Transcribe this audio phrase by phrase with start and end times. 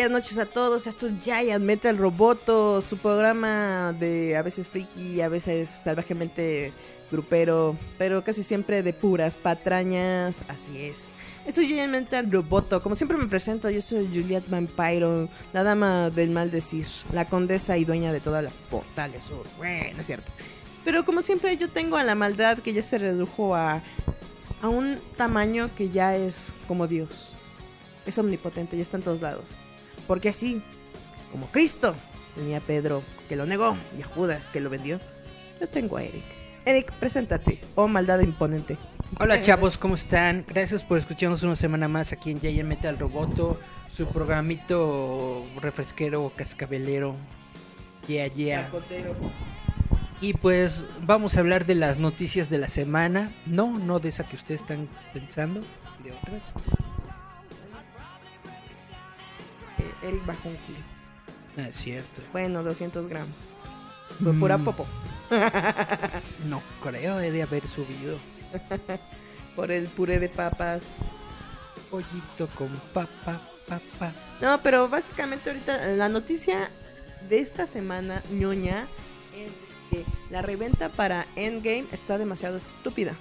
[0.00, 0.86] Días, noches a todos.
[0.86, 6.72] Esto es Giant Metal Roboto, su programa de a veces friki, a veces salvajemente
[7.10, 10.42] grupero, pero casi siempre de puras patrañas.
[10.48, 11.12] Así es.
[11.44, 12.82] Esto es Giant Metal Roboto.
[12.82, 17.76] Como siempre me presento, yo soy Juliet Vampiro, la dama del mal decir, la condesa
[17.76, 19.44] y dueña de toda la Portales Sur.
[19.58, 20.32] Bueno, es cierto.
[20.82, 23.82] Pero como siempre yo tengo a la maldad que ya se redujo a,
[24.62, 27.34] a un tamaño que ya es como Dios
[28.06, 29.44] es omnipotente y está en todos lados.
[30.06, 30.62] Porque así,
[31.30, 31.94] como Cristo
[32.34, 35.00] tenía a Pedro que lo negó y a Judas que lo vendió,
[35.60, 36.24] yo tengo a Eric.
[36.64, 37.60] Eric, preséntate.
[37.74, 38.76] Oh, maldad imponente.
[39.18, 40.44] Hola chavos, ¿cómo están?
[40.46, 47.16] Gracias por escucharnos una semana más aquí en Giant Metal Roboto, su programito refresquero, cascabelero.
[48.06, 48.70] Yeah, yeah.
[50.20, 53.32] Y pues vamos a hablar de las noticias de la semana.
[53.46, 55.60] No, no de esa que ustedes están pensando,
[56.04, 56.54] de otras.
[59.80, 60.78] Eh, Eric bajó un kilo.
[61.58, 62.22] Ah, es cierto.
[62.32, 63.34] Bueno, 200 gramos.
[64.22, 64.64] Fue pura Mm.
[64.64, 64.86] popo.
[66.46, 68.18] No creo, he de haber subido.
[69.56, 70.98] Por el puré de papas.
[71.90, 74.12] Pollito con papa, papa.
[74.40, 76.70] No, pero básicamente ahorita eh, la noticia
[77.28, 78.86] de esta semana, ñoña,
[79.36, 79.50] es
[79.90, 83.16] que la reventa para Endgame está demasiado estúpida.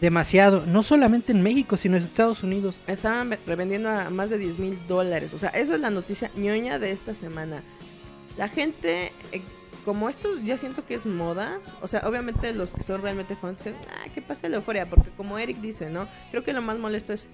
[0.00, 2.82] Demasiado, no solamente en México, sino en Estados Unidos.
[2.86, 5.32] Estaban ve- revendiendo a más de 10 mil dólares.
[5.32, 7.62] O sea, esa es la noticia ñoña de esta semana.
[8.36, 9.40] La gente, eh,
[9.86, 13.60] como esto ya siento que es moda, o sea, obviamente los que son realmente fans
[13.60, 16.06] dicen, ah, que pase la euforia, porque como Eric dice, ¿no?
[16.30, 17.28] Creo que lo más molesto es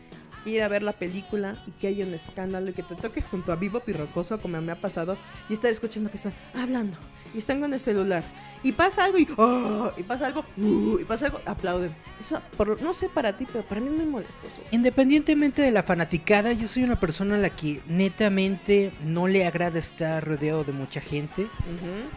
[0.46, 3.52] ir a ver la película y que haya un escándalo y que te toque junto
[3.52, 5.16] a Vivo Pirrocoso, como me ha pasado,
[5.48, 6.96] y estar escuchando que están hablando
[7.34, 8.24] y están con el celular.
[8.64, 11.92] Y pasa algo y, oh, y pasa algo, uh, y pasa algo, aplauden.
[12.20, 14.62] Eso, por, no sé para ti, pero para mí es muy molestoso.
[14.70, 19.80] Independientemente de la fanaticada, yo soy una persona a la que netamente no le agrada
[19.80, 21.48] estar rodeado de mucha gente.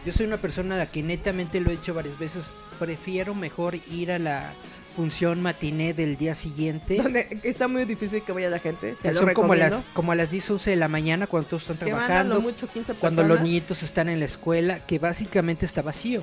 [0.04, 2.52] Yo soy una persona a la que netamente lo he hecho varias veces.
[2.78, 4.52] Prefiero mejor ir a la
[4.96, 6.96] función matiné del día siguiente.
[6.96, 8.96] Donde está muy difícil que vaya la gente.
[8.96, 11.50] Se Que lo son como las, como a las 10, 11 de la mañana cuando
[11.50, 12.40] todos están lo trabajando.
[12.40, 16.22] mucho 15 Cuando los niñitos están en la escuela, que básicamente está vacío.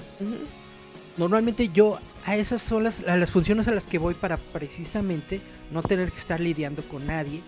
[1.16, 5.42] Normalmente yo a esas son las, a las funciones a las que voy para precisamente
[5.72, 7.42] no tener que estar lidiando con nadie,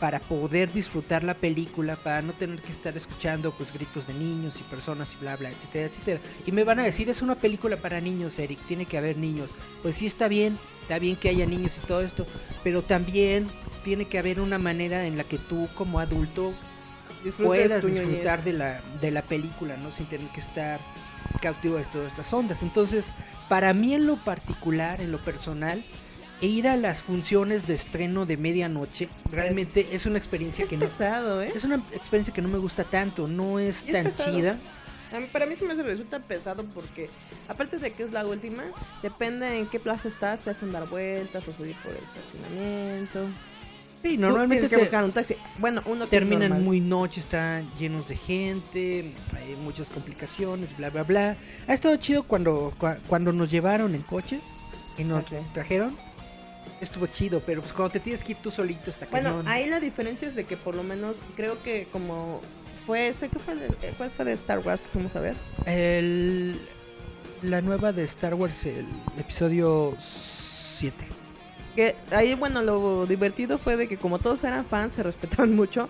[0.00, 4.58] para poder disfrutar la película, para no tener que estar escuchando pues gritos de niños
[4.58, 6.20] y personas y bla bla, etcétera, etcétera.
[6.46, 9.50] Y me van a decir, es una película para niños, Eric, tiene que haber niños.
[9.82, 12.26] Pues sí está bien, está bien que haya niños y todo esto,
[12.64, 13.48] pero también
[13.84, 16.54] tiene que haber una manera en la que tú como adulto
[17.22, 19.92] Disfrutes puedas disfrutar de la, de la película, ¿no?
[19.92, 20.80] Sin tener que estar
[21.42, 22.62] cautivo de todas estas ondas.
[22.62, 23.12] Entonces,
[23.50, 25.84] para mí en lo particular, en lo personal,
[26.40, 30.76] e ir a las funciones de estreno de medianoche, realmente es una experiencia Es que
[30.76, 31.42] no...
[31.42, 31.52] ¿eh?
[31.54, 34.36] Es una experiencia que no me gusta tanto, no es Es tan pesado.
[34.36, 34.58] chida.
[35.32, 37.10] Para mí se me resulta pesado porque,
[37.48, 38.62] aparte de que es la última,
[39.02, 43.26] depende en qué plaza estás, te hacen dar vueltas o subir por el estacionamiento.
[44.02, 45.34] Sí, Tú normalmente tienes que te- buscar un taxi.
[45.58, 51.36] Bueno, uno terminan muy noche, están llenos de gente, hay muchas complicaciones, bla, bla, bla.
[51.66, 54.38] Ha estado chido cuando, cua- cuando nos llevaron en coche
[54.96, 55.98] y nos trajeron.
[56.80, 59.48] Estuvo chido, pero pues cuando te tienes que ir tú solito está Bueno, cañón.
[59.48, 62.40] ahí la diferencia es de que por lo menos creo que como
[62.86, 65.34] fue, sé que fue, de- eh, ¿cuál fue de Star Wars que fuimos a ver?
[65.66, 66.58] El,
[67.42, 68.86] la nueva de Star Wars, el
[69.18, 70.94] episodio 7.
[71.76, 75.88] Que ahí, bueno, lo divertido fue de que como todos eran fans, se respetaban mucho.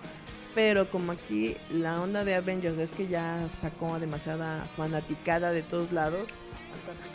[0.53, 5.93] Pero como aquí la onda de Avengers es que ya sacó demasiada fanaticada de todos
[5.93, 6.27] lados.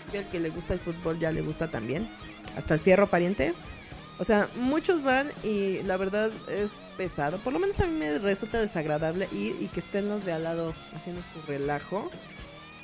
[0.06, 2.08] Hasta el que le gusta el fútbol ya le gusta también.
[2.56, 3.54] Hasta el fierro pariente.
[4.18, 7.38] O sea, muchos van y la verdad es pesado.
[7.38, 10.44] Por lo menos a mí me resulta desagradable ir y que estén los de al
[10.44, 12.10] lado haciendo su relajo.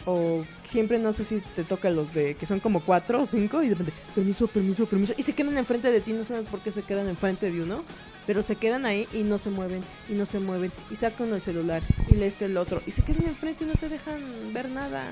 [0.05, 3.63] O siempre no sé si te toca los de que son como cuatro o cinco
[3.63, 5.15] y de repente, permiso, permiso, permiso.
[5.17, 7.85] Y se quedan enfrente de ti, no sabes por qué se quedan enfrente de uno.
[8.27, 10.73] Pero se quedan ahí y no se mueven, y no se mueven.
[10.91, 12.83] Y sacan el celular y le este el otro.
[12.87, 14.21] Y se quedan enfrente y no te dejan
[14.53, 15.05] ver nada.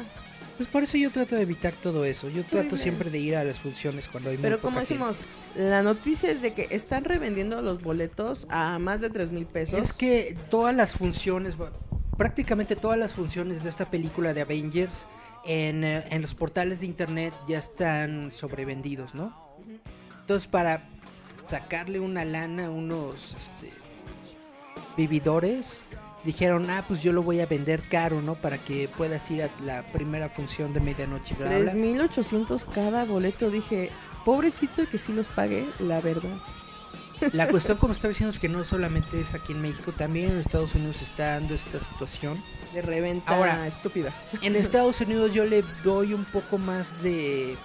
[0.61, 2.29] Pues por eso yo trato de evitar todo eso.
[2.29, 4.93] Yo trato siempre de ir a las funciones cuando hay muy Pero poca como gente.
[4.93, 5.21] decimos,
[5.57, 9.81] la noticia es de que están revendiendo los boletos a más de tres mil pesos.
[9.81, 11.57] Es que todas las funciones,
[12.19, 15.07] prácticamente todas las funciones de esta película de Avengers
[15.47, 19.35] en, eh, en los portales de internet ya están sobrevendidos, ¿no?
[20.21, 20.91] Entonces para
[21.43, 23.73] sacarle una lana a unos este,
[24.95, 25.85] vividores,
[26.25, 28.34] dijeron, ah, pues yo lo voy a vender caro, ¿no?
[28.34, 31.34] Para que puedas ir a la primera función de medianoche.
[31.34, 31.72] bla, bla, bla".
[31.72, 33.50] 3.800 cada boleto.
[33.50, 33.90] Dije,
[34.25, 36.37] pobrecito que sí los pague, la verdad.
[37.32, 40.38] La cuestión, como estaba diciendo, es que no solamente es aquí en México, también en
[40.38, 42.43] Estados Unidos está dando esta situación.
[42.75, 44.12] De reventa Ahora, estúpida.
[44.43, 47.56] En Estados Unidos yo le doy un poco más de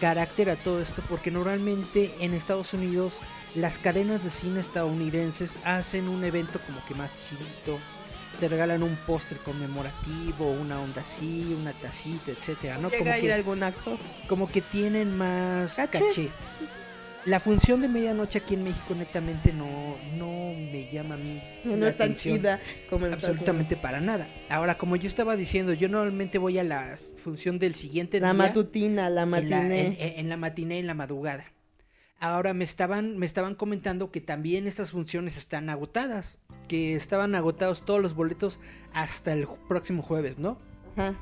[0.00, 3.20] carácter a todo esto porque normalmente en Estados Unidos
[3.54, 7.78] las cadenas de cine estadounidenses hacen un evento como que más chidito.
[8.38, 12.88] Te regalan un póster conmemorativo, una onda así, una tacita, etcétera, ¿no?
[12.88, 13.98] Llega Como a ir que, algún acto.
[14.28, 15.98] como que tienen más ¿Caché?
[16.08, 16.28] caché.
[17.26, 21.76] La función de medianoche aquí en México netamente no, no me llama a mí No,
[21.76, 22.36] la es tan atención.
[22.38, 24.26] chida como en Absolutamente para nada.
[24.48, 28.20] Ahora, como yo estaba diciendo, yo normalmente voy a la función del siguiente.
[28.20, 28.38] La día.
[28.38, 29.86] matutina, la en la, matiné.
[29.86, 31.44] en, en- en la matiné, en la madrugada.
[32.20, 36.38] Ahora me estaban, me estaban comentando que también estas funciones están agotadas.
[36.68, 38.60] Que estaban agotados todos los boletos
[38.92, 40.58] hasta el próximo jueves, ¿no?
[40.96, 41.14] Ajá.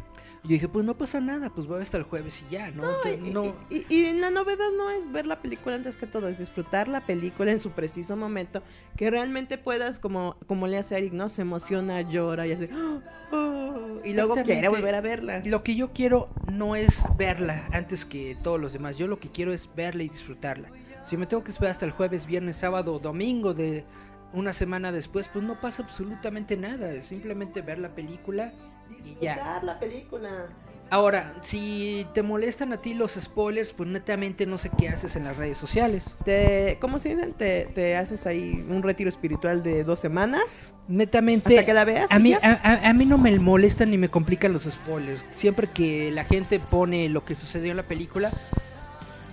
[0.45, 2.85] Yo dije, pues no pasa nada, pues voy hasta el jueves y ya, ¿no?
[2.89, 6.29] Entonces, Y, no- y- y la novedad no es ver la película antes que todo,
[6.29, 8.62] es disfrutar la película en su preciso momento,
[8.97, 11.29] que realmente puedas, como, como le hace Eric, ¿no?
[11.29, 15.43] Se emociona, llora y así, "Oh, oh", y luego quiere volver a verla.
[15.45, 18.97] Lo que yo quiero no es verla antes que todos los demás.
[18.97, 20.71] Yo lo que quiero es verla y disfrutarla.
[21.09, 23.85] Si me tengo que esperar hasta el jueves, viernes, sábado o domingo de
[24.33, 26.91] una semana después, pues no pasa absolutamente nada.
[26.93, 28.53] Es simplemente ver la película
[28.91, 29.61] y ya.
[29.63, 30.47] La película.
[30.91, 35.25] Ahora, si te molestan a ti los spoilers, pues netamente no sé qué haces en
[35.25, 36.17] las redes sociales.
[36.25, 37.35] Te, ¿Cómo se dicen?
[37.35, 41.51] Te, te haces ahí un retiro espiritual de dos semanas Netamente.
[41.59, 42.11] hasta que la veas.
[42.11, 45.27] A mí, a- a mí no me molestan ni me complican los spoilers.
[45.31, 48.31] Siempre que la gente pone lo que sucedió en la película,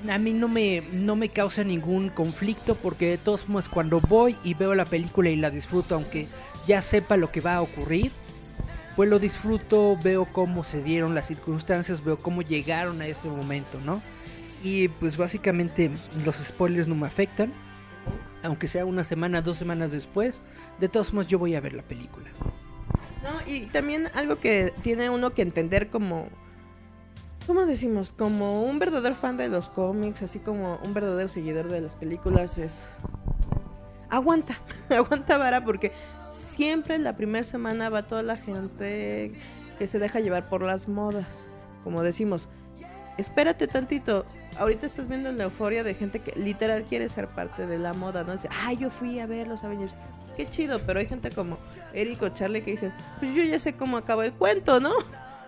[0.09, 4.37] a mí no me, no me causa ningún conflicto porque de todos modos cuando voy
[4.43, 6.27] y veo la película y la disfruto, aunque
[6.67, 8.11] ya sepa lo que va a ocurrir,
[8.95, 13.79] pues lo disfruto, veo cómo se dieron las circunstancias, veo cómo llegaron a ese momento,
[13.83, 14.01] ¿no?
[14.63, 15.91] Y pues básicamente
[16.23, 17.53] los spoilers no me afectan,
[18.43, 20.39] aunque sea una semana, dos semanas después,
[20.79, 22.29] de todos modos yo voy a ver la película.
[23.23, 26.29] No, y también algo que tiene uno que entender como,
[27.45, 28.13] ¿cómo decimos?
[28.13, 32.57] Como un verdadero fan de los cómics, así como un verdadero seguidor de las películas
[32.57, 32.89] es...
[34.09, 34.57] Aguanta,
[34.89, 35.91] aguanta vara porque
[36.31, 39.33] siempre la primera semana va toda la gente
[39.77, 41.43] que se deja llevar por las modas.
[41.83, 42.47] Como decimos,
[43.17, 44.25] espérate tantito.
[44.57, 48.23] Ahorita estás viendo la euforia de gente que literal quiere ser parte de la moda,
[48.23, 48.31] ¿no?
[48.33, 49.93] Dice, ah, yo fui a ver los Avengers.
[50.37, 51.57] Qué chido, pero hay gente como
[51.93, 54.91] Eric o Charlie que dicen, pues yo ya sé cómo acaba el cuento, ¿no?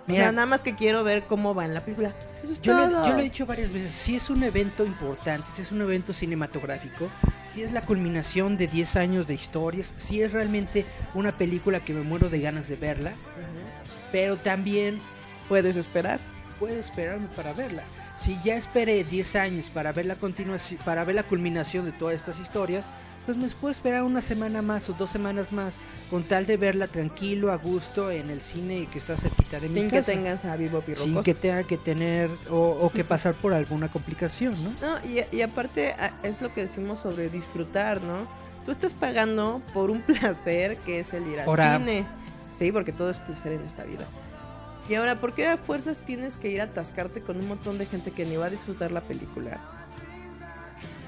[0.08, 0.24] O Mira.
[0.24, 2.14] sea, nada más que quiero ver cómo va en la película.
[2.50, 5.48] Es Yo lo, he- yo lo he dicho varias veces, si es un evento importante,
[5.56, 7.10] si es un evento cinematográfico,
[7.44, 11.94] si es la culminación de 10 años de historias, si es realmente una película que
[11.94, 13.12] me muero de ganas de verla,
[14.12, 15.00] pero también
[15.50, 16.20] Puedes esperar.
[16.60, 17.84] puedo esperarme para verla.
[18.18, 22.16] Si ya esperé 10 años para ver la continuación, para ver la culminación de todas
[22.16, 22.90] estas historias,
[23.28, 25.80] pues me puedo esperar una semana más o dos semanas más
[26.10, 29.82] con tal de verla tranquilo, a gusto en el cine que está cerquita de mi
[29.82, 33.54] Sin que tengas a Vivo sin que tenga que tener o, o que pasar por
[33.54, 34.72] alguna complicación, ¿no?
[34.82, 35.94] No, y, y aparte
[36.24, 38.30] es lo que decimos sobre disfrutar, ¿no?
[38.64, 42.08] Tú estás pagando por un placer que es el ir al cine.
[42.58, 44.06] Sí, porque todo es placer en esta vida.
[44.88, 47.88] Y ahora, ¿por qué a fuerzas tienes que ir a atascarte con un montón de
[47.88, 49.60] gente que ni va a disfrutar la película?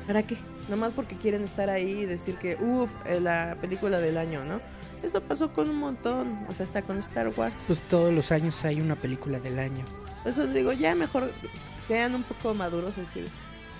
[0.10, 0.38] ¿Para qué?
[0.70, 2.89] Nomás porque quieren estar ahí y decir que, uff,
[3.22, 4.60] la película del año, ¿no?
[5.04, 7.54] Eso pasó con un montón, o sea, hasta con Star Wars.
[7.68, 9.86] Pues todos los años hay una película del año.
[10.25, 11.32] Eso les digo, ya mejor
[11.78, 13.25] sean un poco maduros, es decir,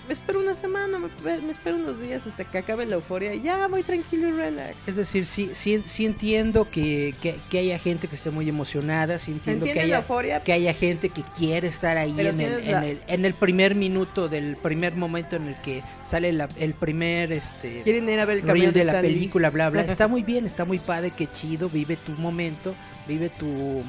[0.06, 1.08] me espero una semana, me,
[1.40, 4.88] me espero unos días hasta que acabe la euforia y ya voy tranquilo y relax.
[4.88, 9.18] Es decir, sí, sí, sí entiendo que, que, que haya gente que esté muy emocionada,
[9.18, 10.42] sí ¿Se entiendo que haya, euforia?
[10.42, 14.28] que haya gente que quiere estar ahí en el, en, el, en el primer minuto
[14.28, 18.38] del primer momento en el que sale la- el primer este Quieren ir a ver
[18.38, 19.82] el reel camión de la película, bla, bla.
[19.84, 22.74] Está muy bien, está muy padre, qué chido, vive tu momento,
[23.06, 23.82] vive tu...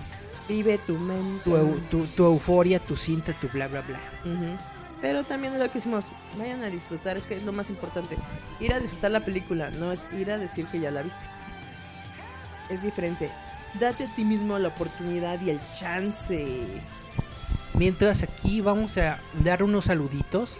[0.49, 1.43] Vive tu mente.
[1.45, 3.99] tu, tu, tu euforia, tu cinta, tu bla, bla, bla.
[5.01, 6.05] Pero también es lo que hicimos,
[6.37, 8.15] vayan a disfrutar, es que es lo más importante.
[8.59, 11.19] Ir a disfrutar la película, no es ir a decir que ya la viste.
[12.69, 13.31] Es diferente.
[13.79, 16.67] Date a ti mismo la oportunidad y el chance.
[17.73, 20.59] Mientras aquí vamos a dar unos saluditos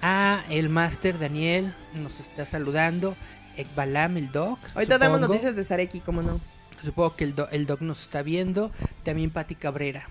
[0.00, 3.14] a el máster Daniel, nos está saludando,
[3.56, 4.58] Ekbalam, el doc.
[4.74, 6.40] Ahorita damos noticias de Sareki, como no.
[6.82, 8.72] Supongo que el, do- el doc nos está viendo,
[9.04, 10.08] también Pati Cabrera.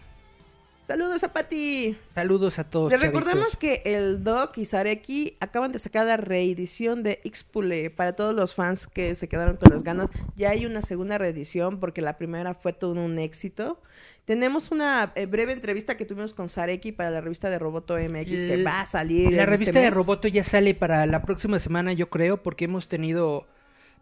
[0.91, 1.98] Saludos a Pati.
[2.13, 2.91] Saludos a todos.
[2.91, 3.55] Les recordamos chavitos.
[3.55, 8.53] que el Doc y Sareki acaban de sacar la reedición de Xpule para todos los
[8.55, 10.10] fans que se quedaron con las ganas.
[10.36, 13.81] Ya hay una segunda reedición porque la primera fue todo un éxito.
[14.25, 18.25] Tenemos una eh, breve entrevista que tuvimos con Sareki para la revista de Roboto MX
[18.27, 19.31] que El- va a salir.
[19.31, 19.91] La en revista este de.
[19.91, 23.48] Roboto ya sale para la próxima semana, yo creo, porque hemos tenido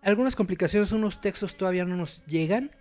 [0.02, 2.72] algunas complicaciones, unos textos todavía no nos llegan,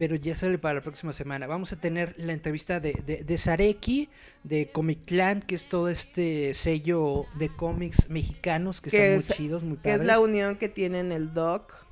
[0.00, 1.46] pero ya sale para la próxima semana.
[1.46, 4.08] Vamos a tener la entrevista de, de, de Sareki,
[4.44, 9.28] de Comic Clan, que es todo este sello de cómics mexicanos que, Que están es-
[9.28, 10.06] muy chidos, muy Que es padres.
[10.06, 11.86] la unión que tienen el Doc.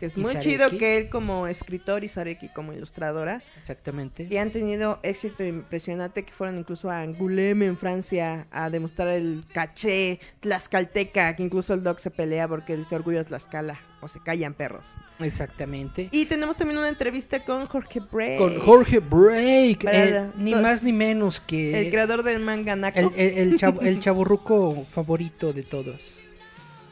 [0.00, 0.48] Que es muy Sareki.
[0.50, 3.42] chido que él como escritor y Sareki como ilustradora.
[3.60, 4.26] Exactamente.
[4.30, 9.44] Y han tenido éxito impresionante que fueron incluso a Angoulême en Francia a demostrar el
[9.52, 14.54] caché tlaxcalteca, que incluso el doc se pelea porque dice orgullo Tlaxcala o se callan
[14.54, 14.86] perros.
[15.18, 16.08] Exactamente.
[16.10, 20.92] Y tenemos también una entrevista con Jorge Bray, Con Jorge Break, la- ni más ni
[20.94, 22.98] menos que el creador del manga Nako.
[22.98, 26.16] el, el, el chavo- el chavorruco favorito de todos.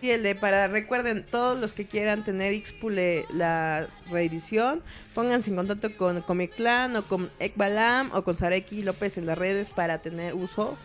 [0.01, 4.81] Y el de para, recuerden, todos los que quieran tener Xpule la reedición,
[5.15, 9.37] pónganse en contacto con Comic Clan o con Ekbalam o con Sareki López en las
[9.37, 10.79] redes para tener uso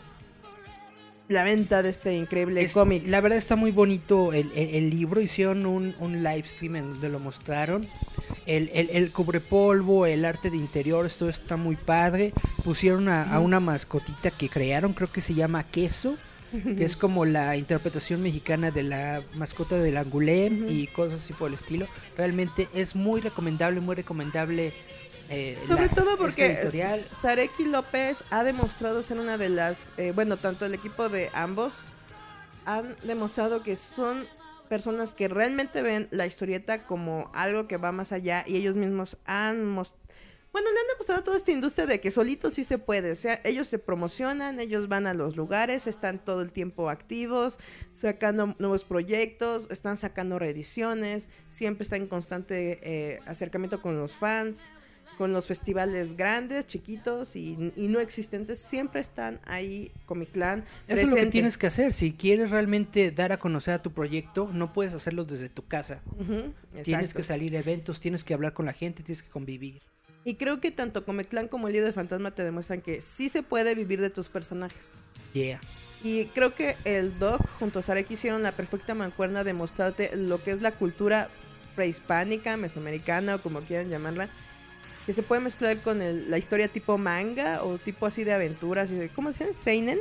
[1.30, 3.04] la venta de este increíble Es- cómic.
[3.08, 5.22] La verdad está muy bonito el, el- el libro.
[5.22, 7.88] Hicieron un, un live stream en donde lo mostraron.
[8.46, 12.34] El, el, el cubrepolvo, el arte de interiores, todo está muy padre.
[12.64, 16.18] Pusieron a, a una mascotita que crearon, creo que se llama Queso.
[16.78, 19.98] Que es como la interpretación mexicana de la mascota del
[20.64, 20.72] Ujú.
[20.72, 21.88] y cosas así por el estilo.
[22.18, 24.74] Realmente es muy recomendable, muy recomendable.
[25.30, 26.70] eh, Sobre la- todo porque.
[27.12, 31.80] Sareki López ha demostrado ser una de las, eh, bueno, tanto el equipo de ambos
[32.66, 34.26] han demostrado que son
[34.70, 39.18] personas que realmente ven la historieta como algo que va más allá y ellos mismos
[39.26, 40.03] han mostrado,
[40.54, 43.16] bueno, le han demostrado a toda esta industria de que solitos sí se puede, o
[43.16, 47.58] sea, ellos se promocionan, ellos van a los lugares, están todo el tiempo activos,
[47.92, 54.70] sacando nuevos proyectos, están sacando reediciones, siempre están en constante eh, acercamiento con los fans
[55.18, 60.66] con los festivales grandes, chiquitos y, y no existentes, siempre están ahí Comic Clan.
[60.88, 61.94] Eso es lo que tienes que hacer.
[61.94, 66.02] Si quieres realmente dar a conocer a tu proyecto, no puedes hacerlo desde tu casa.
[66.84, 69.82] Tienes que salir a eventos, tienes que hablar con la gente, tienes que convivir.
[70.26, 73.30] Y creo que tanto Comic Clan como el líder de Fantasma te demuestran que sí
[73.30, 74.90] se puede vivir de tus personajes.
[75.34, 75.60] Yeah.
[76.04, 80.42] Y creo que el Doc junto a Sareki hicieron la perfecta mancuerna de mostrarte lo
[80.42, 81.30] que es la cultura
[81.76, 84.30] prehispánica, mesoamericana o como quieran llamarla,
[85.06, 88.90] que se puede mezclar con el- la historia tipo manga o tipo así de aventuras,
[89.16, 89.58] ¿cómo se llama?
[89.58, 90.00] Seinen.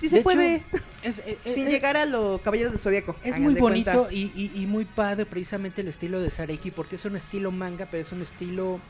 [0.00, 0.62] Sí se De hecho, puede,
[1.02, 3.14] Es, eh, eh, sin eh, llegar a los Caballeros del Zodíaco.
[3.22, 7.04] es muy bonito y, y- y muy padre precisamente el estilo de Sareki, porque es
[7.04, 8.80] un estilo manga, pero es un estilo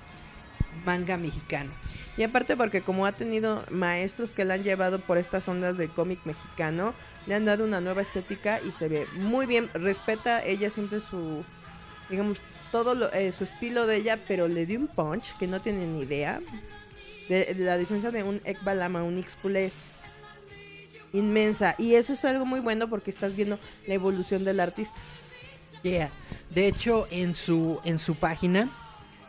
[0.84, 1.70] manga mexicano.
[2.16, 5.90] Y aparte porque como ha tenido maestros que la han llevado por estas ondas del
[5.90, 6.94] cómic mexicano,
[7.26, 9.68] le han dado una nueva estética y se ve muy bien.
[9.74, 11.44] Respeta ella siempre su,
[12.08, 12.40] digamos,
[12.72, 15.96] todo lo- eh, su estilo de ella, pero le dio un punch que no tienen
[15.96, 16.40] ni idea.
[17.28, 19.92] De, de la diferencia de un Ekbalama a un Ixpule es
[21.12, 21.74] inmensa.
[21.78, 24.98] Y eso es algo muy bueno porque estás viendo la evolución del artista.
[25.82, 26.10] Yeah.
[26.50, 28.68] De hecho, en su, en su página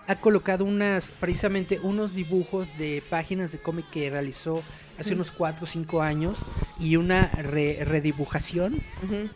[0.08, 4.62] ha colocado unas, precisamente unos dibujos de páginas de cómic que realizó
[5.00, 6.36] hace unos 4 o 5 años
[6.80, 9.30] y una re- redibujación Ujú.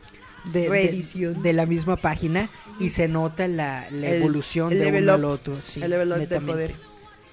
[0.52, 1.42] de, de- Reedición.
[1.42, 2.50] de la misma página
[2.80, 5.32] y se nota la, la El- evolución el de uno al up.
[5.32, 5.60] otro.
[5.64, 6.52] sí, el level up netamente.
[6.52, 6.72] poder.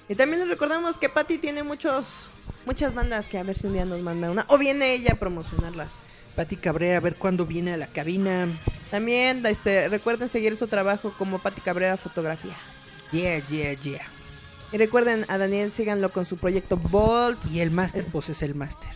[0.07, 2.29] Y también les recordamos que Patty tiene muchos
[2.65, 4.45] muchas bandas que a ver si un día nos manda una.
[4.49, 6.05] O viene ella a promocionarlas.
[6.35, 8.47] Pati Cabrera, a ver cuándo viene a la cabina.
[8.89, 12.55] También este, recuerden seguir su trabajo como Patty Cabrera Fotografía.
[13.11, 14.01] Yeah, yeah, yeah.
[14.71, 17.39] Y recuerden a Daniel, síganlo con su proyecto Bolt.
[17.51, 18.89] Y el máster, pues es el máster.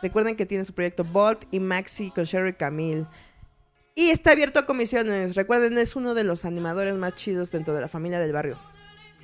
[0.00, 3.04] Recuerden que tiene su proyecto Bolt y Maxi con Sherry Camille.
[3.94, 5.36] Y está abierto a comisiones.
[5.36, 8.58] Recuerden, es uno de los animadores más chidos dentro de la familia del barrio.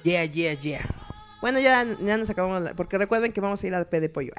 [0.03, 1.06] Yeah, yeah, yeah.
[1.47, 4.09] Bueno, ya, ya nos acabamos, la- porque recuerden que vamos a ir a P de
[4.09, 4.33] pollo.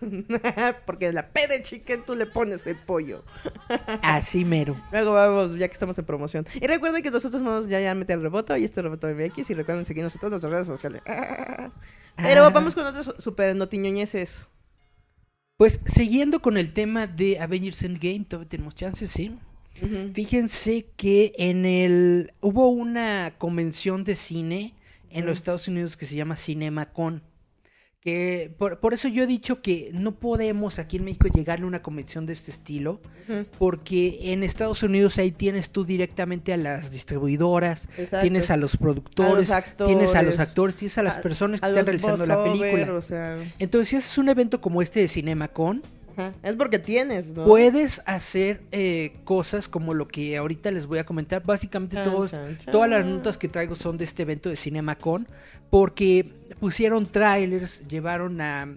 [0.86, 3.22] porque en la P de chicken tú le pones el pollo.
[4.02, 4.74] Así mero.
[4.90, 6.46] Luego vamos, ya que estamos en promoción.
[6.58, 9.50] Y recuerden que nosotros vamos ya a meter el reboto y este reboto MX.
[9.50, 11.02] Y recuerden seguirnos en todas nuestras redes sociales.
[12.16, 12.48] Pero Ah.
[12.50, 14.48] vamos con otros super notiñoñeses.
[15.58, 19.36] Pues siguiendo con el tema de Avengers Endgame, todavía tenemos chances, sí.
[20.14, 24.72] Fíjense que en el hubo una convención de cine
[25.14, 27.22] en los Estados Unidos que se llama CinemaCon.
[28.00, 31.68] Que por, por eso yo he dicho que no podemos aquí en México llegarle a
[31.68, 33.00] una convención de este estilo,
[33.58, 38.20] porque en Estados Unidos ahí tienes tú directamente a las distribuidoras, Exacto.
[38.20, 41.60] tienes a los productores, A los tienes a los actores, tienes a las a- personas
[41.60, 42.92] que a están realizando la película.
[42.92, 45.82] O sea, Entonces, si haces un evento como este de CinemaCon,
[46.16, 47.44] ajá, es porque tienes, ¿no?
[47.44, 51.42] Puedes hacer eh, cosas como lo que ahorita les voy a comentar.
[51.44, 52.72] Básicamente Chan, todos- chan, chan.
[52.72, 55.26] todas las notas que traigo son de este evento de CinemaCon.
[55.70, 58.68] Porque pusieron trailers, llevaron a,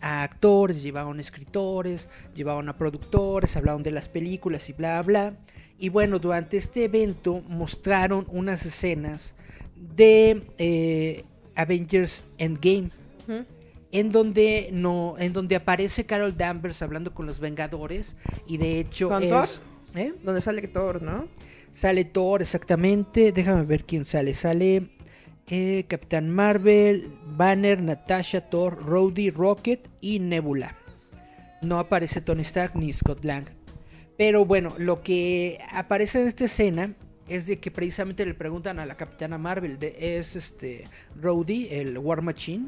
[0.00, 5.34] a actores, llevaron escritores, llevaron a productores, hablaron de las películas y bla, bla.
[5.78, 9.34] Y bueno, durante este evento mostraron unas escenas
[9.76, 11.24] de eh,
[11.54, 12.88] Avengers Endgame.
[13.92, 18.16] En donde no en donde aparece Carol Danvers hablando con los Vengadores
[18.46, 20.00] y de hecho ¿Con es Thor?
[20.00, 20.14] ¿eh?
[20.22, 21.28] Donde sale Thor, ¿no?
[21.72, 24.90] sale Thor exactamente déjame ver quién sale sale
[25.48, 30.76] eh, Capitán Marvel Banner Natasha Thor Rhodey Rocket y Nebula
[31.62, 33.46] no aparece Tony Stark ni Scott Lang
[34.16, 36.94] pero bueno lo que aparece en esta escena
[37.28, 40.88] es de que precisamente le preguntan a la Capitana Marvel de, es este
[41.20, 42.66] Rhodey el War Machine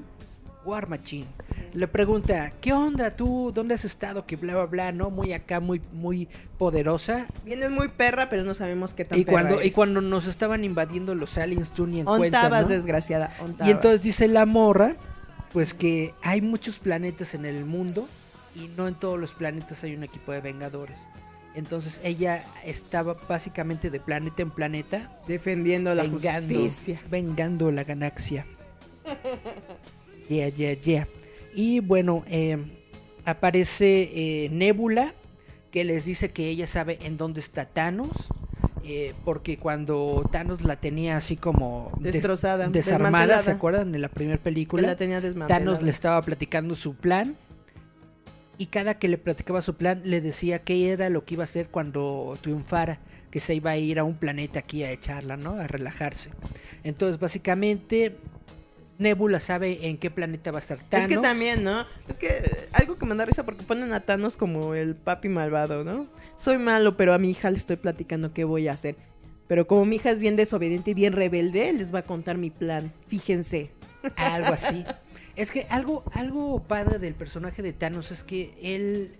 [0.64, 1.26] War Machine.
[1.72, 3.52] Le pregunta, ¿qué onda tú?
[3.54, 4.26] ¿Dónde has estado?
[4.26, 5.10] Que bla bla bla, ¿no?
[5.10, 7.26] Muy acá, muy, muy poderosa.
[7.44, 11.14] Vienes muy perra, pero no sabemos qué tan Y cuando, y cuando nos estaban invadiendo
[11.14, 12.70] los aliens, tú ni en cuenta, Ontabas, ¿no?
[12.70, 13.32] desgraciada.
[13.64, 14.96] Y entonces dice la morra,
[15.52, 18.08] pues que hay muchos planetas en el mundo
[18.54, 21.00] y no en todos los planetas hay un equipo de vengadores.
[21.54, 27.00] Entonces ella estaba básicamente de planeta en planeta Defendiendo la vengando, justicia.
[27.10, 28.46] vengando la galaxia.
[30.28, 31.06] Yeah, yeah, yeah.
[31.54, 32.58] Y bueno, eh,
[33.24, 34.10] aparece
[34.44, 35.14] eh, Nebula,
[35.70, 38.10] que les dice que ella sabe en dónde está Thanos.
[38.84, 43.94] eh, porque cuando Thanos la tenía así como des- Destrozada, desarmada, ¿se acuerdan?
[43.94, 44.82] En la primera película.
[44.88, 45.20] la tenía.
[45.46, 47.36] Thanos le estaba platicando su plan.
[48.56, 51.44] Y cada que le platicaba su plan, le decía qué era lo que iba a
[51.44, 52.98] hacer cuando triunfara.
[53.30, 55.50] Que se iba a ir a un planeta aquí a echarla, ¿no?
[55.52, 56.30] A relajarse.
[56.82, 58.16] Entonces, básicamente,
[58.98, 61.08] Nebula sabe en qué planeta va a estar Thanos.
[61.10, 61.86] Es que también, ¿no?
[62.08, 65.28] Es que eh, algo que me da risa porque ponen a Thanos como el papi
[65.28, 66.06] malvado, ¿no?
[66.36, 68.96] Soy malo, pero a mi hija le estoy platicando qué voy a hacer.
[69.46, 72.50] Pero como mi hija es bien desobediente y bien rebelde, les va a contar mi
[72.50, 72.92] plan.
[73.06, 73.70] Fíjense.
[74.16, 74.84] Algo así.
[75.36, 79.12] Es que algo, algo padre del personaje de Thanos es que él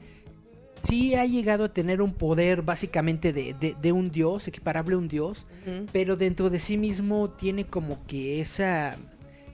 [0.83, 4.99] sí ha llegado a tener un poder básicamente de, de- de un dios, equiparable a
[4.99, 5.47] un dios,
[5.93, 8.97] pero dentro de sí mismo tiene como que esa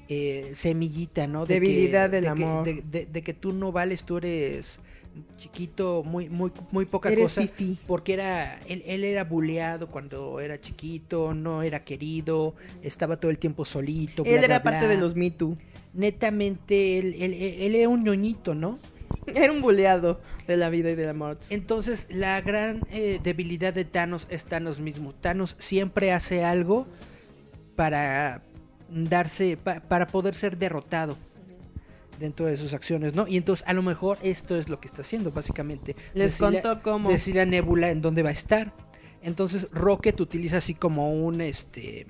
[0.09, 1.47] eh, semillita, ¿no?
[1.47, 2.65] Debilidad del que- amor.
[2.65, 4.81] de, de- de que tú no vales, tú eres
[5.37, 7.43] chiquito, muy, muy, muy poca Eres cosa.
[7.43, 7.79] fifí.
[7.87, 13.39] Porque era, él, él era buleado cuando era chiquito, no era querido, estaba todo el
[13.39, 14.25] tiempo solito.
[14.25, 14.89] Él era bla, parte bla.
[14.89, 15.57] de los Me Too.
[15.93, 18.79] Netamente, él, él, él- él era un ñoñito, ¿no?
[19.27, 21.47] Era un buleado de la vida y de la muerte.
[21.49, 25.15] Entonces, la gran eh, debilidad de Thanos es Thanos mismo.
[25.15, 26.85] Thanos siempre hace algo
[27.75, 28.43] para
[28.91, 31.17] darse, pa- para poder ser derrotado
[32.19, 33.27] dentro de sus acciones, ¿no?
[33.27, 35.97] Y entonces, a lo mejor esto es lo que está haciendo, básicamente.
[36.15, 37.11] Les Decirle- contó cómo.
[37.11, 38.73] Decirle a Nebula en dónde va a estar.
[39.23, 42.07] Entonces, Rocket utiliza así como un este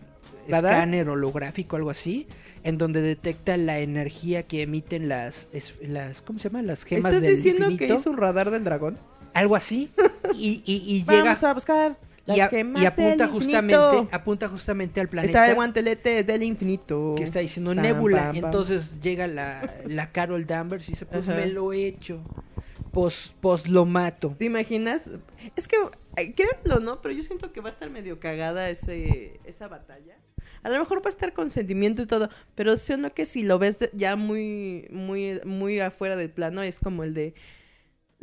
[0.47, 2.27] escáner holográfico, algo así,
[2.65, 6.61] en donde detecta la energía que emiten las, es- las ¿cómo se llama?
[6.63, 7.95] Las gemas ¿Estás del diciendo infinito.
[7.95, 8.99] que hizo un radar del dragón?
[9.33, 9.91] Algo así.
[10.37, 14.49] Y, y, y llega Vamos a buscar las y, a- gemas y apunta justamente, apunta
[14.49, 17.15] justamente al Está planeta el guantelete del infinito.
[17.17, 18.33] que está diciendo Nebula.
[18.35, 21.39] Entonces llega la, la Carol Danvers y dice, pues Ajá.
[21.39, 22.23] me lo he hecho.
[22.93, 24.35] Pues, pues lo mato.
[24.39, 25.11] ¿Te imaginas?
[25.57, 25.77] Es que,
[26.37, 27.03] créanlo, ¿no?
[27.03, 30.17] Pero yo siento que va a estar medio cagada ese, esa batalla.
[30.63, 33.27] A lo mejor va a estar con sentimiento y todo, pero sí o no que
[33.27, 37.35] si lo ves ya muy, muy, muy afuera del plano, es como el de...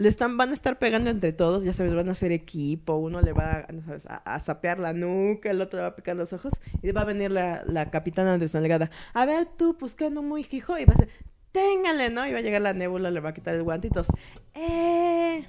[0.02, 3.22] Le están, van a estar pegando entre todos, ya sabes, van a hacer equipo, uno
[3.22, 6.34] le va no a, a sapear la nuca, el otro le va a picar los
[6.34, 8.90] ojos, y va a venir la, la capitana desnalgada.
[9.14, 11.10] A ver, tú, buscando muy hijo, y va a ser,
[11.52, 12.26] téngale, ¿no?
[12.26, 13.62] Y va a llegar la nébula, le va a quitar el
[13.92, 14.08] todos,
[14.56, 15.46] ¡eh!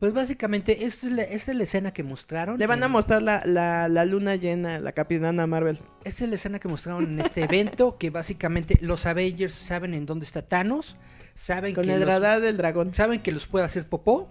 [0.00, 2.58] Pues básicamente, esta es la, esta es la escena que mostraron.
[2.58, 5.78] Le van a en- mostrar la, la, la luna llena, la capitana Marvel.
[6.04, 10.06] Esta es la escena que mostraron en este evento, que básicamente los Avengers saben en
[10.06, 10.96] dónde está Thanos,
[11.34, 12.94] saben Con que el los- radar del dragón.
[12.94, 14.28] saben que los puede hacer popó.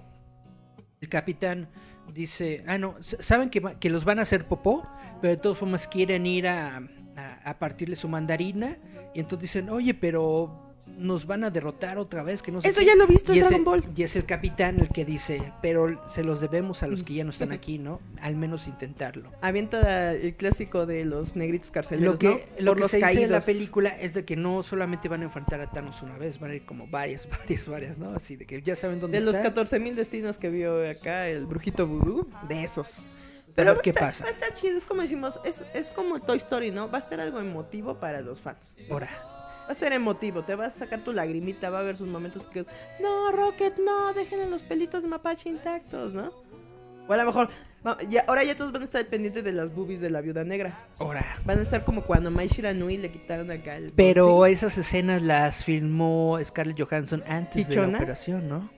[1.02, 1.70] El capitán
[2.16, 4.90] dice, ah no, saben que, que los van a hacer popó,
[5.22, 8.76] pero de todas formas quieren ir a, a, a partirle su mandarina
[9.14, 12.80] y entonces dicen, oye, pero nos van a derrotar otra vez, que no sé Eso
[12.82, 12.88] qué".
[12.88, 13.94] ya lo he visto en y es Dragon el- Ball.
[13.96, 17.24] Y es el capitán el que dice, pero se los debemos a los que ya
[17.24, 18.00] no están aquí, ¿no?
[18.22, 19.32] Al menos intentarlo.
[19.42, 22.64] Avienta el cllásico de los negritos carceleros, Lo que, ¿no?
[22.64, 25.22] lo Por que los se dice en la película es de que no solamente van
[25.22, 28.10] a enfrentar a Thanos una vez, van a ir como varias, varias, varias, ¿no?
[28.12, 29.54] Así de que ya saben dónde De los está.
[29.54, 33.02] 14.000 destinos que vio acá el brujito vudú, de esos.
[33.58, 34.24] A qué pasa.
[34.24, 36.90] Va a estar chido, es como decimos, es, es como Toy Story, ¿no?
[36.90, 38.74] Va a ser algo emotivo para los fans.
[38.90, 39.10] Ahora,
[39.70, 42.44] Va a ser emotivo, te vas a sacar tu lagrimita, va a haber sus momentos
[42.48, 42.66] que...
[43.00, 46.32] No, Rocket, no, déjenle los pelitos de mapache intactos, ¿no?
[47.08, 47.50] O a lo mejor,
[48.10, 50.74] ya, ahora ya todos van a estar pendientes de las boobies de la viuda negra.
[50.98, 51.24] ahora.
[51.46, 53.92] Van a estar como cuando Mai Shiranui le quitaron acá el...
[53.96, 54.46] Pero bolsillo.
[54.68, 58.72] esas escenas las filmó Scarlett Johansson antes de la operación, ¿no?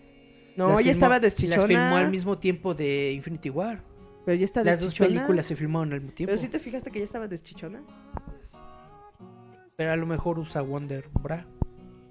[0.57, 1.67] No, Las ya filmó- estaba Las deschichona.
[1.67, 3.81] filmó al mismo tiempo de Infinity War.
[4.25, 6.31] Pero ya está Las dos películas se filmaron al mismo tiempo.
[6.31, 7.81] Pero sí te fijaste que ya estaba deschichona.
[9.81, 11.43] Pero a lo mejor usa Wonder Bra.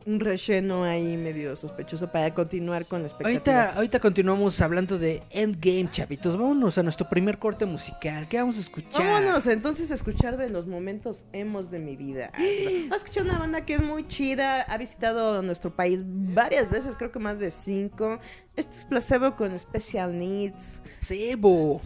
[0.04, 3.58] Un relleno ahí medio sospechoso para continuar con la expectativa.
[3.62, 6.36] Ahorita, ahorita continuamos hablando de Endgame, chavitos.
[6.36, 8.26] Vámonos a nuestro primer corte musical.
[8.28, 9.06] ¿Qué vamos a escuchar?
[9.06, 12.32] Vámonos entonces a escuchar de los momentos hemos de mi vida.
[12.38, 16.96] Vamos a escuchar una banda que es muy chida, ha visitado nuestro país varias veces,
[16.96, 18.18] creo que más de cinco.
[18.56, 20.80] Este es Placebo con Special Needs.
[20.98, 21.80] Sebo.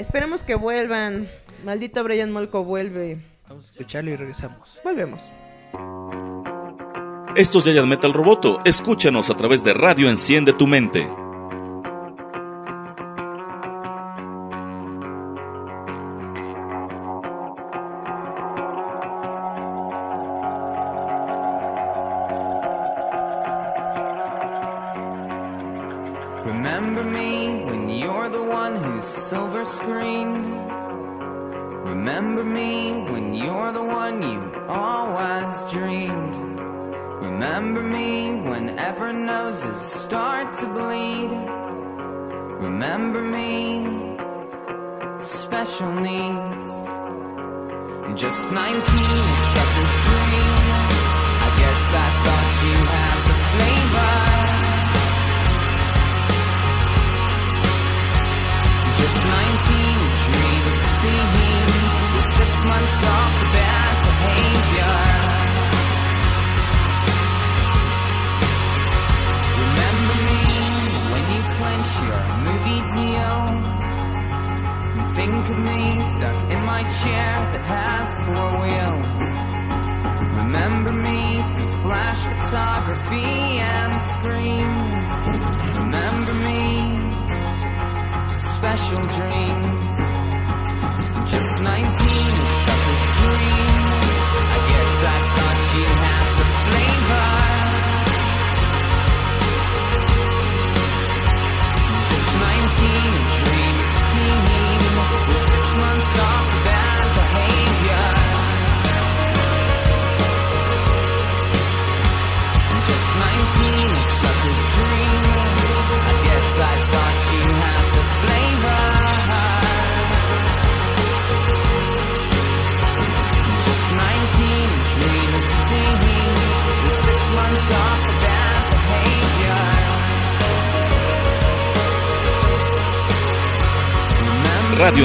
[0.00, 1.28] Esperemos que vuelvan.
[1.64, 3.33] Maldito Brian Molko vuelve.
[3.48, 4.78] Vamos a escucharlo y regresamos.
[4.82, 5.30] Volvemos.
[7.36, 8.60] Esto es Giant Metal Roboto.
[8.64, 11.08] Escúchanos a través de Radio Enciende tu Mente.
[39.84, 41.30] Start to bleed.
[42.64, 43.84] Remember me,
[45.20, 46.70] special needs.
[48.16, 48.80] Just 19, a
[49.52, 50.64] sucker's dream.
[51.44, 54.16] I guess I thought you had the flavor.
[59.00, 60.64] Just 19, a dream
[60.96, 61.68] seeing
[62.14, 65.13] with six months off the bad behavior.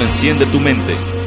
[0.00, 1.19] Enciende tu Mente.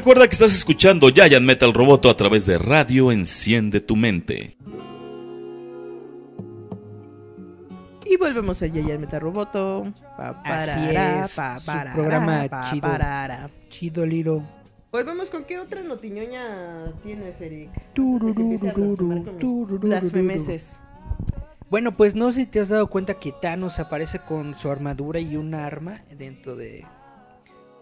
[0.00, 4.56] Recuerda que estás escuchando Giant Metal Roboto a través de Radio Enciende tu Mente.
[8.06, 9.92] Y volvemos a Yaya el Metaroboto.
[10.16, 12.88] Pa, Así es, pa, su parará, programa pa, chido.
[13.68, 14.42] Chido, Liro.
[14.90, 17.68] Volvemos con qué otra notiñoña tienes, Eric.
[17.98, 18.62] Mis
[19.80, 20.80] blasfemeses.
[21.68, 25.20] Bueno, pues no sé si te has dado cuenta que Thanos aparece con su armadura
[25.20, 26.86] y un arma dentro de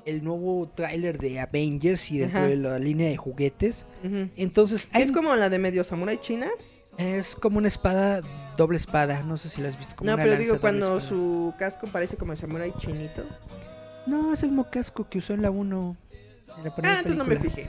[0.08, 2.48] el nuevo tráiler de Avengers y dentro Ajá.
[2.48, 3.86] de la línea de juguetes.
[4.36, 6.48] Entonces, hay- Es como la de medio samurai china.
[6.96, 8.22] es como una espada,
[8.56, 9.22] doble espada.
[9.22, 9.94] No sé si la has visto.
[9.96, 11.08] Como no, una pero lanza digo cuando espada.
[11.08, 13.22] su casco parece como el samurai chinito.
[14.06, 15.96] No, es el mismo casco que usó en la 1.
[16.58, 17.54] en la primera Ah, entonces no me película.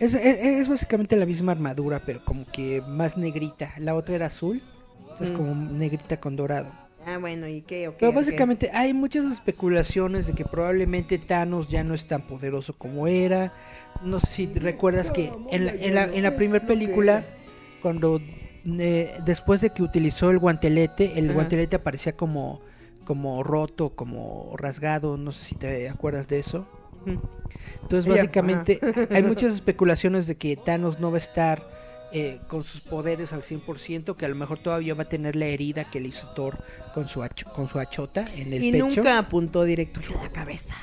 [0.00, 3.72] Es, es- es básicamente la misma armadura, pero como que más negrita.
[3.78, 4.60] La otra era azul.
[5.02, 5.36] Entonces Mm.
[5.36, 6.72] como negrita con dorado.
[7.06, 7.90] Ah, bueno, ¿y qué?
[7.98, 13.06] Pero básicamente hay muchas especulaciones de que probablemente Thanos ya no es tan poderoso como
[13.06, 13.52] era.
[14.02, 17.24] No sé si recuerdas que en la, en la, en la primera película,
[17.80, 18.20] cuando
[18.64, 21.34] eh, después de que utilizó el guantelete, el Ajá.
[21.34, 22.60] guantelete aparecía como,
[23.04, 25.16] como roto, como rasgado.
[25.16, 26.66] No sé si te acuerdas de eso.
[27.82, 31.81] Entonces básicamente hay muchas especulaciones de que Thanos no va a estar
[32.12, 35.46] eh, con sus poderes al 100%, que a lo mejor todavía va a tener la
[35.46, 36.58] herida que le hizo Thor
[36.94, 38.86] con su, con su achota en el Y pecho.
[38.86, 40.74] nunca apuntó directo en la cabeza.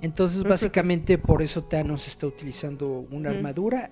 [0.00, 3.90] Entonces básicamente por eso Thanos está utilizando una armadura.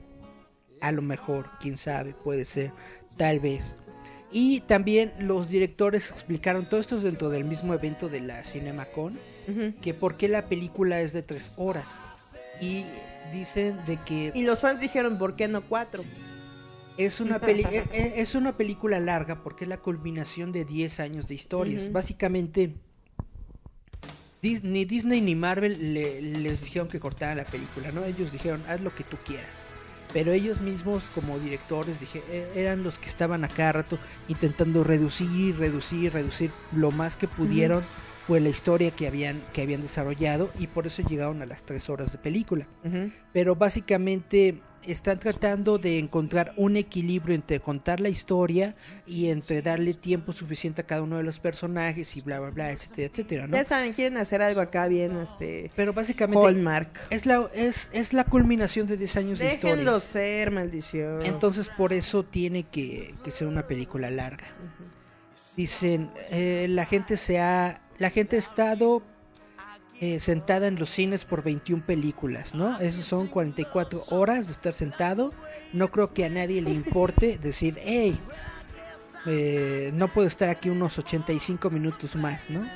[0.81, 2.73] A lo mejor, quién sabe, puede ser,
[3.17, 3.75] tal vez.
[4.33, 9.19] Y también los directores explicaron todo esto es dentro del mismo evento de la CinemaCon
[9.49, 9.75] Ujú.
[9.83, 11.87] que por qué la película es de tres horas.
[12.61, 12.85] Y
[13.33, 16.03] dicen de que Y los fans dijeron, ¿por qué no cuatro?
[16.97, 21.01] Es una, peli e- e- es una película larga porque es la culminación de 10
[21.01, 21.85] años de historias.
[21.93, 22.75] Básicamente,
[24.43, 28.05] Dis- ni Disney ni Marvel le- les dijeron que cortaran la película, ¿no?
[28.05, 29.51] Ellos dijeron, haz lo que tú quieras.
[30.15, 33.99] Pero ellos mismos como directores dije, e- eran los que estaban a cada rato
[34.29, 37.83] intentando reducir, reducir, reducir lo más que pudieron
[38.27, 41.89] pues la historia que habían, que habían desarrollado y por eso llegaron a las tres
[41.91, 42.67] horas de película
[43.33, 48.75] pero básicamente están tratando de encontrar un equilibrio entre contar la historia
[49.07, 52.71] y entre darle tiempo suficiente a cada uno de los personajes y bla bla bla
[52.71, 53.57] etcétera etcétera ¿no?
[53.57, 55.71] Ya saben, quieren hacer algo acá bien, este...
[55.77, 56.99] pero básicamente Hallmark.
[57.11, 61.27] es la es, es la culminación de 10 años de Déjenlo historias ser, maldición.
[61.27, 64.47] entonces por eso tiene que, que ser una película larga
[65.57, 69.03] dicen eh, la gente se ha la gente ha estado
[70.03, 72.79] eh, sentada en los cines por 21 películas, ¿no?
[72.81, 75.31] Esas son 44 horas de estar sentado.
[75.75, 78.19] No creo que a nadie le importe decir, hey,
[79.27, 82.67] eh, no puedo estar aquí unos 85 minutos más, ¿no?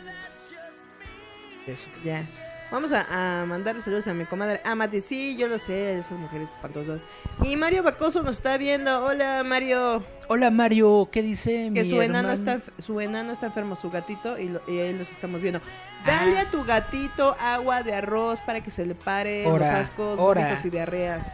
[1.67, 1.89] Eso.
[2.05, 2.27] Ya.
[2.75, 4.61] Vamos a, a mandarle saludos a mi comadre.
[4.65, 7.01] Ah, Mati, sí, yo lo sé, esas mujeres espantosas.
[7.45, 9.05] Y Mario Bacoso nos está viendo.
[9.05, 10.03] Hola, Mario.
[10.27, 14.37] Hola Mario, ¿qué dice Que mi su enano, está, su enano está enfermo, su gatito,
[14.41, 15.61] y, lo- y ahí los estamos viendo.
[16.05, 20.17] Dale a tu gatito agua de arroz para que se le pare Ora, los ascos,
[20.19, 21.33] vómitos y diarreas.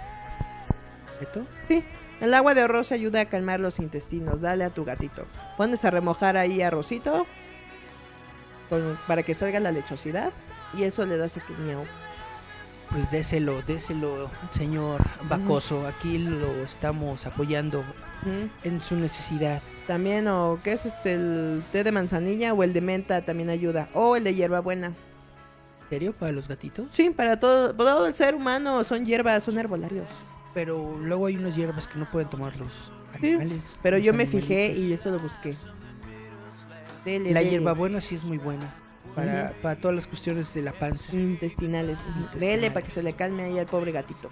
[1.22, 1.46] ¿Esto?
[1.66, 1.83] Sí,
[2.20, 4.42] el agua de arroz ayuda a calmar los intestinos.
[4.42, 5.24] Dale a tu gatito.
[5.57, 7.26] Pones a remojar ahí arrocito
[8.68, 10.33] con- para que salga la lechosidad
[10.76, 11.83] y eso le das a tu miau.
[12.90, 15.87] Pues déselo, déselo, señor Bacoso.
[15.87, 17.85] Aquí lo estamos apoyando
[18.64, 19.62] en su necesidad.
[19.87, 23.88] También, o qué es este, el té de manzanilla o el de menta también ayuda.
[23.94, 24.88] O el de hierbabuena.
[24.88, 26.12] ¿En serio?
[26.12, 26.88] ¿Para los gatitos?
[26.92, 30.09] Sí, para todo, para todo el ser humano son hierbas, son herbolarios.
[30.52, 33.76] Pero luego hay unas hierbas que no pueden tomar los Sí, animales.
[33.83, 35.54] pero los yo me fijé y eso lo busqué.
[37.04, 37.50] Dele, La dele.
[37.52, 38.66] hierbabuena sí es muy buena.
[39.14, 39.62] Para, Ujú.
[39.62, 41.16] para todas las cuestiones de la panza.
[41.16, 41.99] Intestinales.
[42.07, 42.40] Intestinales.
[42.40, 44.31] Dele para que se le calme ahí al pobre gatito.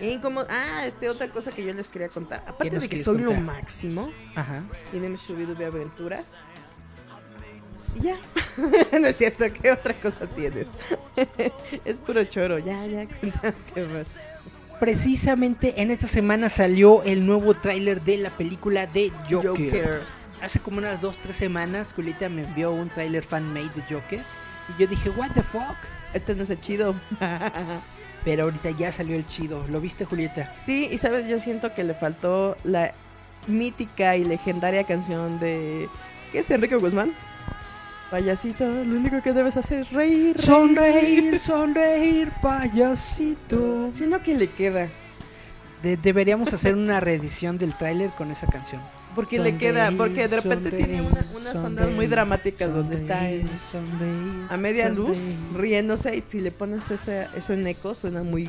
[0.00, 2.42] Y como, ah, este, otra cosa que yo les quería contar.
[2.46, 3.44] Aparte de que soy lo contar?
[3.44, 4.62] máximo, Ajá.
[4.90, 6.26] tiene subido de aventuras.
[7.94, 8.16] Y ya.
[9.00, 10.66] no es cierto, ¿qué otra cosa tienes?
[11.84, 13.06] es puro choro, ya, ya,
[13.74, 14.06] qué más.
[14.78, 19.48] Precisamente en esta semana salió el nuevo tráiler de la película de Joker.
[19.48, 20.02] Joker.
[20.42, 24.20] Hace como unas dos, tres semanas, Julita me envió un tráiler fan-made de Joker.
[24.76, 25.76] Y yo dije, what the fuck.
[26.12, 26.94] Este no es el chido.
[28.24, 29.64] Pero ahorita ya salió el chido.
[29.68, 30.52] ¿Lo viste, Julieta?
[30.66, 32.92] Sí, y sabes, yo siento que le faltó la
[33.46, 35.88] mítica y legendaria canción de...
[36.32, 37.12] ¿Qué es Enrique Guzmán?
[38.10, 40.34] Payasito, lo único que debes hacer es reír.
[40.36, 40.40] reír.
[40.40, 43.90] Sonreír, sonreír, payasito.
[43.92, 44.88] Sino que le queda.
[45.82, 48.80] De- deberíamos hacer una reedición del tráiler con esa canción.
[49.16, 53.48] Porque le queda, porque de repente tiene una- unas ondas muy dramáticas donde está en-
[54.50, 55.18] a media luz
[55.56, 58.48] riéndose y si le pones ese, eso en eco suena muy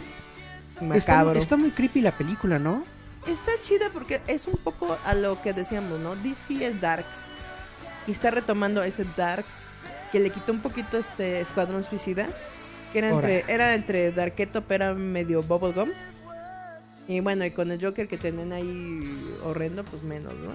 [0.81, 1.39] macabro.
[1.39, 2.83] está muy creepy la película, ¿no?
[3.27, 6.15] Está chida porque es un poco a lo que decíamos, ¿no?
[6.17, 7.31] DC es Darks.
[8.05, 9.67] Y está retomando ese Darks
[10.11, 12.27] que le quitó un poquito este Escuadrón Suicida.
[12.93, 15.89] Que era entre, era entre Darketo, pero era medio bubblegum.
[17.07, 18.99] Y bueno, y con el Joker que tenían ahí
[19.43, 20.51] horrendo, pues menos, ¿no?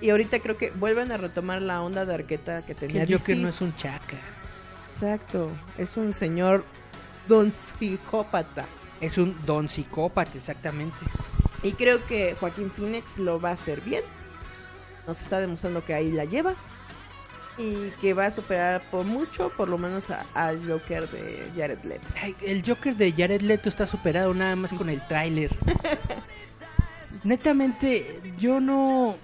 [0.00, 3.08] Y ahorita creo que vuelven a retomar la onda de Arqueta que Que tenía el
[3.12, 3.42] Joker DC.
[3.42, 4.18] no es un chaca.
[4.92, 6.64] Exacto, es un señor
[7.26, 8.64] don psicópata.
[9.00, 10.98] Es un don psicópata, exactamente.
[11.62, 14.02] Y creo que Joaquín Phoenix lo va a hacer bien.
[15.06, 16.54] Nos está demostrando que ahí la lleva.
[17.56, 22.06] Y que va a superar por mucho, por lo menos, al Joker de Jared Leto.
[22.20, 25.50] Ay, el Joker de Jared Leto está superado nada más con el tráiler.
[27.24, 29.14] Netamente, yo no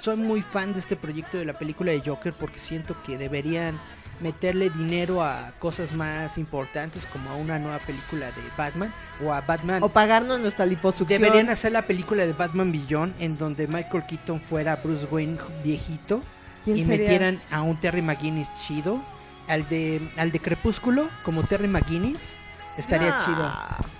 [0.00, 3.78] soy muy fan de este proyecto de la película de Joker porque siento que deberían
[4.20, 8.92] meterle dinero a cosas más importantes como a una nueva película de Batman
[9.24, 9.82] o a Batman.
[9.82, 11.20] O pagarnos nuestra liposucción.
[11.20, 16.20] Deberían hacer la película de Batman Beyond en donde Michael Keaton fuera Bruce Wayne viejito
[16.20, 16.98] ¿Quién y sería?
[16.98, 19.00] metieran a un Terry McGuinness chido,
[19.48, 22.34] al de al de Crepúsculo como Terry McGuinness.
[22.76, 23.24] Estaría Nah.
[23.24, 23.52] chido.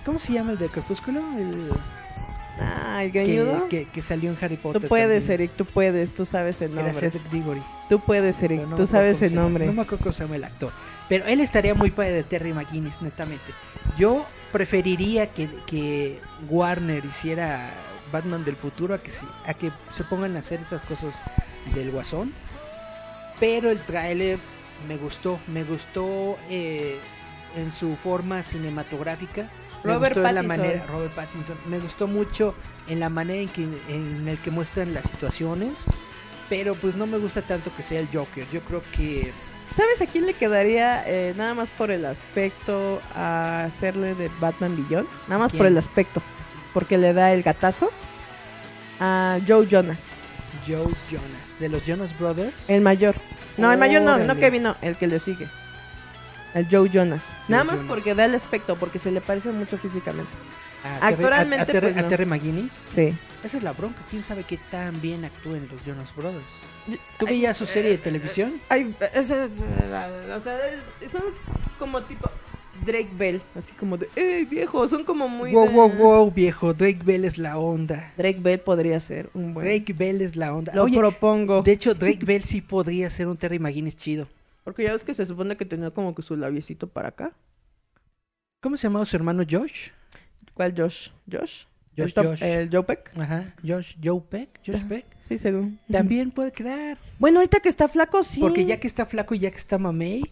[0.05, 1.19] ¿Cómo se llama el de Crepúsculo?
[1.37, 1.69] El
[2.59, 4.83] Ah, el que, que, que salió en Harry Potter.
[4.83, 5.41] Tú puedes, también.
[5.41, 7.09] Eric, tú puedes, tú sabes el Que Era nombre.
[7.09, 7.61] Cedric Diggory.
[7.89, 9.65] Tú puedes, Eric, no tú sabes el nombre.
[9.65, 10.71] No me acuerdo cómo se llama el actor.
[11.09, 13.51] Pero él estaría muy padre de Terry McGuinness, netamente.
[13.97, 17.71] Yo preferiría que, que Warner hiciera
[18.11, 19.11] Batman del futuro a que,
[19.47, 21.15] a que se pongan a hacer esas cosas
[21.73, 22.31] del guasón.
[23.39, 24.39] Pero el tráiler
[24.87, 26.97] me gustó, me gustó eh,
[27.55, 29.49] en su forma cinematográfica.
[29.83, 30.67] Me Robert gustó en la Pattinson.
[30.67, 31.57] manera, Robert Pattinson.
[31.67, 32.55] Me gustó mucho
[32.87, 35.77] en la manera en que en el que muestran las situaciones.
[36.49, 38.45] Pero pues no me gusta tanto que sea el Joker.
[38.51, 39.33] Yo creo que
[39.75, 44.75] ¿Sabes a quién le quedaría, eh, nada más por el aspecto, a hacerle de Batman
[44.75, 45.07] Beyond?
[45.27, 46.21] Nada más por el aspecto.
[46.75, 47.91] Porque le da el gatazo
[48.99, 50.09] a Joe Jonas,
[50.67, 52.69] Joe Jonas, de los Jonas Brothers.
[52.69, 53.15] el mayor.
[53.57, 54.39] No, el mayor no, no Órale.
[54.39, 55.47] Kevin, no, el que le sigue.
[56.53, 57.35] El Joe Jonas.
[57.47, 57.89] Nada más Jonas.
[57.89, 60.31] porque da el aspecto, porque se le parece mucho físicamente.
[60.83, 62.07] A Terry- actualmente, a, a Terry, pues, a no.
[62.09, 62.73] Terry McGuinness.
[62.93, 63.17] Sí.
[63.43, 63.99] Esa es la bronca.
[64.09, 66.43] ¿Quién sabe qué tan bien actúen los Jonas Brothers?
[67.17, 68.59] ¿Tú veías su serie de televisión?
[68.69, 70.59] Ay, es- es- o sea,
[71.01, 71.21] es- son
[71.79, 72.29] como tipo
[72.85, 74.87] Drake Bell, así como de, ¡eh, viejo!
[74.87, 75.51] Son como muy.
[75.53, 76.73] Wow, de- wow, wow, viejo.
[76.73, 78.13] Drake Bell es la onda.
[78.17, 79.65] Drake Bell podría ser un buen.
[79.65, 80.73] Drake Bell es la onda.
[80.75, 81.61] Lo Oye, propongo.
[81.61, 84.27] de hecho, Drake Bell sí podría ser un Terry McGuinness chido.
[84.63, 87.33] Porque ya ves que se supone que tenía como que su labiecito para acá.
[88.61, 89.89] ¿Cómo se llamaba su hermano Josh?
[90.53, 91.09] ¿Cuál Josh?
[91.29, 91.63] ¿Josh?
[91.97, 92.43] Josh, ¿El, Josh.
[92.43, 93.11] el Joe Peck?
[93.19, 94.87] Ajá, Josh, Joe Peck, Josh Ajá.
[94.87, 95.05] Peck.
[95.19, 95.79] Sí, según.
[95.91, 96.97] También puede quedar.
[97.19, 98.39] Bueno, ahorita que está flaco, sí.
[98.39, 100.23] Porque ya que está flaco y ya que está mamey,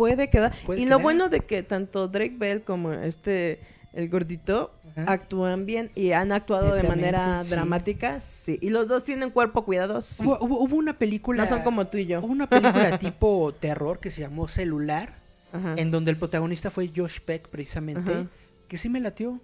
[0.00, 0.54] puede quedar.
[0.64, 3.60] Puede y lo bueno de que tanto Drake Bell como este,
[3.92, 5.12] el gordito, Ajá.
[5.12, 7.50] actúan bien y han actuado de manera sí.
[7.50, 8.58] dramática, sí.
[8.62, 10.24] Y los dos tienen cuerpo cuidado, sí.
[10.24, 11.42] hubo, hubo- una película.
[11.42, 12.20] No son como tú y yo.
[12.20, 15.14] Hubo una película tipo terror que se llamó Celular,
[15.52, 15.74] Ajá.
[15.76, 18.26] en donde el protagonista fue Josh Peck, precisamente, Ajá.
[18.68, 19.38] que sí me latió.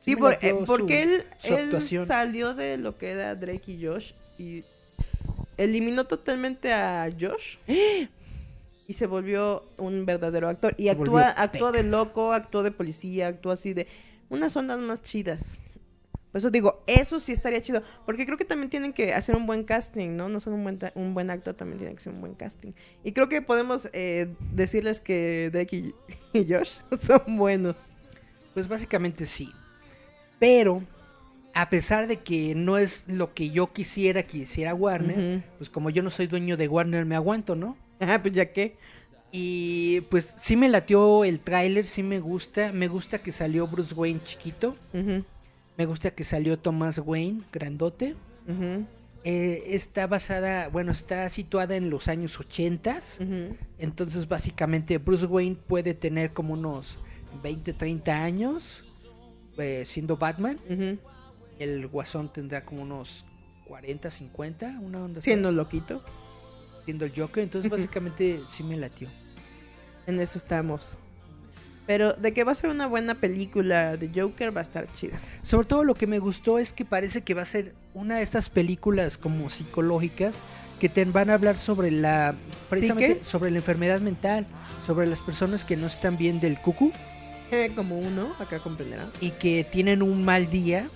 [0.00, 3.34] Sí, me por- latió eh, porque su- él, su él salió de lo que era
[3.34, 4.62] Drake y Josh y
[5.56, 7.56] eliminó totalmente a Josh
[8.88, 10.74] y se volvió un verdadero actor.
[10.78, 13.86] Y actúa, actuó de loco, actuó de policía, actuó así de
[14.28, 15.58] unas ondas más chidas.
[16.30, 17.82] Por eso digo, eso sí estaría chido.
[18.04, 20.28] Porque creo que también tienen que hacer un buen casting, ¿no?
[20.28, 22.72] No son un buen, un buen actor, también tienen que ser un buen casting.
[23.02, 25.94] Y creo que podemos eh, decirles que Drake y,
[26.38, 27.94] y Josh son buenos.
[28.54, 29.50] Pues básicamente sí.
[30.38, 30.82] Pero,
[31.54, 35.88] a pesar de que no es lo que yo quisiera que hiciera Warner, pues como
[35.88, 37.78] yo no soy dueño de Warner, me aguanto, ¿no?
[38.00, 38.76] Ah, pues ya que.
[39.32, 42.72] Y pues sí me latió el tráiler, sí me gusta.
[42.72, 44.76] Me gusta que salió Bruce Wayne chiquito.
[44.92, 48.16] Me gusta que salió Thomas Wayne, grandote.
[49.24, 53.00] Eh, está basada, bueno, está situada en los años 80.
[53.20, 53.56] ujú.
[53.78, 56.98] Entonces, básicamente, Bruce Wayne puede tener como unos
[57.42, 58.84] 20, 30 años
[59.58, 60.58] eh, siendo Batman.
[61.58, 63.24] El Guasón tendrá como unos
[63.66, 66.02] 40, 50, una onda así, Siendo loquito.
[66.86, 67.42] Siendo el Joker.
[67.42, 69.08] Entonces, básicamente, sí me latió.
[70.06, 70.96] En eso estamos.
[71.86, 75.18] Pero de que va a ser una buena película de Joker va a estar chida.
[75.42, 78.22] Sobre todo lo que me gustó es que parece que va a ser una de
[78.22, 80.38] estas películas como psicológicas
[80.80, 82.34] que te van a hablar sobre la
[82.68, 83.24] precisamente qué?
[83.24, 84.46] sobre la enfermedad mental,
[84.84, 86.90] sobre las personas que no están bien del cucu
[87.52, 89.10] Eh, como uno, acá comprenderán.
[89.20, 90.88] y que tienen un mal día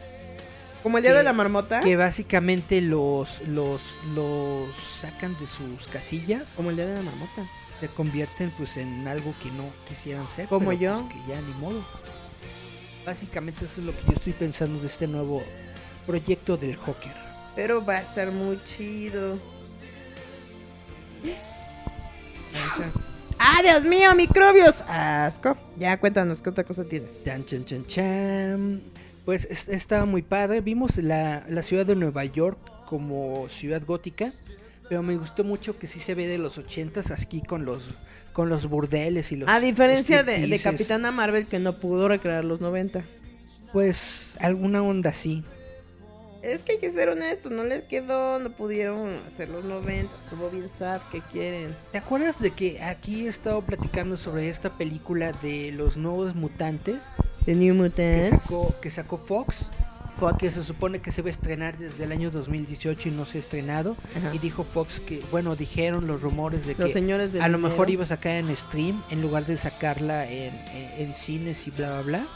[0.83, 1.81] Como el día Que- de la marmota.
[1.81, 3.81] que básicamente los los
[4.14, 7.43] los sacan de sus casillas, Como el día de la marmota.
[7.81, 10.95] se convierten pues en algo que no quisieran ser, Como yo.
[11.03, 11.85] pues, que ya ni modo.
[13.05, 15.43] Básicamente eso es lo que yo estoy pensando de este nuevo
[16.07, 17.14] proyecto del Joker.
[17.57, 19.39] Pero va a estar muy chido.
[23.39, 24.83] ¡Ah, Dios mío, microbios!
[24.87, 25.57] ¡Asco!
[25.76, 27.22] Ya cuéntanos, ¿qué otra cosa tienes?
[27.24, 28.83] Chan, chan, chan, chan.
[29.25, 30.61] Pues es- estaba muy padre.
[30.61, 34.33] Vimos la, la ciudad de Nueva York como ciudad gótica.
[34.89, 37.95] Pero me gustó mucho que sí se ve de los ochentas aquí con los
[38.33, 40.59] con los burdeles y los A diferencia de, de.
[40.59, 43.03] Capitana Marvel que no pudo recrear los 90.
[43.73, 45.45] Pues alguna onda así.
[46.43, 50.49] Es que hay que ser honestos, no les quedó, no pudieron hacer los 90, estuvo
[50.49, 51.76] bien sad, ¿qué quieren?
[51.93, 57.03] ¿Te acuerdas de que aquí he estado platicando sobre esta película de los nuevos mutantes
[57.45, 58.43] The New que Mutants.
[58.45, 59.68] sacó, que sacó Fox?
[60.16, 60.38] Fox.
[60.38, 63.38] Que se supone que se va a estrenar desde el año 2018 y no se
[63.38, 63.97] ha estrenado.
[64.16, 64.34] Ajá.
[64.34, 67.59] Y dijo Fox que, bueno, dijeron los rumores de Los que señores a lo dinero.
[67.59, 71.70] mejor iba a sacar en stream en lugar de sacarla en, en- en cines y
[71.70, 72.26] bla, bla, bla.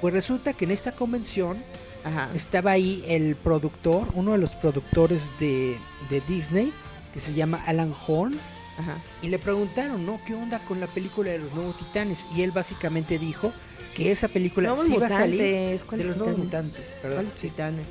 [0.00, 1.58] Pues resulta que en esta convención
[2.06, 2.28] Ajá.
[2.34, 5.76] estaba ahí el productor, uno de los productores de,
[6.08, 6.72] de Disney,
[7.12, 8.34] que se llama Alan Horn,
[8.78, 8.96] Ajá.
[9.22, 10.20] y le preguntaron, ¿no?
[10.26, 12.26] ¿Qué onda con la película de los nuevos titanes?
[12.34, 13.52] Y él básicamente dijo
[13.94, 15.80] que esa película Nuevos sí va a salir mutantes.
[15.80, 16.66] de ¿Cuáles los nuevos titanes?
[16.72, 17.16] mutantes, perdón.
[17.16, 17.48] ¿Cuáles sí.
[17.48, 17.86] titanes?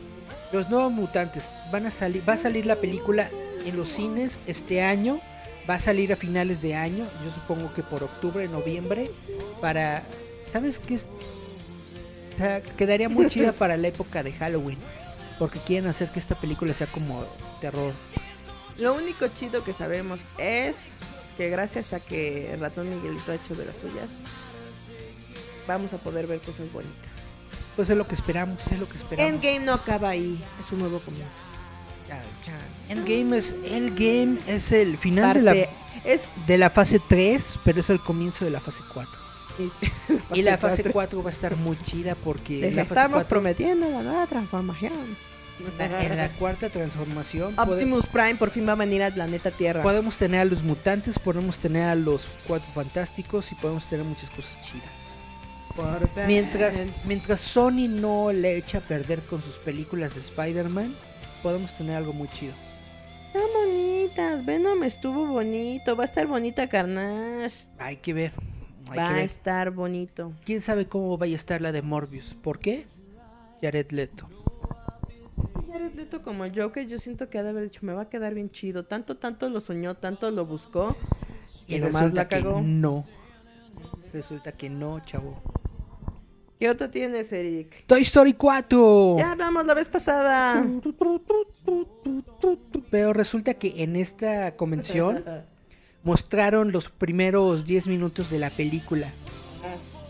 [0.52, 3.30] Los nuevos mutantes van a salir, va a salir la película
[3.66, 5.20] en los cines este año,
[5.68, 9.10] va a salir a finales de año, yo supongo que por octubre, noviembre,
[9.60, 10.04] para,
[10.48, 11.08] ¿sabes qué es?
[12.36, 14.78] O sea, quedaría muy chida para la época de Halloween,
[15.40, 17.24] porque quieren hacer que esta película sea como
[17.62, 17.94] terror.
[18.80, 20.94] Lo único chido que sabemos es
[21.38, 24.20] que gracias a que el ratón Miguelito ha hecho de las suyas,
[25.68, 27.12] vamos a poder ver cosas bonitas.
[27.76, 29.34] Pues es lo que esperamos, es lo que esperamos.
[29.34, 31.30] Endgame no acaba ahí, es un nuevo comienzo.
[32.08, 32.56] Chan, chan.
[32.98, 35.70] Endgame es, Endgame es el final de Parte-
[36.04, 39.12] la, es de la fase 3, pero es el comienzo de la fase 4.
[40.34, 41.22] Y la fase cuatro.
[41.22, 44.26] 4 va a estar muy chida porque Les la fase estamos 4 prometiendo la nueva
[44.28, 44.94] transformación.
[45.80, 49.82] en la cuarta transformación Optimus Prime por fin va a venir al planeta Tierra.
[49.84, 54.30] podemos tener a los mutantes, podemos tener a los cuatro fantásticos y podemos tener muchas
[54.32, 54.90] cosas chidas.
[55.76, 56.10] Por.
[56.28, 60.94] Mientras, mientras Sony no le echa a perder con sus películas de Spider-Man,
[61.44, 62.54] podemos tener algo muy chido.
[63.28, 64.46] Están bonitas.
[64.46, 65.96] Venom estuvo bonito.
[65.98, 67.66] Va a estar bonita Carnage.
[67.78, 68.32] Hay que ver.
[68.90, 70.34] Hay Va que a estar bonito.
[70.46, 72.36] ¿Quién sabe cómo vaya a estar la de Morbius?
[72.36, 72.86] ¿Por qué?
[73.62, 74.28] Jared Leto.
[75.72, 78.34] Jared Leto como Joker, yo siento que ha de haber dicho, me va a quedar
[78.34, 78.86] bien chido.
[78.86, 80.96] Tanto, tanto lo soñó, tanto lo buscó.
[81.68, 82.62] Y, Y nomás resulta la que cagó.
[82.62, 83.06] no.
[84.14, 85.42] Resulta que no, chavo.
[86.60, 87.84] ¿Qué otro tienes, Eric?
[87.86, 89.16] Toy Story 4.
[89.18, 90.66] Ya hablamos la vez pasada.
[92.90, 95.24] Pero resulta que en esta convención
[96.06, 99.12] mostraron los primeros 10 minutos de la película.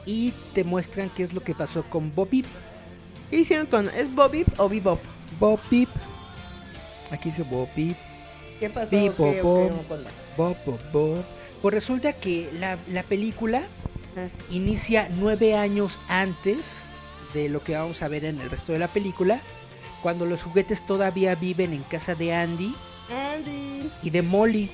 [0.06, 2.46] Y te muestran qué es lo que pasó con Bobby.
[3.32, 3.90] ¿Qué hicieron con.?
[3.90, 5.00] ¿Es Bobby o Bebop?
[5.40, 5.88] Bobby.
[7.10, 7.96] Aquí dice Bobby.
[8.60, 8.92] ¿Qué pasó?
[8.92, 9.42] Bebop, ¿Qué- o qué?
[9.42, 9.72] Bob.
[10.38, 11.24] Bob, Bob, Bob.
[11.64, 13.64] Pues resulta que la, la película
[14.18, 14.28] Ah.
[14.50, 16.78] inicia nueve años antes
[17.34, 19.42] de lo que vamos a ver en el resto de la película.
[20.04, 22.74] Cuando los juguetes todavía viven en casa de Andy
[23.10, 23.90] Andy.
[24.04, 24.70] y de Molly.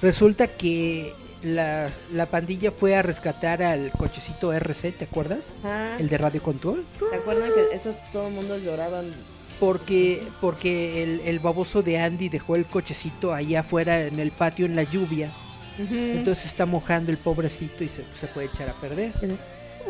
[0.00, 5.46] Resulta que la, la pandilla fue a rescatar al cochecito RC, ¿te acuerdas?
[5.64, 5.98] Ajá.
[5.98, 6.84] El de radio control.
[7.10, 9.12] ¿Te acuerdas que esos todo el mundo lloraban?
[9.60, 14.66] Porque, porque el, el baboso de Andy dejó el cochecito ahí afuera en el patio
[14.66, 15.32] en la lluvia.
[15.78, 19.12] Entonces está mojando el pobrecito y se, se puede echar a perder.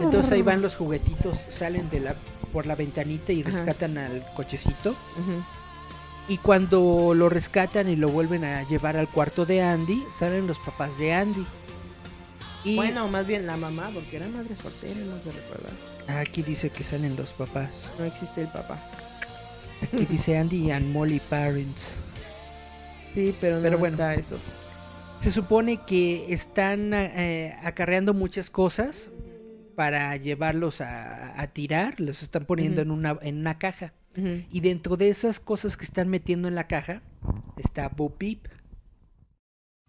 [0.00, 2.14] Entonces ahí van los juguetitos, salen de la
[2.52, 3.50] por la ventanita y Ajá.
[3.50, 4.94] rescatan al cochecito.
[6.28, 10.58] Y cuando lo rescatan y lo vuelven a llevar al cuarto de Andy, salen los
[10.58, 11.44] papás de Andy.
[12.64, 15.70] Y Bueno, más bien la mamá, porque era madre soltera, no se recuerda.
[16.20, 17.88] aquí dice que salen los papás.
[17.98, 18.78] No existe el papá.
[19.82, 21.92] Aquí dice Andy and Molly Parents.
[23.14, 23.94] Sí, pero no Pero bueno.
[23.94, 24.36] está eso.
[25.20, 29.10] Se supone que están eh, acarreando muchas cosas
[29.76, 33.94] para llevarlos a, a tirar, los están poniendo en, una, en una caja.
[34.16, 37.02] Y dentro de esas cosas que están metiendo en la caja
[37.56, 38.48] está Bo Peep.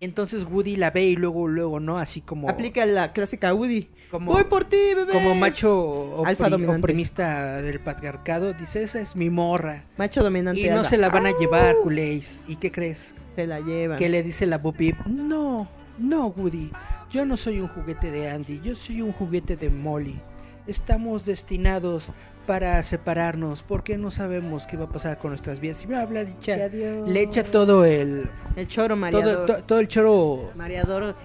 [0.02, 1.98] Entonces Woody la ve y luego, luego, ¿no?
[1.98, 2.50] Así como...
[2.50, 3.90] Aplica la clásica Woody.
[4.10, 5.12] Como- Voy por ti, bebé.
[5.12, 9.84] Como macho Alfa oprimista del patriarcado, dice, esa es mi morra.
[9.98, 10.62] Macho dominante.
[10.62, 12.40] Y no se la van a llevar, culéis.
[12.48, 13.14] ¿Y qué crees?
[13.36, 13.98] Se la lleva.
[13.98, 15.68] Que le dice la Boop No,
[15.98, 16.72] no, Woody.
[17.12, 20.20] Yo no soy un juguete de Andy, yo soy un juguete de Molly.
[20.68, 22.12] Estamos destinados
[22.50, 25.84] para separarnos porque no sabemos qué va a pasar con nuestras vidas.
[25.84, 29.46] Y bla, bla, le echa, le echa todo el, El choro todo, mareador.
[29.46, 31.16] to- todo el choro Mareador.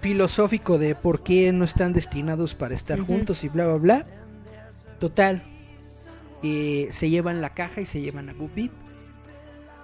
[0.00, 4.06] filosófico de por qué no están destinados para estar juntos y bla, bla, bla.
[5.00, 5.42] Total.
[6.44, 8.70] eh, se llevan la caja y se llevan a Beep.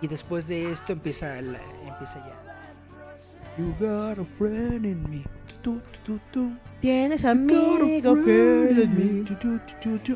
[0.02, 1.58] Y después de esto empieza, la-
[1.88, 3.56] empieza ya.
[3.58, 5.24] You got a friend in me.
[5.62, 6.52] Tu, tu, tu, tu.
[6.80, 9.24] Tienes amigo fiel en mí.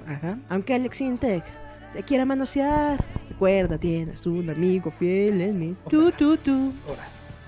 [0.06, 0.38] Ajá.
[0.48, 1.44] Aunque Alex Intec
[1.92, 5.76] te quiera manosear, recuerda, tienes un amigo fiel en mí.
[5.90, 6.72] Tú, tú, tú.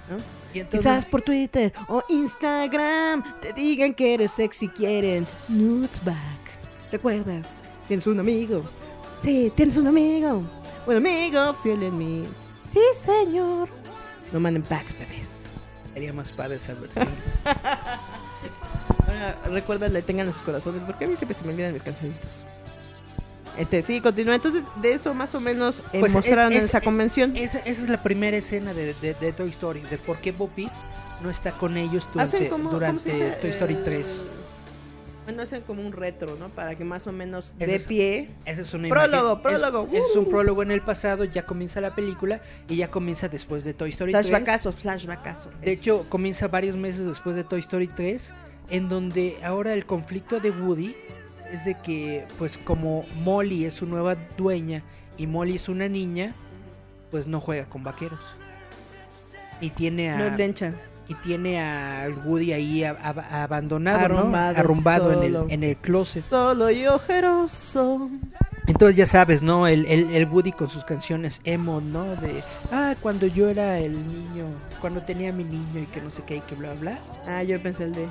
[0.09, 0.17] ¿No?
[0.53, 6.17] Y Quizás por Twitter o Instagram te digan que eres sexy, quieren nudes back.
[6.93, 7.41] Recuerda,
[7.89, 8.64] tienes un amigo.
[9.23, 10.43] Sí, tienes un amigo.
[10.87, 12.23] Un amigo fiel en mí.
[12.71, 13.69] Sí, señor.
[14.33, 15.47] No manden back, bebés.
[15.95, 17.09] sería más padre esa versión.
[19.51, 22.43] Recuérdale, tengan en sus corazones, porque a mí siempre se me olvidan mis cancioncitos.
[23.59, 24.35] Este, sí, continúa.
[24.35, 27.37] Entonces, de eso más o menos eh, Pues es- mostraron en es- esa convención.
[27.37, 30.71] esa, esa es la primera escena de, de- de Toy Story, de por qué Beep
[31.23, 33.31] no está con ellos durante, como ¿cómo durante dice?
[33.41, 34.25] Toy Story Eh, 3.
[35.25, 36.51] Bueno, hacen como un retro, ¿no?
[36.51, 38.29] Para que más o menos de es- pie.
[38.45, 39.89] Ese es una Prólogo, imagen- es- prólogo.
[39.97, 40.29] Es, un Uh.
[40.29, 44.12] prólogo en el pasado, ya comienza la película y ya comienza después de Toy Story
[44.12, 44.27] 3.
[44.29, 45.51] Flashbackazo, flashbackazo.
[45.62, 48.33] De hecho, comienza varios meses después de Toy Story 3,
[48.71, 50.95] en donde ahora el conflicto de Woody
[51.53, 54.83] es de que, pues como Molly es su nueva dueña
[55.17, 56.35] y Molly es una niña,
[57.11, 58.21] pues no juega con vaqueros.
[59.61, 60.73] Y tiene a no es lencha.
[61.09, 64.19] y tiene a Woody ahí a- a- abandonado, ¿no?
[64.19, 66.25] Arrumbado, arrumbado en el, en el closet.
[66.25, 68.11] Solo y ojeroso.
[68.67, 69.69] Entonces ya sabes, ¿no?
[69.69, 72.17] El, el, el Woody con sus canciones emo, ¿no?
[72.17, 72.43] De,
[72.73, 74.47] ah, cuando yo era el niño,
[74.81, 76.99] cuando tenía mi niño y que no sé qué y que bla, bla.
[77.29, 78.07] Ah, yo pensé el de.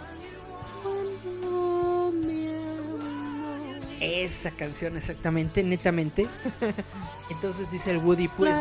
[3.99, 6.27] Esa canción exactamente, netamente.
[7.29, 8.53] Entonces dice el Woody, pues,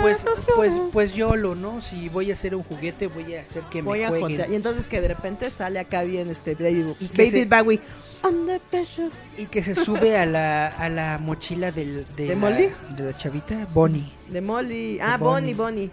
[0.00, 0.24] pues,
[0.56, 1.80] pues, pues YOLO, ¿no?
[1.80, 4.30] Si voy a hacer un juguete, voy a hacer que Voy me a jueguen.
[4.30, 4.50] jotear.
[4.50, 7.80] Y entonces que de repente sale acá bien este Baby, Y que Baby se- Bowie.
[8.22, 9.10] Under pressure.
[9.38, 12.68] Y que se sube a la, a la mochila del, de, ¿De la, Molly?
[12.96, 14.12] de la chavita, Bonnie.
[14.28, 14.98] De Molly.
[15.00, 15.54] Ah, Bonnie.
[15.54, 15.90] Bonnie, Bonnie.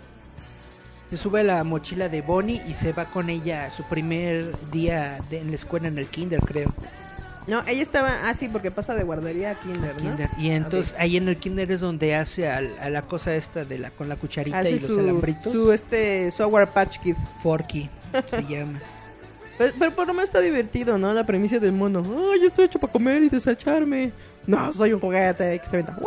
[1.09, 4.53] Se sube a la mochila de Bonnie y se va con ella a su primer
[4.71, 6.73] día de- en la escuela, en el kinder, creo.
[7.47, 8.11] No, ella estaba.
[8.25, 10.01] Ah, sí, porque pasa de guardería a Kinder, ¿no?
[10.01, 10.29] Kinder.
[10.37, 13.79] Y entonces ahí en el kinder es donde hace al- a, la cosa esta de
[13.79, 15.51] la con la cucharita Hace y los su, alambritos.
[15.53, 17.15] su este Sour Patch Kid.
[17.41, 17.89] Forky
[18.29, 18.79] se llama.
[19.57, 21.13] Pero, pero por lo menos está divertido, ¿no?
[21.13, 22.01] La premisa del mono.
[22.01, 24.11] Oh, yo estoy hecho para comer y desecharme.
[24.45, 25.97] No, soy un juguete que se venta.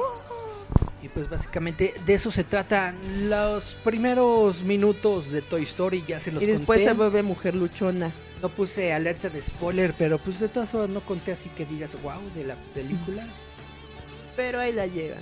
[1.03, 6.30] Y pues básicamente de eso se trata los primeros minutos de Toy Story, ya se
[6.30, 6.91] los Y después conté.
[6.91, 8.12] se vuelve mujer luchona.
[8.43, 12.01] No puse alerta de spoiler, pero pues de todas formas no conté así que digas
[12.03, 13.26] wow de la película.
[14.36, 15.16] Pero ahí la lleva.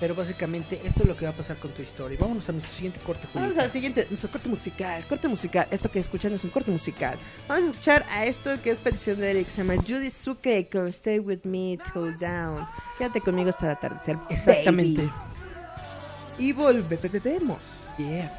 [0.00, 2.16] Pero básicamente esto es lo que va a pasar con Toy Story.
[2.16, 3.62] Vámonos a nuestro siguiente corte, Vamos Julieta.
[3.64, 5.04] al siguiente, nuestro corte musical.
[5.06, 5.66] Corte musical.
[5.70, 7.18] Esto que escuchan es un corte musical.
[7.48, 9.48] Vamos a escuchar a esto que es petición de Eric.
[9.48, 12.66] Se llama Judy Suke con Stay With Me Till Down.
[12.96, 14.16] Quédate conmigo hasta el atardecer.
[14.30, 15.02] Exactamente.
[15.02, 15.12] baby.
[16.38, 17.58] Y volvemos.
[17.98, 18.38] Yeah.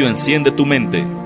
[0.00, 1.21] Enciende tu Mente.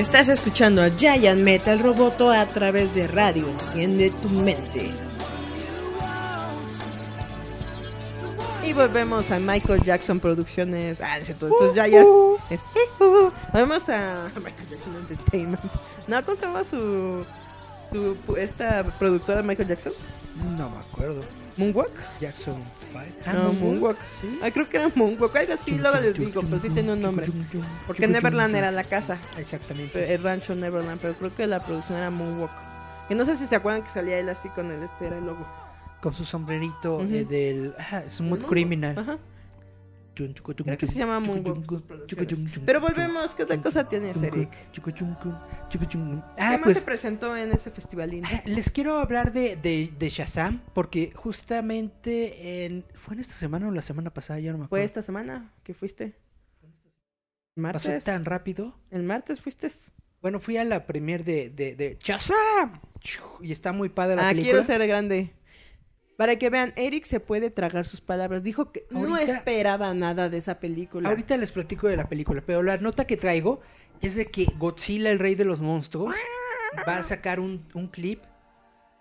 [0.00, 3.46] Estás escuchando a Giant Metal Roboto a través de radio.
[3.46, 4.90] Enciende tu mente.
[8.66, 11.02] Y volvemos a Michael Jackson Producciones.
[11.02, 12.08] Ah, es cierto, esto es Giant.
[13.52, 15.62] Volvemos a Michael Jackson Entertainment.
[16.06, 17.26] No, ¿cómo se llama su,
[17.92, 19.92] su esta productora de Michael Jackson?
[20.56, 21.22] No me acuerdo.
[21.56, 21.92] ¿Moonwalk?
[22.20, 22.62] Jackson
[23.24, 23.32] 5.
[23.32, 23.98] no, Moonwalk.
[24.08, 24.38] Sí.
[24.42, 25.34] Ay, creo que era Moonwalk.
[25.36, 27.26] Algo así, luego les digo, pero sí tenía un nombre.
[27.86, 29.18] Porque Neverland era la casa.
[29.36, 30.12] Exactamente.
[30.12, 32.52] El rancho Neverland, pero creo que la producción era Moonwalk.
[33.08, 35.26] Que no sé si se acuerdan que salía él así con el este era el
[35.26, 35.46] logo.
[36.00, 38.44] Con su sombrerito eh, del ah, Smooth.
[38.44, 38.98] Criminal.
[38.98, 39.18] Ajá.
[40.14, 44.50] Creo que se llama chum, Pero volvemos, ¿qué otra cosa tienes, Eric?
[44.72, 45.16] chum.
[45.70, 45.78] ¿Qué
[46.38, 48.24] Ah, más pues se presentó en ese festivalín?
[48.26, 53.68] ah, les quiero hablar de, de, de Shazam porque justamente en, fue en esta semana
[53.68, 56.14] o la semana pasada, ya no me ¿Fue esta semana que fuiste?
[57.54, 58.04] Pasó ¿Martes?
[58.04, 58.74] tan rápido.
[58.90, 59.68] ¿El martes fuiste?
[60.22, 62.80] Bueno, fui a la premier de, de, de Shazam
[63.42, 64.50] y está muy padre la Ah, película.
[64.52, 65.32] quiero ser grande.
[66.20, 68.42] Para que vean, Eric se puede tragar sus palabras.
[68.42, 71.08] Dijo que no esperaba nada de esa película.
[71.08, 73.62] Ahorita les platico de la película, pero la nota que traigo
[74.02, 76.14] es de que Godzilla, el rey de los monstruos,
[76.86, 78.22] va a sacar un, un clip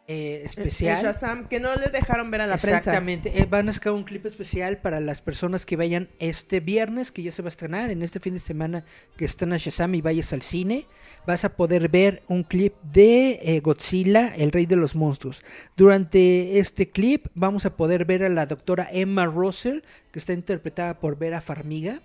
[0.10, 1.04] eh, el especial.
[1.04, 2.80] Shazam, que no le dejaron ver a la prensa.
[2.80, 7.12] Exactamente, eh, van a sacar un clip especial para las personas que vayan este viernes,
[7.12, 8.84] que ya se va a estrenar, en este fin de semana
[9.18, 10.88] que están a Shazam y vayas al cine,
[11.28, 15.44] vas a poder ver un clip de eh, Godzilla, el rey de los monstruos.
[15.78, 19.82] Durante este clip vamos a poder ver a la doctora Emma Russell,
[20.12, 22.02] que está interpretada por Vera Farmiga,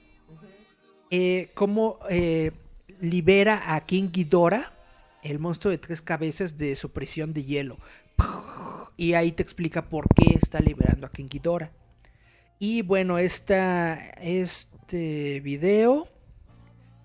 [1.10, 2.50] eh, cómo eh,
[3.00, 4.72] libera a King Ghidorah,
[5.24, 7.78] el monstruo de tres cabezas de su prisión de hielo.
[8.96, 11.72] Y ahí te explica por qué está liberando a King Ghidorah.
[12.60, 16.08] Y bueno, esta, este video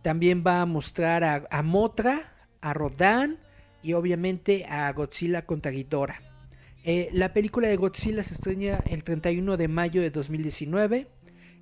[0.03, 3.39] también va a mostrar a, a Motra, a Rodan
[3.81, 6.21] y obviamente a Godzilla contra Ghidorah.
[6.83, 11.07] Eh, la película de Godzilla se estrena el 31 de mayo de 2019.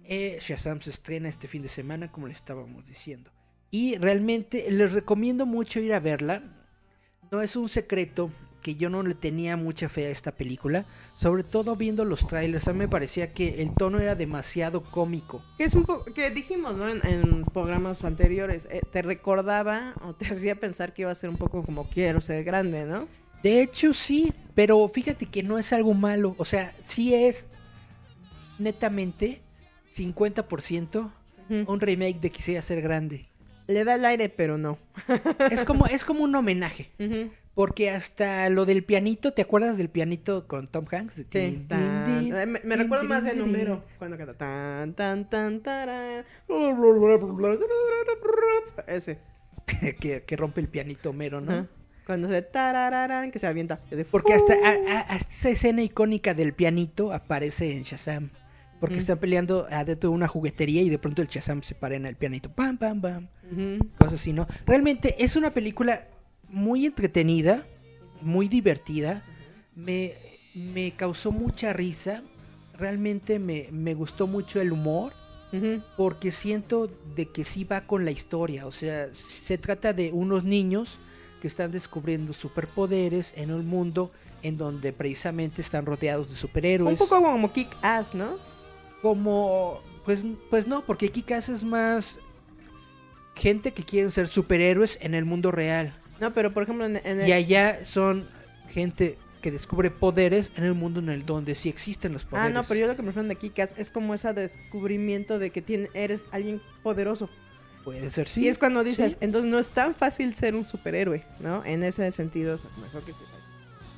[0.04, 3.32] Eh, Shazam se estrena este fin de semana, como le estábamos diciendo.
[3.78, 6.42] Y realmente les recomiendo mucho ir a verla.
[7.30, 8.32] No es un secreto
[8.64, 12.68] que yo no le tenía mucha fe a esta película, sobre todo viendo los trailers.
[12.68, 15.44] A mí me parecía que el tono era demasiado cómico.
[15.60, 16.90] Que es un poco, que dijimos, ¿no?
[16.90, 21.30] En, en programas anteriores, eh, te recordaba o te hacía pensar que iba a ser
[21.30, 23.08] un poco como quiero ser grande, ¿no?
[23.44, 26.34] De hecho, sí, pero fíjate que no es algo malo.
[26.40, 27.46] O sea, sí es
[28.58, 29.40] netamente
[29.96, 31.12] 50%
[31.50, 31.72] Ujú.
[31.72, 33.28] un remake de Quisiera ser grande.
[33.68, 34.78] Le da el aire, pero no.
[35.52, 36.90] Es como, es como un homenaje.
[37.54, 41.16] Porque hasta lo del pianito, ¿te acuerdas del pianito con Tom Hanks?
[41.16, 41.26] Sí,
[41.68, 46.24] tan- tin, eh, me, recuerdo más de número cuando canta tan tan tan tarán.
[48.88, 49.18] ese
[50.00, 51.68] que, que rompe el pianito mero, ¿no?
[52.06, 56.34] cuando se tarararán que se avienta de Porque hasta, a- a- hasta esa escena icónica
[56.34, 58.30] del pianito aparece en Shazam.
[58.80, 59.00] Porque Mm.
[59.00, 62.16] están peleando adentro de una juguetería y de pronto el Shazam se para en el
[62.16, 62.52] pianito.
[62.52, 63.28] Pam, pam, pam.
[63.98, 64.46] Cosas así, ¿no?
[64.66, 66.08] Realmente es una película
[66.50, 67.66] muy entretenida,
[68.22, 69.24] muy divertida.
[69.76, 70.14] Me,
[70.54, 72.22] me causó mucha risa.
[72.78, 75.14] Realmente me, me gustó mucho el humor.
[75.96, 78.68] Porque siento de que sí va con la historia.
[78.68, 81.00] O sea, se trata de unos niños
[81.42, 84.12] que están descubriendo superpoderes en un mundo
[84.44, 87.00] en donde precisamente están rodeados de Un superhéroes.
[87.00, 88.38] poco como Kick Ass, ¿no?
[89.02, 89.82] Como.
[90.06, 92.20] Pues, pues no, porque Kikas es más
[93.36, 95.94] gente que quieren ser superhéroes en el mundo real.
[96.20, 98.28] No, pero por ejemplo, en, en el- Y allá son
[98.72, 102.54] gente que descubre poderes en el mundo en el donde sí existen los Ah, poderes.
[102.54, 105.62] no, pero yo lo que me refiero de Kikas es como ese descubrimiento de que
[105.62, 107.30] tiene, eres alguien poderoso.
[107.84, 108.42] Puede ser sí.
[108.42, 109.18] y es cuando dices, sí.
[109.22, 111.64] entonces no es tan fácil ser un superhéroe, ¿no?
[111.64, 113.22] En ese sentido, mejor que sea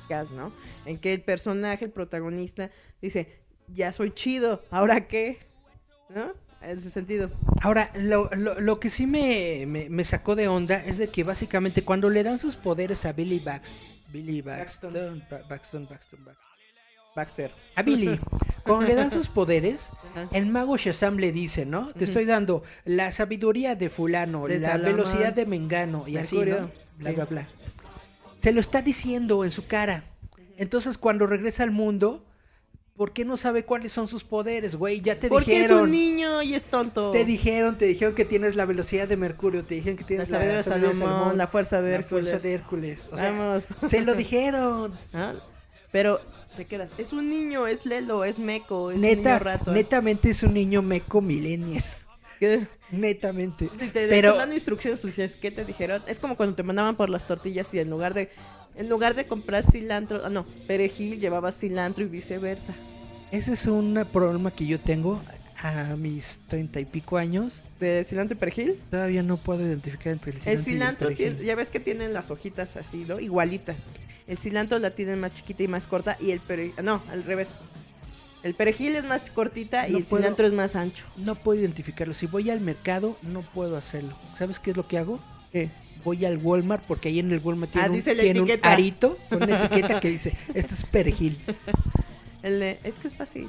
[0.06, 0.52] Kick-Ass, ¿no?
[0.86, 2.70] En que el personaje, el protagonista,
[3.02, 3.39] dice,
[3.72, 5.38] ya soy chido, ¿ahora qué?
[6.08, 6.32] ¿No?
[6.62, 7.30] En ese sentido.
[7.62, 11.24] Ahora, lo, lo, lo que sí me, me, me sacó de onda es de que
[11.24, 13.70] básicamente cuando le dan sus poderes a Billy Bax,
[14.12, 14.92] Billy Baxton,
[15.30, 16.36] Ba- Baxton, Baxton, Baxton,
[17.16, 17.50] Baxter.
[17.76, 18.20] a Billy,
[18.64, 20.28] cuando le dan sus poderes, Ajá.
[20.32, 21.92] el mago Shazam le dice, ¿no?
[21.94, 26.70] Te estoy dando la sabiduría de fulano, De la velocidad de Mengano y así, ¿no?
[26.98, 27.48] Bla, bla, bla.
[28.40, 30.04] Se lo está diciendo en su cara.
[30.58, 32.24] Entonces, cuando regresa al mundo,
[32.96, 35.00] ¿por qué no sabe cuáles son sus poderes, güey?
[35.00, 35.84] Ya te Porque es dijeron.
[35.84, 37.10] un niño y es tonto.
[37.12, 40.28] Te dijeron, te dijeron que tienes la velocidad de Mercurio, te dijeron que la tienes
[40.28, 42.28] sabiduría de sabiduría Salomón, la fuerza de la Hércules.
[42.28, 43.08] fuerza de Hércules.
[43.10, 43.64] O sea, Vamos.
[43.88, 44.92] se lo dijeron.
[45.12, 45.32] ¿Ah?
[45.92, 46.20] Pero
[46.56, 49.72] te quedas, es un niño, es Lelo, es Meco, es un niño Neta, rato.
[49.72, 51.84] netamente es un niño meco millennial.
[52.38, 52.66] ¿Qué?
[52.90, 53.68] Netamente.
[53.78, 56.02] Si te Pero te dan instrucciones, pues ¿qué te dijeron?
[56.06, 58.30] Es como cuando te mandaban por las tortillas y en lugar de
[58.76, 62.74] en lugar de comprar cilantro, ah no, perejil llevabas cilantro y viceversa.
[63.30, 65.20] ese es un problema que yo tengo
[65.62, 67.62] a mis treinta y pico años.
[67.78, 68.80] ¿De cilantro y perejil?
[68.90, 71.26] Todavía no puedo identificar entre el cilantro, El y el cilantro, perejil.
[71.34, 73.20] tiene- ya ves que tienen las hojitas así, ¿no?
[73.20, 73.76] Igualitas.
[74.26, 77.48] El cilantro la tienen más chiquita y más corta y el perejil, no, al revés.
[78.42, 81.04] El perejil es más cortita y el puedo- cilantro es más ancho.
[81.18, 82.14] No puedo identificarlo.
[82.14, 84.14] Si voy al mercado, no puedo hacerlo.
[84.38, 85.20] ¿Sabes qué es lo que hago?
[85.52, 85.68] ¿Qué?
[86.04, 89.42] Voy al Walmart porque ahí en el Walmart tiene, Ah, un, tiene un arito con
[89.42, 91.38] una etiqueta que dice, esto es perejil.
[92.42, 93.48] El es que es fácil.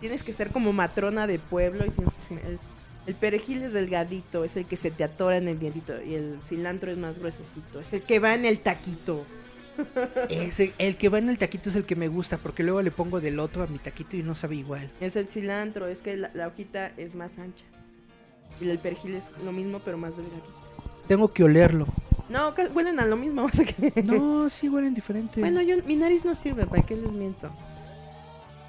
[0.00, 2.58] Tienes que ser como matrona de pueblo y tienes que ser- el,
[3.06, 6.38] el perejil es delgadito, es el que se te atora en el dientito y el
[6.44, 9.24] cilantro es más gruesecito, es el que va en el taquito.
[10.28, 12.90] Ese, el que va en el taquito es el que me gusta porque luego le
[12.90, 14.90] pongo del otro a mi taquito y no sabe igual.
[15.00, 17.64] Es el cilantro, es que la, la hojita es más ancha.
[18.60, 20.57] Y el perejil es lo mismo pero más delgadito.
[21.08, 21.86] Tengo que olerlo.
[22.28, 24.02] No, ca- huelen a lo mismo, o sea que...
[24.02, 25.40] No, sí huelen diferente.
[25.40, 27.50] Bueno, yo, mi nariz no sirve, ¿para qué les miento?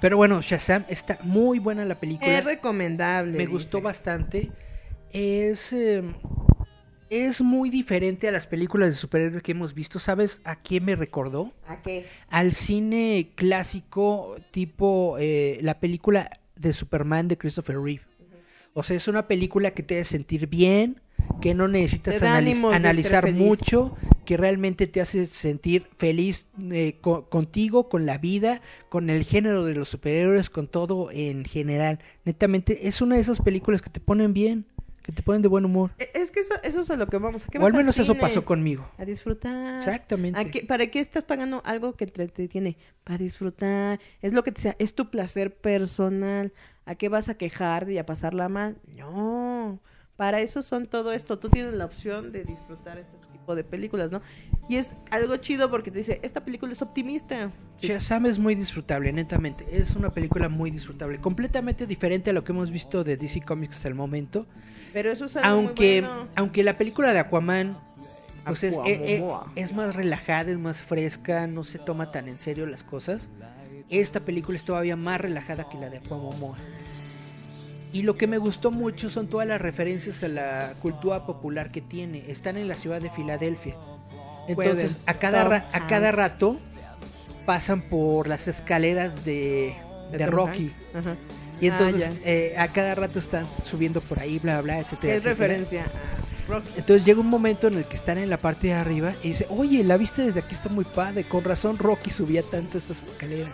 [0.00, 2.38] Pero bueno, Shazam está muy buena la película.
[2.38, 3.32] Es recomendable.
[3.32, 3.50] me dice.
[3.50, 4.50] gustó bastante.
[5.12, 6.02] Es eh,
[7.10, 9.98] es muy diferente a las películas de superhéroes que hemos visto.
[9.98, 11.52] ¿Sabes a quién me recordó?
[11.66, 12.06] ¿A qué?
[12.28, 18.02] Al cine clásico tipo eh, la película de Superman de Christopher Reeve.
[18.72, 21.00] O sea, es una película que te hace sentir bien,
[21.40, 27.88] que no necesitas analiz- analizar mucho, que realmente te hace sentir feliz eh, co- contigo,
[27.88, 31.98] con la vida, con el género de los superhéroes, con todo en general.
[32.24, 34.66] Netamente, es una de esas películas que te ponen bien,
[35.02, 35.92] que te ponen de buen humor.
[35.98, 37.44] E- Es que eso, eso es a lo que vamos.
[37.44, 38.88] ¿A qué O vas al menos eso pasó conmigo.
[38.98, 39.76] A disfrutar.
[39.76, 40.38] Exactamente.
[40.38, 42.76] ¿A qué- ¿Para qué estás pagando algo que te entretiene?
[43.02, 43.98] Para disfrutar.
[44.20, 46.52] Es lo que te sea, es tu placer personal.
[46.84, 48.76] ¿A qué vas a quejar y a pasarla mal?
[48.94, 49.80] No.
[50.20, 51.38] Para eso son todo esto.
[51.38, 54.20] Tú tienes la opción de disfrutar este tipo de películas, ¿no?
[54.68, 57.50] Y es algo chido porque te dice, esta película es optimista.
[57.78, 59.66] Shazam es muy disfrutable, netamente.
[59.72, 61.16] Es una película muy disfrutable.
[61.22, 64.44] Completamente diferente a lo que hemos visto de DC Comics hasta el momento.
[64.92, 66.28] Pero eso es algo Aunque, muy bueno.
[66.36, 67.78] aunque la película de Aquaman
[68.44, 69.24] pues es, eh, eh,
[69.56, 73.30] es más relajada, es más fresca, no se toma tan en serio las cosas.
[73.88, 76.58] Esta película es todavía más relajada que la de Aquamomoa.
[77.92, 81.80] Y lo que me gustó mucho son todas las referencias a la cultura popular que
[81.80, 82.24] tiene.
[82.28, 83.74] Están en la ciudad de Filadelfia.
[84.48, 86.16] Entonces, a cada, a cada Hanks.
[86.16, 86.58] rato
[87.46, 89.74] pasan por las escaleras de,
[90.12, 90.72] de Rocky.
[90.94, 91.16] Ajá.
[91.60, 95.00] Y entonces Ah, eh, a cada rato están subiendo por ahí, bla, bla, etcétera.
[95.12, 95.48] ¿Qué es etcétera.
[95.48, 95.84] referencia?
[95.84, 96.70] a Rocky.
[96.76, 99.46] Entonces llega un momento en el que están en la parte de arriba y dice,
[99.50, 103.50] oye, la vista desde aquí está muy padre, con razón Rocky subía tanto estas escaleras.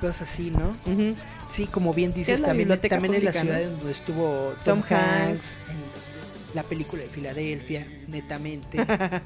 [0.00, 0.76] Cosas así, ¿no?
[0.92, 1.14] Ujú.
[1.54, 3.70] Sí, como bien dices, también, también en la ciudad ¿no?
[3.78, 4.90] donde estuvo Tom, Tom Hanks,
[5.30, 5.54] Hanks.
[5.70, 8.78] en la película de Filadelfia, netamente.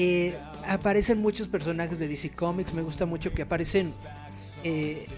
[0.00, 0.38] Eh,
[0.68, 3.92] aparecen muchos personajes de DC Comics, me gusta mucho que aparecen
[4.62, 5.08] eh,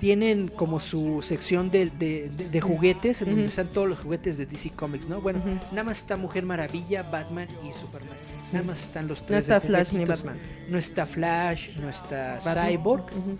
[0.00, 4.36] tienen como su sección de, de- de- de juguetes en donde están todos los juguetes
[4.36, 5.20] de DC Comics, ¿no?
[5.20, 5.40] Bueno,
[5.70, 8.16] nada más está Mujer Maravilla, Batman y Superman.
[8.52, 9.30] Nada más están los tres.
[9.30, 10.04] No está Flash ni.
[10.04, 10.36] Batman.
[10.68, 12.68] No está Flash, no está Batman.
[12.70, 13.38] Cyborg, Ujú.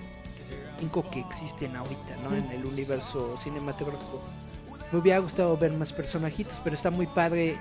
[0.79, 2.35] Cinco que existen ahorita, ¿no?
[2.37, 4.23] En el universo cinematográfico.
[4.93, 7.57] Me hubiera gustado ver más personajitos, pero está muy padre eh,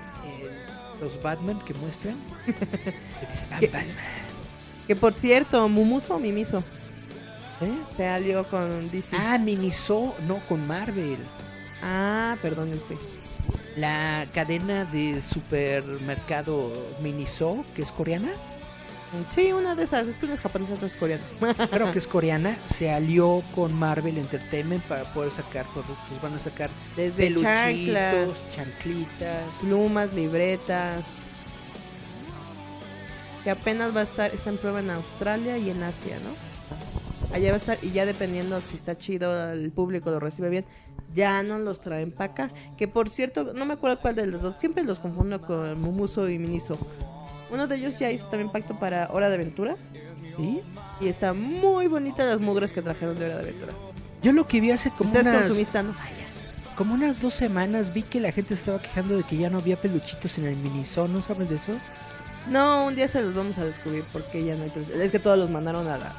[1.00, 2.16] los Batman que muestran.
[2.46, 3.66] Que dice, "I'm ¿Qué?
[3.68, 3.96] Batman".
[4.86, 6.58] Que por cierto, Mumuso o Mimiso
[7.60, 7.72] ¿Eh?
[7.96, 9.16] se alió con DC.
[9.18, 11.18] Ah, Miniso, no, con Marvel.
[11.82, 12.96] Ah, perdón usted.
[13.76, 18.30] La cadena de supermercado Miniso, que es coreana,
[19.30, 20.08] Sí, una de esas.
[20.08, 21.22] Es que una es japonesa, otra es coreana.
[21.70, 26.22] creo que es coreana, se alió con Marvel Entertainment para poder sacar productos.
[26.22, 29.44] Van a sacar Desde chanclas, chanclitas.
[29.60, 31.04] plumas, libretas.
[33.42, 37.34] Que apenas va a estar, está en prueba en Australia y en Asia, ¿no?
[37.34, 40.64] Allá va a estar, y ya dependiendo si está chido, el público lo recibe bien,
[41.12, 42.50] ya no los traen para acá.
[42.76, 46.28] Que por cierto, no me acuerdo cuál de los dos, siempre los confundo con Mumuso
[46.30, 46.78] y Miniso.
[47.50, 49.76] Uno de ellos ya hizo también pacto para Hora de Aventura.
[50.36, 50.60] ¿sí?
[51.00, 53.72] Y está muy bonita las mugres que trajeron de Hora de Aventura.
[54.22, 55.94] Yo lo que vi hace como Ustedes unas, consumistas, ¿no?
[56.76, 59.76] como unas dos semanas vi que la gente estaba quejando de que ya no había
[59.76, 61.72] peluchitos en el Miniso, ¿no sabes de eso?
[62.48, 64.72] No, un día se los vamos a descubrir porque ya no hay...
[65.00, 66.14] Es que todos los mandaron a las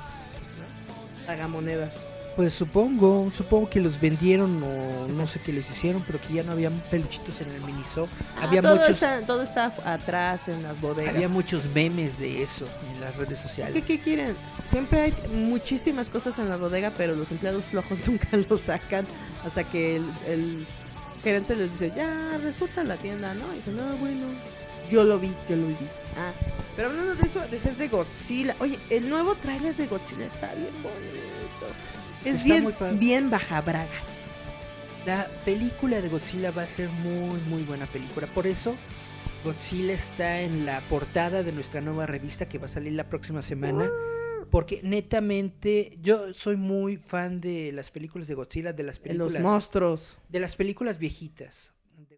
[1.26, 2.06] tragamonedas.
[2.36, 6.44] Pues supongo, supongo que los vendieron o no sé qué les hicieron, pero que ya
[6.44, 8.10] no había peluchitos en el Miniso.
[8.42, 11.16] había Ah, todo muchos Está, todo está atrás en las bodegas.
[11.16, 13.74] había muchos memes de eso en las redes es sociales.
[13.74, 14.36] que, ¿qué quieren?
[14.66, 19.06] Siempre hay muchísimas cosas en la bodega, pero los empleados flojos nunca los sacan
[19.46, 20.68] hasta que el, el
[21.24, 23.54] gerente les dice, ya, resulta la tienda, ¿no?
[23.54, 24.26] Y dicen, no, bueno,
[24.92, 25.78] yo lo vi, yo lo vi.
[26.18, 26.32] Ah,
[26.76, 28.56] pero hablando de eso, de ser de Godzilla.
[28.60, 31.66] Oye, el nuevo tráiler de Godzilla está bien bonito.
[32.26, 32.60] Es Está
[32.90, 34.30] bien, bien bajabragas.
[35.06, 38.26] La película de Godzilla va a ser muy, muy buena película.
[38.28, 38.76] Por eso,
[39.44, 43.44] Godzilla está en la portada de nuestra nueva revista que va a salir la próxima
[43.44, 43.90] semana.
[44.50, 49.34] Porque netamente, yo soy muy fan de las películas de Godzilla, de las De los
[49.34, 50.18] películas, monstruos.
[50.30, 51.74] de las películas viejitas.
[51.96, 52.18] Me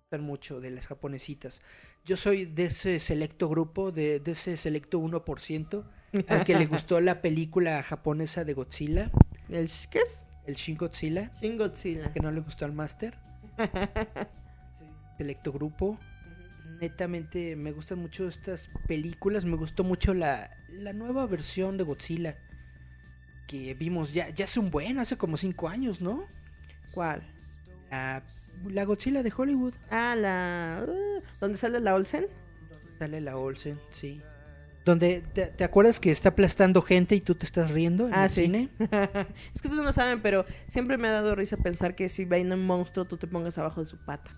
[0.00, 1.60] gustan mucho de las japonesitas.
[2.04, 5.84] Yo soy de ese selecto grupo, de, de ese selecto 1%,
[6.28, 9.10] al que le gustó la película japonesa de Godzilla,
[9.48, 10.24] ¿El qué es?
[10.46, 11.30] el Shin Godzilla.
[11.40, 12.12] Shin Godzilla.
[12.12, 13.16] que no le gustó al máster.
[15.18, 15.98] Selecto grupo.
[16.80, 19.44] Netamente me gustan mucho estas películas.
[19.44, 22.36] Me gustó mucho la, la nueva versión de Godzilla.
[23.46, 26.24] Que vimos ya, ya hace un buen, hace como cinco años, ¿no?
[26.92, 27.22] ¿Cuál?
[27.90, 28.22] La,
[28.64, 29.74] la Godzilla de Hollywood.
[29.90, 30.84] Ah, la...
[30.88, 32.26] uh, ¿Dónde sale la Olsen?
[32.98, 34.22] Sale la Olsen, sí.
[34.84, 38.24] Donde, te, te acuerdas que está aplastando gente y tú te estás riendo en Ah,
[38.24, 38.42] el sí.
[38.42, 38.68] cine?
[38.78, 42.52] es que ustedes no saben, pero siempre me ha dado risa pensar que si ven
[42.52, 44.30] un monstruo, tú te pongas abajo de su pata.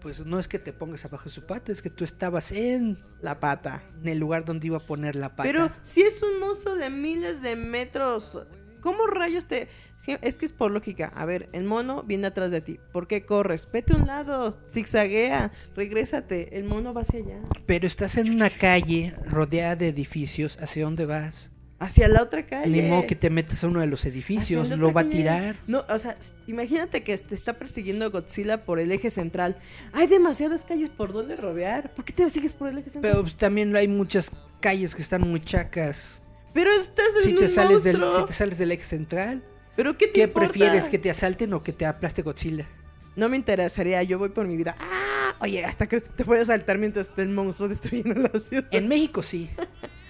[0.00, 2.98] Pues no es que te pongas abajo de su pata, es que tú estabas en,
[3.22, 3.82] La pata.
[4.02, 5.42] en el lugar donde iba a poner la pata.
[5.44, 8.38] Pero si es un monstruo de miles de metros,
[8.82, 9.68] ¿cómo rayos te...?
[9.96, 11.12] Si- es que es por lógica.
[11.14, 12.78] A ver, el mono viene atrás de ti.
[12.92, 13.68] ¿Por qué corres?
[13.72, 16.56] Vete a un lado, zigzaguea, regrésate.
[16.58, 17.40] El mono va hacia allá.
[17.66, 20.58] Pero estás en una calle rodeada de edificios.
[20.60, 21.50] ¿Hacia dónde vas?
[21.78, 22.70] Hacia la otra calle.
[22.70, 24.70] Ni modo que te metas a uno de los edificios.
[24.70, 25.16] Lo va a calle.
[25.16, 25.56] tirar.
[25.66, 26.16] No, o sea,
[26.46, 29.58] imagínate que te está persiguiendo Godzilla por el eje central.
[29.92, 31.92] Hay demasiadas calles por donde rodear.
[31.92, 33.12] ¿Por qué te sigues por el eje central?
[33.12, 34.30] Pero pues, también hay muchas
[34.60, 36.22] calles que están muy chacas.
[36.54, 39.42] Pero estás en Si un te, sales del, si te sales del eje central,
[39.76, 40.48] ¿Pero qué te ¿qué importa?
[40.48, 40.88] prefieres?
[40.88, 42.66] ¿Que te asalten o que te aplaste Godzilla?
[43.14, 44.76] No me interesaría, yo voy por mi vida.
[44.78, 45.34] ¡Ah!
[45.40, 48.66] Oye, hasta que te voy a saltar mientras esté el monstruo destruyendo la ciudad.
[48.70, 49.50] En México sí.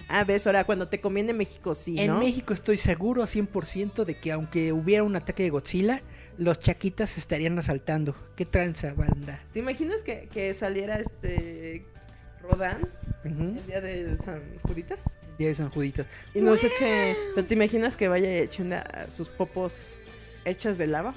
[0.09, 2.19] Ah, ves, ahora cuando te conviene México sí, En ¿no?
[2.19, 6.01] México estoy seguro a 100% de que aunque hubiera un ataque de Godzilla,
[6.37, 8.15] los chaquitas se estarían asaltando.
[8.37, 9.43] ¿Qué tranza, banda?
[9.51, 11.85] ¿Te imaginas que, que saliera este
[12.41, 12.87] Rodán
[13.25, 15.17] el día de San Juditas?
[15.37, 16.07] Día de San Juditas.
[16.33, 17.15] Y nos eche...
[17.35, 18.77] ¿Pero te imaginas que vaya echando
[19.07, 19.95] sus popos
[20.45, 21.13] hechas de lava?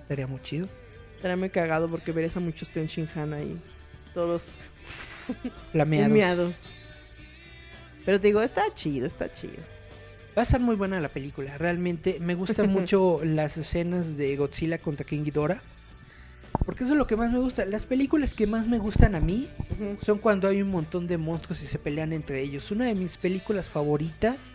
[0.00, 0.68] Estaría muy chido.
[1.16, 3.58] Estaría muy cagado porque verías a muchos Tenshinhan ahí.
[4.14, 4.60] Todos
[5.72, 6.68] Flameados.
[8.04, 9.58] Pero te digo, está chido, está chido.
[10.36, 11.58] Va a estar muy buena la película.
[11.58, 15.60] Realmente me gustan mucho las escenas de Godzilla contra King Ghidorah.
[16.64, 17.64] Porque eso es lo que más me gusta.
[17.64, 19.48] Las películas que más me gustan a mí
[20.02, 22.70] son cuando hay un montón de monstruos y se pelean entre ellos.
[22.70, 24.50] Una de mis películas favoritas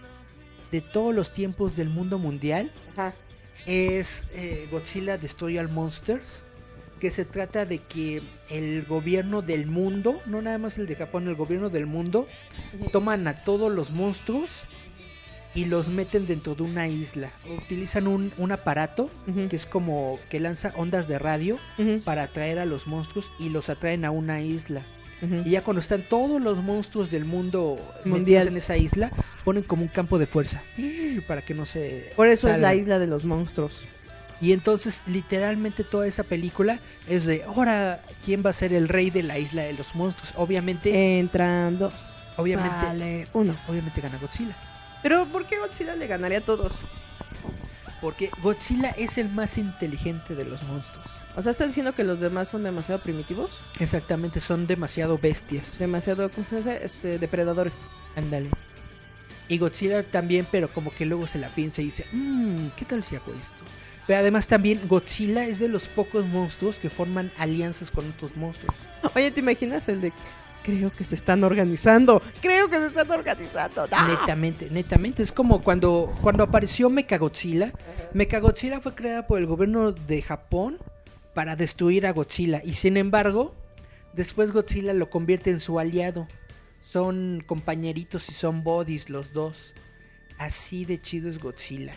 [0.71, 3.13] de todos los tiempos del mundo mundial Ajá.
[3.65, 6.43] es eh, Godzilla Destroy All Monsters.
[6.99, 8.21] Que se trata de que
[8.51, 12.27] el gobierno del mundo, no nada más el de Japón, el gobierno del mundo,
[12.91, 14.65] toman a todos los monstruos
[15.53, 17.29] y los meten dentro de una isla.
[17.57, 19.09] Utilizan un, un aparato
[19.49, 21.57] que es como que lanza ondas de radio
[22.05, 24.81] para atraer a los monstruos y los atraen a una isla.
[25.45, 28.45] Y ya cuando están todos los monstruos del mundo Mundial.
[28.45, 29.11] metidos en esa isla,
[29.43, 30.63] ponen como un campo de fuerza
[31.27, 33.83] para que no se Por eso es la isla de los monstruos.
[34.41, 39.11] Y entonces literalmente toda esa película es de ahora quién va a ser el rey
[39.11, 40.33] de la isla de los monstruos.
[40.35, 41.93] Obviamente, Entran dos.
[42.37, 43.55] obviamente, Sale uno.
[43.67, 44.57] obviamente gana Godzilla,
[45.01, 46.73] Pero ¿por qué Godzilla le ganaría a todos?
[48.01, 51.05] porque Godzilla es el más inteligente de los monstruos.
[51.35, 53.61] O sea, ¿está diciendo que los demás son demasiado primitivos?
[53.79, 55.77] Exactamente, son demasiado bestias.
[55.77, 56.83] Demasiado, ¿cómo se dice?
[56.83, 57.85] Este, depredadores.
[58.15, 58.49] Ándale.
[59.47, 63.03] Y Godzilla también, pero como que luego se la piensa y dice, mmm, ¿qué tal
[63.03, 63.63] si hago esto?
[64.07, 68.75] Pero además también Godzilla es de los pocos monstruos que forman alianzas con otros monstruos.
[69.15, 70.13] Oye, ¿te imaginas el de...
[70.63, 72.21] Creo que se están organizando.
[72.41, 73.87] Creo que se están organizando.
[73.91, 74.07] ¡Ah!
[74.07, 75.23] Netamente, netamente.
[75.23, 77.71] Es como cuando, cuando apareció Mechagodzilla.
[78.13, 80.77] Mechagodzilla fue creada por el gobierno de Japón
[81.33, 82.61] para destruir a Godzilla.
[82.63, 83.55] Y sin embargo,
[84.13, 86.27] después Godzilla lo convierte en su aliado.
[86.81, 89.73] Son compañeritos y son bodies los dos.
[90.37, 91.95] Así de chido es Godzilla.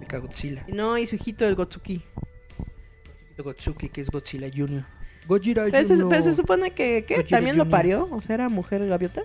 [0.00, 0.64] Mechagodzilla.
[0.68, 2.02] No, y su hijito, el Gotsuki.
[3.38, 4.84] Gotsuki, que es Godzilla Jr.
[5.26, 7.16] Godzilla Pero se, pero se supone que, ¿qué?
[7.16, 8.08] Godzilla ¿También lo parió?
[8.10, 9.22] O sea, ¿era mujer gaviota?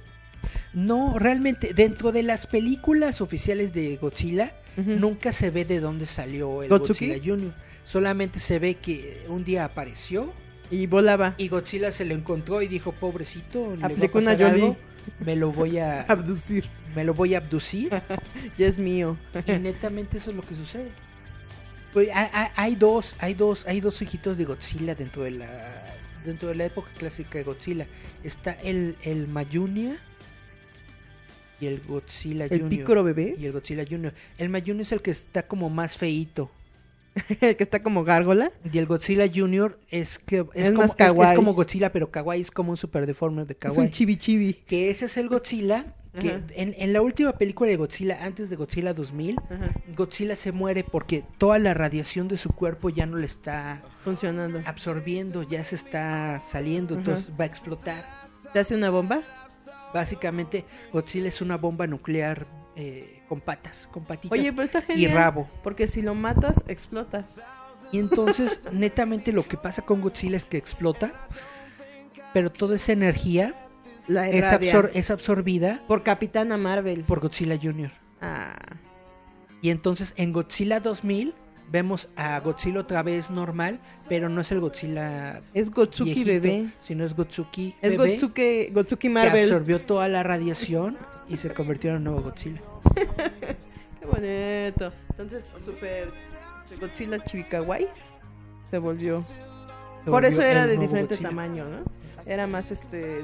[0.74, 6.62] No, realmente, dentro de las películas oficiales de Godzilla, nunca se ve de dónde salió
[6.64, 7.08] el ¿Gotsuki?
[7.08, 7.54] Godzilla Jr.
[7.84, 10.32] Solamente se ve que un día apareció
[10.70, 11.34] Y volaba.
[11.38, 14.78] y Godzilla se lo encontró y dijo, pobrecito, le va a Aplicó una algo,
[15.26, 16.70] me lo voy a Abducir.
[16.96, 17.90] me lo voy a abducir
[18.58, 19.18] Ya es mío.
[19.48, 20.90] y netamente eso es lo que sucede.
[21.94, 25.87] Pues, hay, hay- hay dos, hay dos, hay dos hijitos de Godzilla dentro de la
[26.26, 27.88] dentro de la época clásica de Godzilla.
[28.24, 29.98] Está el el Mayunia
[31.60, 32.70] y el Godzilla El Jr.
[32.70, 33.36] pícoro bebé.
[33.40, 34.14] y el Godzilla Jr.
[34.38, 36.52] El Mayunia es el que está como más feíto.
[37.42, 38.52] El que está como gárgola.
[38.72, 39.80] Y el Godzilla Jr.
[39.90, 42.78] es que es, Es como, más es es como Godzilla, pero kawaii es como un
[42.78, 43.80] super deforme de Es kawaii.
[43.80, 44.54] un chibi chibi.
[44.54, 46.42] Que ese es el Godzilla que Ajá.
[46.56, 49.72] en, en la última película de Godzilla, antes de Godzilla 2000, Ajá.
[49.96, 54.62] Godzilla se muere porque toda la radiación de su cuerpo ya no le está Funcionando.
[54.66, 57.00] absorbiendo, ya se está saliendo, Ajá.
[57.02, 58.06] entonces va a explotar.
[58.54, 59.22] ¿Te hace una bomba?
[59.94, 62.46] Básicamente, Godzilla es una bomba nuclear
[62.76, 65.50] eh, con patas, con patitas Oye, pero está y rabo.
[65.64, 67.26] Porque si lo matas, explota.
[67.92, 71.28] Y entonces, netamente lo que pasa con Godzilla es que explota,
[72.34, 73.56] pero toda esa energía
[74.08, 74.74] La es, irradia.
[74.74, 77.04] absor- es absorbida Por Capitana Marvel.
[77.04, 77.92] por Godzilla Jr.
[78.22, 78.56] Ah.
[79.62, 81.34] Y entonces en Godzilla 2000
[81.70, 86.70] vemos a Godzilla otra vez normal, pero no es el Godzilla Es Gotsuki viejito, bebé.
[86.80, 89.44] sino es Gotsuki Es bebé Gotsuki, Gotsuki que Marvel.
[89.44, 90.98] absorbió toda la radiación
[91.28, 92.62] y se convirtió en un nuevo Godzilla.
[94.00, 94.94] Qué bonito.
[95.10, 96.10] Entonces, super
[96.80, 97.88] Godzilla Chibikawaii
[98.72, 99.26] se volvió.
[100.06, 101.30] Se Por eso era de diferente Godzilla.
[101.30, 101.84] tamaño, ¿no?
[102.26, 103.24] Era más este.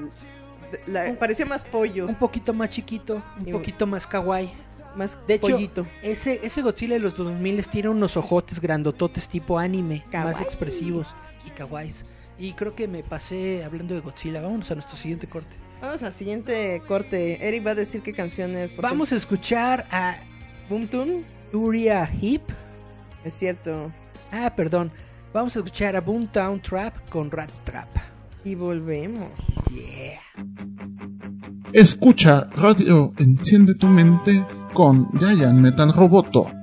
[0.87, 4.49] La- parecía más pollo, Un poquito más chiquito, un Y- poquito más kawaii.
[4.95, 5.85] más De hecho, pollito.
[6.03, 11.15] ese, ese Godzilla de los 2000 tiene unos ojotes grandototes tipo anime, más expresivos
[11.47, 12.05] y kawaiis.
[12.37, 14.41] Y creo que me pasé hablando de Godzilla.
[14.41, 15.55] Vámonos a nuestro siguiente corte.
[15.81, 17.47] Vamos al siguiente corte.
[17.47, 18.75] Eric va a decir qué canciones.
[18.77, 20.17] Vamos a escuchar a
[20.69, 21.23] Boom Toon.
[21.53, 22.41] Uriah Heep.
[23.23, 23.91] Es cierto.
[24.31, 24.91] Ah, perdón.
[25.33, 27.89] Vamos a escuchar a Boomtown Trap con Rat Trap.
[28.43, 29.29] Y volvemos.
[31.71, 36.62] Escucha Radio Enciende tu mente con Giant Metal Roboto.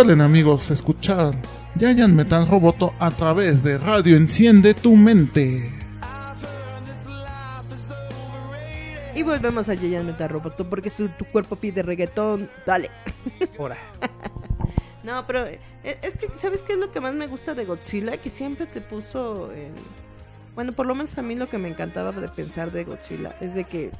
[0.00, 1.34] Recuerden amigos escuchar
[1.78, 5.70] Giant Metal Roboto a través de Radio Enciende tu mente.
[9.14, 12.48] Y volvemos a Yayan Metal Roboto porque su, tu cuerpo pide reggaetón.
[12.64, 12.90] Dale.
[13.58, 13.76] Ahora,
[15.02, 18.16] No, pero eh, es que, ¿sabes qué es lo que más me gusta de Godzilla?
[18.16, 19.74] Que siempre te puso en...
[20.54, 23.52] Bueno, por lo menos a mí lo que me encantaba de pensar de Godzilla es
[23.52, 23.90] de que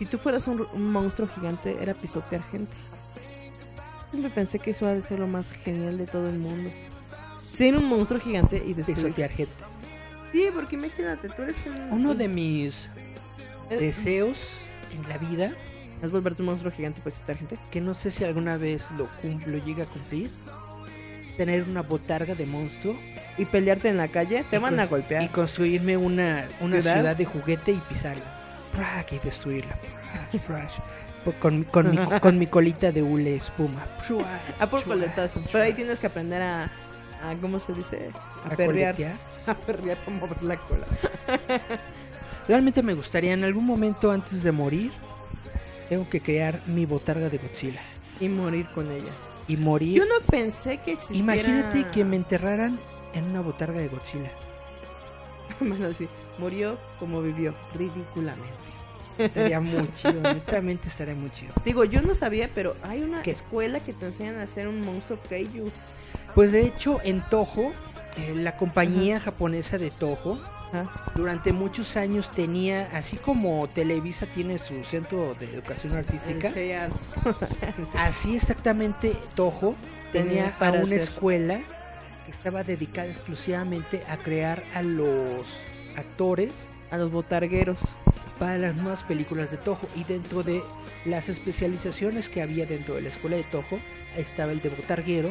[0.00, 2.74] si tú fueras un, un monstruo gigante era pisotear gente.
[4.10, 6.70] Siempre pensé que eso ha de ser lo más genial de todo el mundo.
[7.52, 9.14] Ser un monstruo gigante y destruir.
[9.30, 9.52] gente.
[10.32, 11.92] Sí, porque imagínate, tú eres un...
[11.92, 12.88] Uno de mis
[13.70, 15.52] Eh, deseos en la vida,
[16.02, 17.58] ¿Es volverte un monstruo gigante y pisotear gente?
[17.70, 20.30] que no sé si alguna vez lo, cum- lo llega a cumplir,
[21.38, 22.94] tener una botarga de monstruo
[23.38, 25.22] Y pelearte en la calle, te van a golpear.
[25.22, 26.96] y construirme una, una ¿Ciudad?
[26.96, 27.16] ciudad?
[27.16, 28.22] de juguete y pisarla.
[29.10, 29.78] Y destruirla.
[30.46, 30.70] Prac.
[31.32, 33.84] Con, con, mi, con mi colita de hule espuma.
[33.98, 35.42] Prac, A por coletazo.
[35.50, 38.10] Pero ahí tienes que aprender a, a ¿cómo se dice?
[38.44, 38.94] A, a perrear.
[38.94, 39.16] coletear.
[39.46, 40.84] A perrear a mover la cola.
[42.48, 44.90] Realmente me gustaría en algún momento antes de morir,
[45.88, 47.80] tengo que crear mi botarga de Godzilla.
[48.18, 49.12] Y morir con ella.
[49.46, 49.98] Y morir.
[49.98, 51.20] Yo no pensé que existiera...
[51.22, 52.76] Imagínate que me enterraran
[53.14, 54.32] en una botarga de Godzilla.
[55.60, 56.08] Van a decir,
[56.38, 58.65] murió como vivió, ridículamente.
[59.18, 61.52] Estaría muy chido, netamente estaría muy chido.
[61.64, 63.30] Digo, yo no sabía, pero hay una ¿Qué?
[63.32, 65.70] escuela que te enseñan a hacer un monstruo Kaiju.
[66.34, 67.72] Pues de hecho, en Toho,
[68.18, 70.38] eh, la compañía japonesa de Toho,
[70.72, 71.12] Ajá.
[71.14, 76.52] durante muchos años tenía, así como Televisa tiene su centro de educación artística,
[77.98, 79.74] así exactamente Toho
[80.12, 81.00] tenía Tenía a una hacer.
[81.00, 81.58] escuela
[82.24, 85.48] que estaba dedicada exclusivamente a crear a los
[85.96, 87.78] actores a los botargueros.
[88.38, 90.62] Para las nuevas películas de Toho y dentro de
[91.04, 93.78] las especializaciones que había dentro de la escuela de Toho
[94.16, 95.30] estaba el de botarguero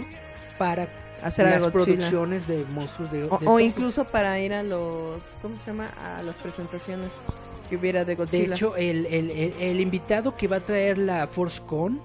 [0.57, 0.87] para
[1.23, 5.67] Hacer las producciones de monstruos de, de O, incluso para ir a los, ¿cómo se
[5.67, 5.89] llama?
[6.17, 7.13] A las presentaciones
[7.69, 8.53] que hubiera de De Godzilla.
[8.53, 12.01] hecho, el, el- el- el invitado que va a traer la Force Con,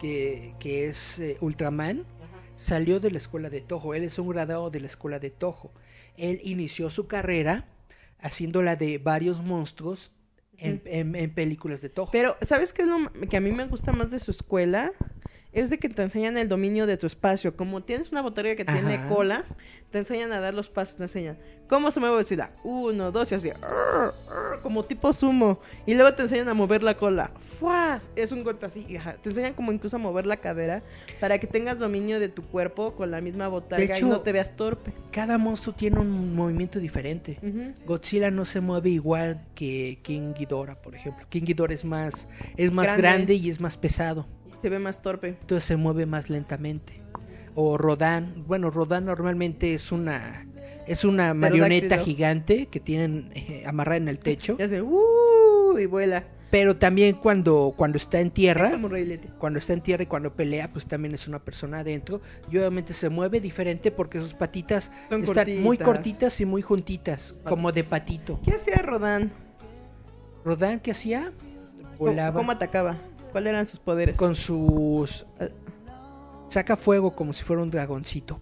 [0.00, 2.04] que, que es eh, Ultraman,
[2.56, 3.94] salió de la escuela de Toho.
[3.94, 5.70] Él es un graduado de la escuela de Toho.
[6.16, 7.64] Él inició su carrera
[8.20, 10.10] haciéndola de varios monstruos
[10.58, 10.82] en,
[11.16, 12.08] en- películas de Toho.
[12.12, 14.92] Pero, ¿sabes qué es lo que a mí me gusta más de su escuela?
[15.52, 17.56] Es de que te enseñan el dominio de tu espacio.
[17.56, 19.44] Como tienes una botarga que tiene cola,
[19.90, 21.38] te enseñan a dar los pasos, te enseñan
[21.68, 22.50] cómo se mueve Godzilla.
[22.64, 23.48] Uno, dos y así.
[23.50, 25.58] "Arr, arr", como tipo sumo.
[25.86, 27.30] Y luego te enseñan a mover la cola.
[27.58, 28.10] ¡Fuas!
[28.14, 28.94] Es un golpe así.
[28.96, 29.14] ajá.
[29.22, 30.82] Te enseñan como incluso a mover la cadera
[31.18, 34.32] para que tengas dominio de tu cuerpo con la misma botarga hecho- y no te
[34.32, 34.92] veas torpe.
[35.10, 37.38] Cada monstruo tiene un movimiento diferente.
[37.42, 37.72] Ujú.
[37.86, 41.24] Godzilla no se mueve igual que King Ghidorah, por ejemplo.
[41.30, 43.02] King Ghidorah es más, es más Grande.
[43.02, 44.26] grande y es más pesado.
[44.62, 45.36] Se ve más torpe.
[45.40, 47.00] entonces se mueve más lentamente.
[47.54, 50.46] O Rodan, bueno, Rodan normalmente es una
[50.86, 55.78] es una marioneta gigante que tienen eh, amarrada en el techo, Y hace ¡uh!
[55.78, 56.24] y vuela.
[56.50, 58.72] pero también cuando cuando está en tierra,
[59.38, 62.20] cuando está en tierra y cuando pelea, pues también es una persona adentro
[62.50, 66.40] y obviamente se mueve diferente porque sus patitas Son están muy cortitas.
[66.40, 68.40] y muy juntitas, como de patito.
[68.44, 69.30] ¿Qué hacía Rodan?
[70.44, 71.32] Rodan qué hacía?
[71.98, 72.96] ¿Cómo, Volaba cómo atacaba?
[73.32, 74.16] ¿Cuáles eran sus poderes?
[74.16, 75.52] con sus eh,
[76.48, 78.40] saca fuego como si fuera un dragoncito.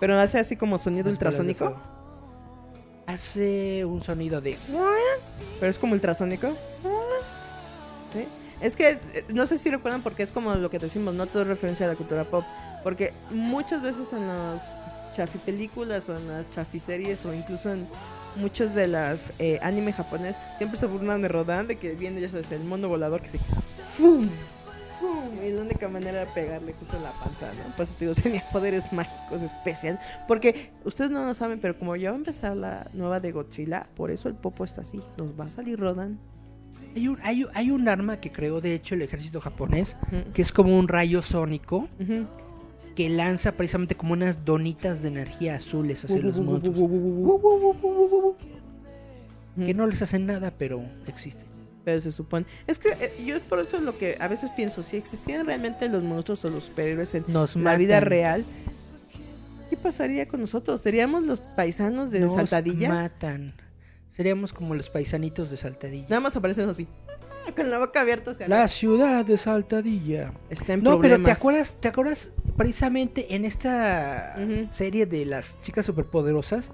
[0.00, 1.76] Pero hace así como sonido ultrasónico.
[3.06, 4.58] Hace un sonido de
[5.58, 6.48] Pero es como ultrasónico.
[8.12, 8.26] ¿Sí?
[8.60, 11.42] Es que eh, no sé si recuerdan porque es como lo que decimos, no todo
[11.42, 12.44] es referencia a la cultura pop.
[12.82, 14.62] Porque muchas veces en las
[15.14, 17.88] chafi películas o en las chafi series o incluso en
[18.38, 22.30] muchos de las eh, anime japonés siempre se burlan de Rodan de que viene ya
[22.30, 23.38] sabes el mono volador que sí
[23.96, 24.28] ¡fum!
[25.00, 25.44] ¡fum!
[25.44, 27.74] y la única manera era pegarle justo en la panza ¿no?
[27.76, 31.96] por eso te digo tenía poderes mágicos especial porque ustedes no lo saben pero como
[31.96, 35.38] ya va a empezar la nueva de Godzilla por eso el popo está así nos
[35.38, 36.18] va a salir Rodan
[36.96, 39.96] hay un, hay, un- hay un arma que creó de hecho el ejército japonés
[40.32, 42.26] que es como un rayo sónico Ujú.
[42.98, 48.34] Que lanza precisamente como unas donitas de energía azules hacia los monstruos.
[49.56, 51.46] que no les hacen nada pero existen
[51.84, 52.44] Pero se supone.
[52.66, 55.88] Es que eh, yo es por eso lo que a veces pienso, si existieran realmente
[55.88, 58.44] los monstruos o los superhéroes en Nos la vida real,
[59.70, 60.80] ¿qué pasaría con nosotros?
[60.80, 62.88] ¿Seríamos los paisanos de Nos Saltadilla?
[62.88, 63.54] matan.
[64.08, 66.06] Seríamos como los paisanitos de Saltadilla.
[66.08, 66.88] Nada más aparecen así,
[67.56, 71.88] con la boca abierta la ciudad de Saltadilla Está en No, pero ¿te acuerdas, ¿te
[71.88, 74.36] acuerdas precisamente en esta
[74.70, 76.72] serie de las chicas superpoderosas?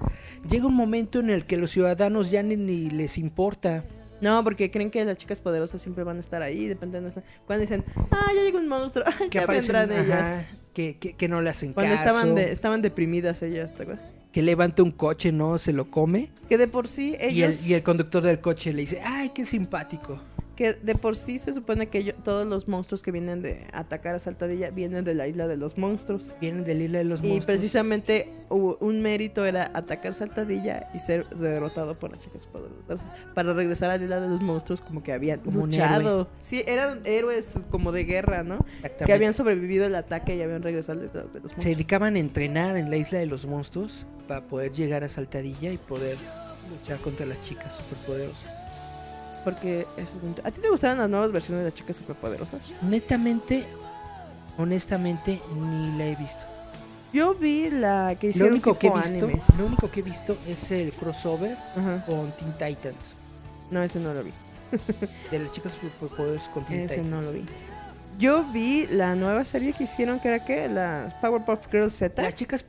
[0.49, 3.85] Llega un momento en el que los ciudadanos ya ni, ni les importa.
[4.21, 7.23] No, porque creen que las chicas poderosas siempre van a estar ahí, dependiendo de...
[7.47, 10.47] Cuando dicen, ah, ya llegó un monstruo, Que vendrán ellas.
[10.73, 12.09] que, que, que no le hacen Cuando caso.
[12.09, 14.11] estaban, de- estaban deprimidas ellas, ¿te acuerdas?
[14.33, 16.31] Que levanta un coche, no se lo come.
[16.49, 17.61] Que de por sí Y ellos...
[17.61, 20.21] el, y el conductor del coche le dice, ay, qué simpático.
[20.57, 24.19] Que de por sí se supone que todos los monstruos que vienen de atacar a
[24.21, 26.37] Saltadilla vienen de la isla de los monstruos.
[26.41, 27.47] Vienen del isla de los Y monstruos.
[27.47, 33.05] precisamente hubo- un mérito era atacar Saltadilla y ser derrotado por las chicas poderosas
[33.35, 36.29] para regresar a la isla de los monstruos como que habían Como un luchado.
[36.41, 38.65] Sí, eran héroes como de guerra, ¿no?
[39.05, 41.65] Que habían sobrevivido el ataque y habían regresado a la isla de los Se monstruos.
[41.65, 45.79] dedicaban a entrenar en la isla de los monstruos para poder llegar a Saltadilla y
[45.79, 46.17] poder
[46.71, 48.64] luchar contra las chicas superpoderosas.
[49.45, 50.09] Porque es.
[50.43, 52.73] ¿A ti te gustaban las nuevas versiones de las chicas superpoderosas?
[52.83, 53.65] Netamente,
[54.59, 56.45] honestamente, ni la he visto.
[57.13, 59.43] Yo vi la que Lo hicieron único que he visto, anime.
[59.59, 62.05] lo único que he visto es el crossover Ajá.
[62.07, 63.17] con Teen Titans.
[63.71, 64.33] No, ese no lo vi.
[65.31, 67.11] De las chicas superpoderosas con Teen Ese Titans.
[67.11, 67.45] no lo vi.
[68.19, 72.21] Yo vi la nueva serie que hicieron, que era que las Powerpuff Girls Z.
[72.23, 72.65] Las chicas,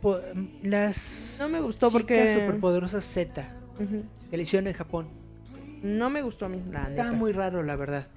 [0.64, 3.44] las No me gustó chicas porque superpoderosas Z,
[3.80, 4.04] Ujú.
[4.30, 5.08] que le hicieron en Japón.
[5.86, 8.08] No me gustó a mí, la Estaba muy raro, la verdad.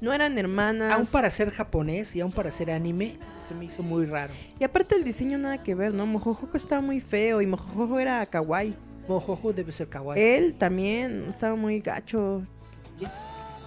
[0.00, 0.92] No eran hermanas.
[0.92, 4.32] Aún para ser japonés y aún para ser anime, se me hizo muy raro.
[4.60, 6.06] Y aparte el diseño nada que ver, ¿no?
[6.06, 8.76] Mojojojo estaba muy feo y Mojojojo era kawaii.
[9.08, 10.22] Mojojo debe ser kawaii.
[10.22, 12.42] Él también estaba muy gacho.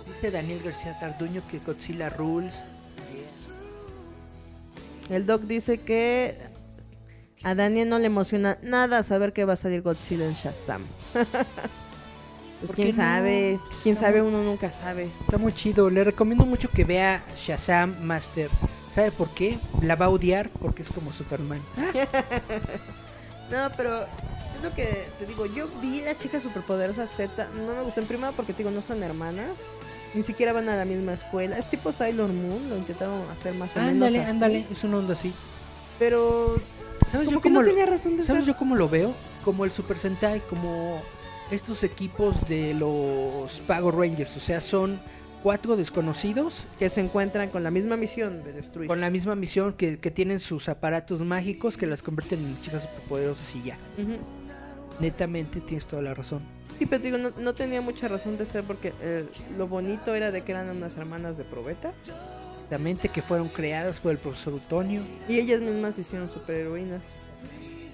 [0.08, 2.64] Dice Daniel García Tarduño que Godzilla rules.
[5.10, 6.38] El Doc dice que
[7.44, 10.86] a Daniel no le emociona nada saber que va a salir Godzilla en Shazam.
[12.60, 12.96] pues ¿Por quién no?
[12.96, 15.10] sabe, quién sabe, uno nunca sabe.
[15.22, 15.90] Está muy chido.
[15.90, 18.50] Le recomiendo mucho que vea Shazam Master.
[18.92, 19.60] ¿Sabe por qué?
[19.82, 21.62] La va a odiar porque es como Superman.
[23.52, 27.82] No, pero es lo que te digo, yo vi la chica superpoderosa Z, no me
[27.82, 29.50] gustó en primera porque te digo, no son hermanas,
[30.14, 33.72] ni siquiera van a la misma escuela, es tipo Sailor Moon, lo intentaron hacer más
[33.76, 34.66] o menos Ándale, así, ándale.
[34.72, 35.34] Es una onda así.
[35.98, 36.58] pero
[37.12, 39.16] ¿Sabes yo cómo no lo- tenía razón de ¿Sabes yo cómo lo veo?
[39.44, 41.02] Como el Super Sentai, como
[41.52, 44.36] estos equipos de los Power Rangers.
[44.38, 45.00] O sea, son
[45.44, 48.88] cuatro desconocidos que se encuentran con la misma misión de destruir.
[48.88, 52.84] con la misma misión que, que tienen sus aparatos mágicos que las convierten en chicas
[52.84, 53.78] superpoderosas y ya.
[55.00, 56.42] Netamente tienes toda la razón.
[56.78, 59.26] Sí, pero digo, no, no tenía mucha razón de ser porque eh,
[59.58, 61.94] lo bonito era de que eran unas hermanas de probeta
[62.64, 65.02] Exactamente, que fueron creadas por el profesor Utonio.
[65.28, 67.02] y ellas mismas hicieron superheroínas.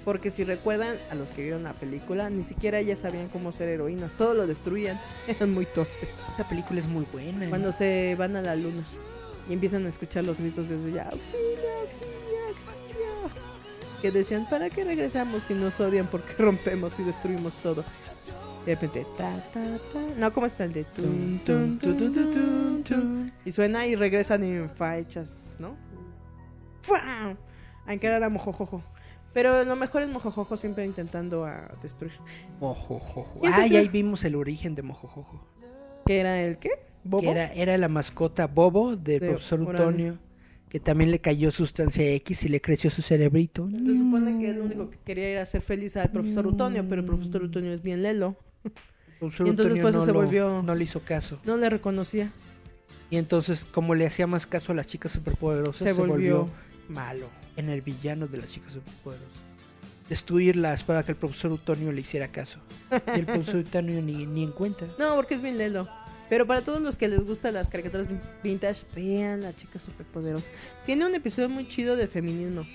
[0.05, 3.69] Porque si recuerdan, a los que vieron la película, ni siquiera ellas sabían cómo ser
[3.69, 4.13] heroínas.
[4.13, 5.01] Todo lo destruían.
[5.27, 6.09] Eran muy torpes.
[6.29, 7.49] Esta película es muy buena.
[7.49, 8.83] Cuando se van a la luna
[9.49, 11.09] y empiezan a escuchar los gritos desde allá.
[11.09, 11.39] ¡Auxilio,
[11.81, 13.41] auxilio, auxilio!
[13.99, 17.83] Que decían, ¿para qué regresamos si nos odian porque rompemos y destruimos todo?
[18.61, 19.99] Y de repente, ta, ta, ta.
[20.17, 21.79] No, ¿cómo está el de tun, tun,
[22.83, 23.31] tun?
[23.43, 25.75] Y suena y regresan en fachas, ¿no?
[26.83, 27.35] ¡Fua!
[27.87, 28.83] A encarar a Mojojojo.
[29.35, 32.13] Pero lo mejor es Mojojojo siempre intentando a destruir.
[32.61, 33.39] Mojojojo.
[33.43, 33.77] ¿Y ese Ah, y qué?
[33.79, 35.45] ahí vimos el origen de Mojojojo.
[36.05, 36.69] ¿Qué era el qué?
[37.03, 37.21] ¿Bobo?
[37.21, 39.73] Que era, era la mascota Bobo del De profesor Urano.
[39.83, 40.17] Utonio.
[40.69, 43.69] Que también le cayó sustancia X y le creció su cerebrito.
[43.69, 47.05] Se supone que lo único que quería era hacer feliz al profesor Utonio, pero el
[47.07, 48.35] profesor Utonio es bien lelo.
[48.63, 48.71] El
[49.21, 51.39] Y entonces Utonio por eso no se lo- volvió- No le hizo caso.
[51.45, 52.31] No le reconocía.
[53.09, 56.47] Y entonces, como le hacía más caso a las chicas superpoderosas, Se volvió-
[56.89, 59.31] malo en el villano de las chicas superpoderosas.
[60.09, 62.59] Destruirlas para que el profesor Utonio le hiciera caso.
[63.15, 64.85] Y el profesor Utonio ni, ni en cuenta.
[64.99, 65.87] No, porque es bien lelo.
[66.29, 70.47] Pero para todos los que les gustan las caricaturas vin- vintage, vean la chica superpoderosa.
[70.85, 72.65] Tiene un episodio muy chido de feminismo,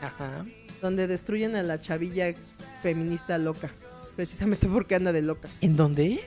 [0.00, 0.44] Ajá.
[0.82, 2.34] donde destruyen a la chavilla
[2.82, 3.70] feminista loca.
[4.16, 5.48] Precisamente porque anda de loca.
[5.60, 6.20] ¿En dónde?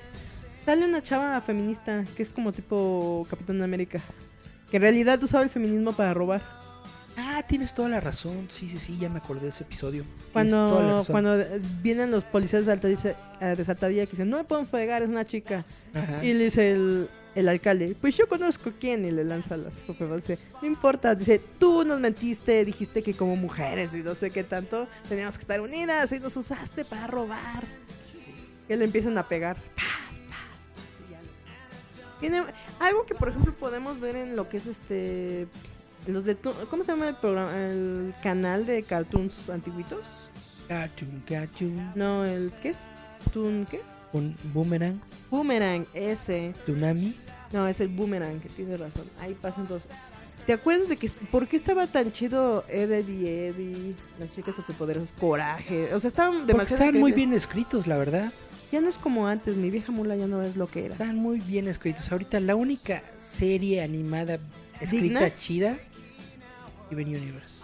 [0.66, 4.02] Sale una chava feminista que es como tipo Capitán América.
[4.70, 6.42] Que en realidad usaba el feminismo para robar.
[7.20, 8.48] Ah, tienes toda la razón.
[8.52, 10.04] Sí, sí, sí, ya me acordé de ese episodio.
[10.32, 14.68] Cuando, cuando eh, vienen los policías de Saltadilla, eh, Saltadilla que dicen, no me pueden
[14.68, 15.66] pegar, es una chica.
[15.96, 16.24] Ajá.
[16.24, 20.28] Y le dice el, el alcalde, pues yo conozco quién, y le lanza las copas.
[20.28, 24.44] Dice, no importa, dice, tú nos mentiste, dijiste que como mujeres y no sé qué
[24.44, 27.66] tanto, teníamos que estar unidas y nos usaste para robar.
[28.68, 29.56] Que le empiezan a pegar.
[29.56, 31.20] Paz, paz, paz, y ya.
[32.20, 32.44] Tiene
[32.80, 35.48] algo que, por ejemplo, podemos ver en lo que es este...
[36.08, 37.52] Los de, ¿Cómo se llama el programa?
[37.68, 40.06] El canal de cartoons antiguitos.
[40.68, 41.92] Cartoon, cartoon.
[41.96, 42.78] No, el ¿qué es?
[43.34, 43.82] ¿Tun qué?
[44.14, 46.54] Un boomerang, Boomerang, ese.
[46.64, 47.14] Tsunami.
[47.52, 49.04] No, es el Boomerang, que tiene razón.
[49.20, 49.84] Ahí pasan dos.
[50.46, 55.12] ¿Te acuerdas de que por qué estaba tan chido Eddie y Eddie, las chicas superpoderosas,
[55.12, 55.94] Coraje?
[55.94, 58.32] O sea, estaban demasiado están muy bien escritos, la verdad.
[58.72, 60.94] Ya no es como antes, mi vieja mula ya no es lo que era.
[60.94, 62.10] Están muy bien escritos.
[62.12, 64.40] Ahorita la única serie animada
[64.80, 65.36] escrita ¿Digna?
[65.36, 65.78] chida,
[66.88, 67.62] Steven Universe.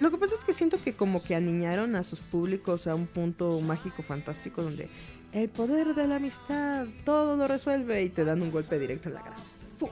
[0.00, 3.06] Lo que pasa es que siento que como que aniñaron a sus públicos a un
[3.06, 4.88] punto mágico fantástico donde
[5.32, 9.14] el poder de la amistad todo lo resuelve y te dan un golpe directo en
[9.14, 9.36] la cara.
[9.78, 9.88] ¡Fu!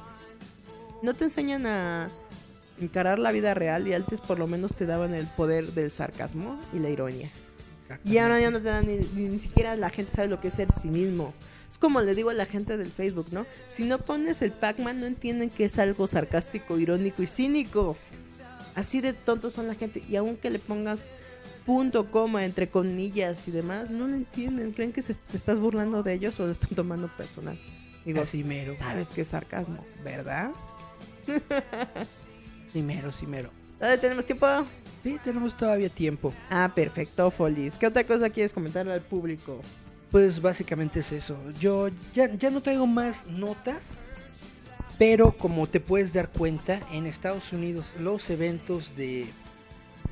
[1.03, 2.11] No te enseñan a
[2.81, 6.59] encarar la vida real y antes por lo menos te daban el poder del sarcasmo
[6.73, 7.31] y la ironía.
[8.05, 10.49] Y ahora ya no te dan ni, ni, ni siquiera la gente sabe lo que
[10.49, 11.35] es ser cinismo.
[11.71, 13.47] Es como le digo a la gente del Facebook, ¿no?
[13.69, 17.97] Si no pones el Pac-Man no entienden que es algo sarcástico, irónico y cínico.
[18.75, 20.03] Así de tontos son la gente.
[20.09, 21.11] Y aunque le pongas
[21.65, 24.73] punto, coma, entre comillas y demás, no lo entienden.
[24.73, 27.57] Creen que se, te estás burlando de ellos o lo están tomando personal.
[28.05, 28.77] Digo, Así mero.
[28.77, 30.51] sabes que es sarcasmo, ¿verdad?
[32.73, 33.51] Sí mero, sí mero.
[33.79, 34.47] ¿Todavía tenemos tiempo?
[35.03, 36.33] Sí, tenemos todavía tiempo.
[36.51, 37.77] Ah, perfecto, Folis.
[37.77, 39.61] ¿Qué otra cosa quieres comentarle al público?
[40.11, 41.37] Pues básicamente es eso.
[41.61, 43.97] Yo ya, ya no traigo más notas,
[44.99, 49.27] pero como te puedes dar cuenta, en Estados Unidos los eventos de...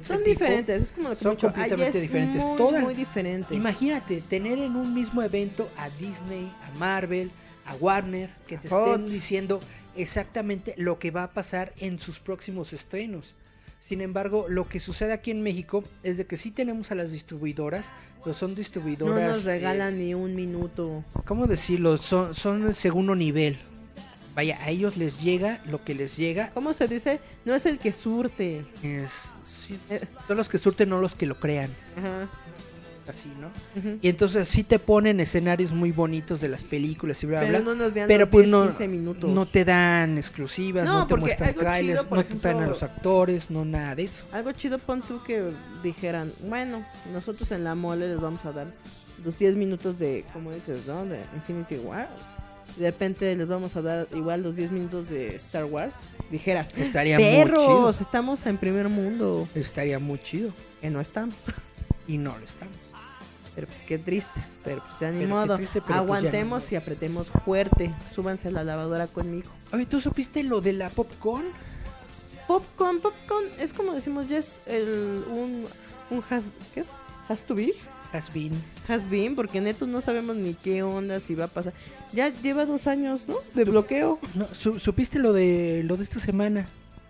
[0.00, 2.44] Son tipo diferentes, es como lo que son completamente diferentes.
[2.44, 3.54] Muy, Todas- muy diferente.
[3.56, 7.32] Imagínate tener en un mismo evento a Disney, a Marvel,
[7.66, 8.90] a Warner, que te Fox.
[8.90, 9.60] estén diciendo
[9.96, 13.34] exactamente lo que va a pasar en sus próximos estrenos.
[13.80, 17.12] Sin embargo, lo que sucede aquí en México es de que sí tenemos a las
[17.12, 17.90] distribuidoras,
[18.22, 19.28] pero son No distribuidoras...
[19.36, 21.04] nos eh, regalan ni un minuto.
[21.24, 21.96] ¿Cómo decirlo?
[21.96, 23.58] Son, son de segundo nivel.
[24.34, 26.50] Vaya, a ellos les llega lo que les llega.
[26.50, 27.20] ¿Cómo se dice?
[27.44, 28.64] No es el que surte.
[28.82, 30.00] Es, sí, Eh.
[30.26, 31.70] son los que surten, no los que lo crean.
[31.96, 32.28] Ajá.
[33.08, 33.48] Así, ¿no?
[33.80, 33.98] ujú.
[34.02, 37.64] Y entonces sí te ponen escenarios muy bonitos de las películas y bla, bla, Pero
[37.64, 39.30] no nos dan pero los pues 10, no, 15 minutos.
[39.30, 42.68] no te dan exclusivas, no, No, te muestran trailers, chido, no te traen a ejemplo-
[42.74, 44.24] los actores, no nada de eso.
[44.32, 45.50] Algo chido, pon tú que
[45.82, 48.66] dijeran, bueno, nosotros en la mole les vamos a dar
[49.24, 51.04] los 10 minutos de, como dices, ¿no?
[51.06, 52.08] De Infinity War.
[52.76, 55.96] De repente les vamos a dar igual los 10 minutos de Star Wars.
[56.30, 57.90] Dijeras, Estaría muy perros, chido.
[57.90, 59.48] estamos en primer mundo.
[59.54, 60.52] Estaría muy chido.
[60.80, 61.34] Que no estamos.
[62.06, 62.76] Y no lo estamos.
[63.58, 64.40] Pero pues qué triste.
[64.62, 65.56] Pero pues ya ni Pero qué modo.
[65.56, 66.68] triste, pero pues ya ni Aguantemos modo.
[66.70, 67.92] y apretemos fuerte.
[68.14, 69.50] Súbanse a la lavadora conmigo.
[69.72, 71.44] Oye, ¿tú supiste lo de la popcorn?
[72.46, 73.46] Popcorn, popcorn.
[73.58, 75.64] Es como decimos, ya es el, un,
[76.10, 76.88] un has, ¿qué es?
[77.28, 77.72] Has to be.
[78.12, 78.52] Has been.
[78.88, 81.72] Has been, porque neto no sabemos ni qué onda, si va a pasar.
[82.12, 83.38] Ya lleva dos años, ¿no?
[83.54, 84.20] De bloqueo.
[84.36, 86.66] No, su- ¿Supiste lo de lo de esta semana?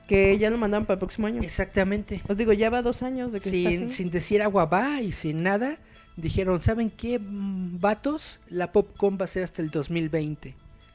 [0.08, 1.42] Que ya lo mandaron para el próximo año.
[1.42, 2.22] Exactamente.
[2.26, 3.96] Os digo, ya va dos años de que está Sin, así.
[3.96, 5.76] sin decir agua va y sin nada,
[6.20, 8.40] dijeron, ¿saben qué, vatos?
[8.48, 10.54] La popcorn va a ser hasta el 2020.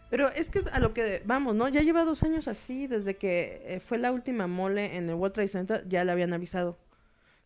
[0.10, 1.68] Pero es que a lo que vamos, ¿no?
[1.70, 5.34] Ya lleva dos años así, desde que eh, fue la última mole en el World
[5.34, 6.78] Trade Center, ya le habían avisado.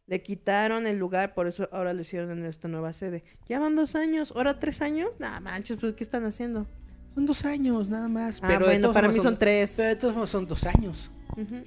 [0.05, 3.23] Le quitaron el lugar, por eso ahora lo hicieron en esta nueva sede.
[3.47, 5.19] Ya van dos años, ahora tres años.
[5.19, 6.65] Nah, manches, pues ¿qué están haciendo?
[7.13, 8.39] Son dos años nada más.
[8.41, 9.73] Ah, pero bueno, para mí son tres.
[9.77, 11.09] Pero de todos modos son dos años.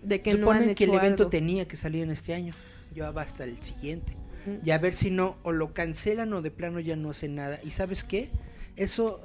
[0.03, 1.31] De que no Suponen han hecho que el evento algo.
[1.31, 2.53] tenía que salir en este año.
[2.95, 4.15] Ya va hasta el siguiente.
[4.64, 7.58] Y a ver si no, o lo cancelan o de plano ya no hacen nada.
[7.62, 8.28] ¿Y sabes qué?
[8.76, 9.20] Eso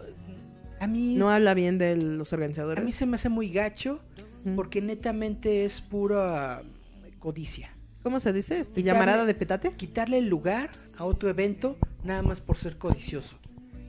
[0.79, 2.81] a mí, No habla bien de los organizadores.
[2.81, 4.01] a mí se me hace muy gacho
[4.45, 4.55] Ujú.
[4.55, 6.61] porque netamente es pura
[7.19, 7.71] codicia.
[8.03, 8.59] ¿Cómo se dice?
[8.59, 9.71] Este, Quitarle- ¿Llamarada de petate?
[9.71, 13.35] Quitarle el lugar a otro evento nada más por ser codicioso.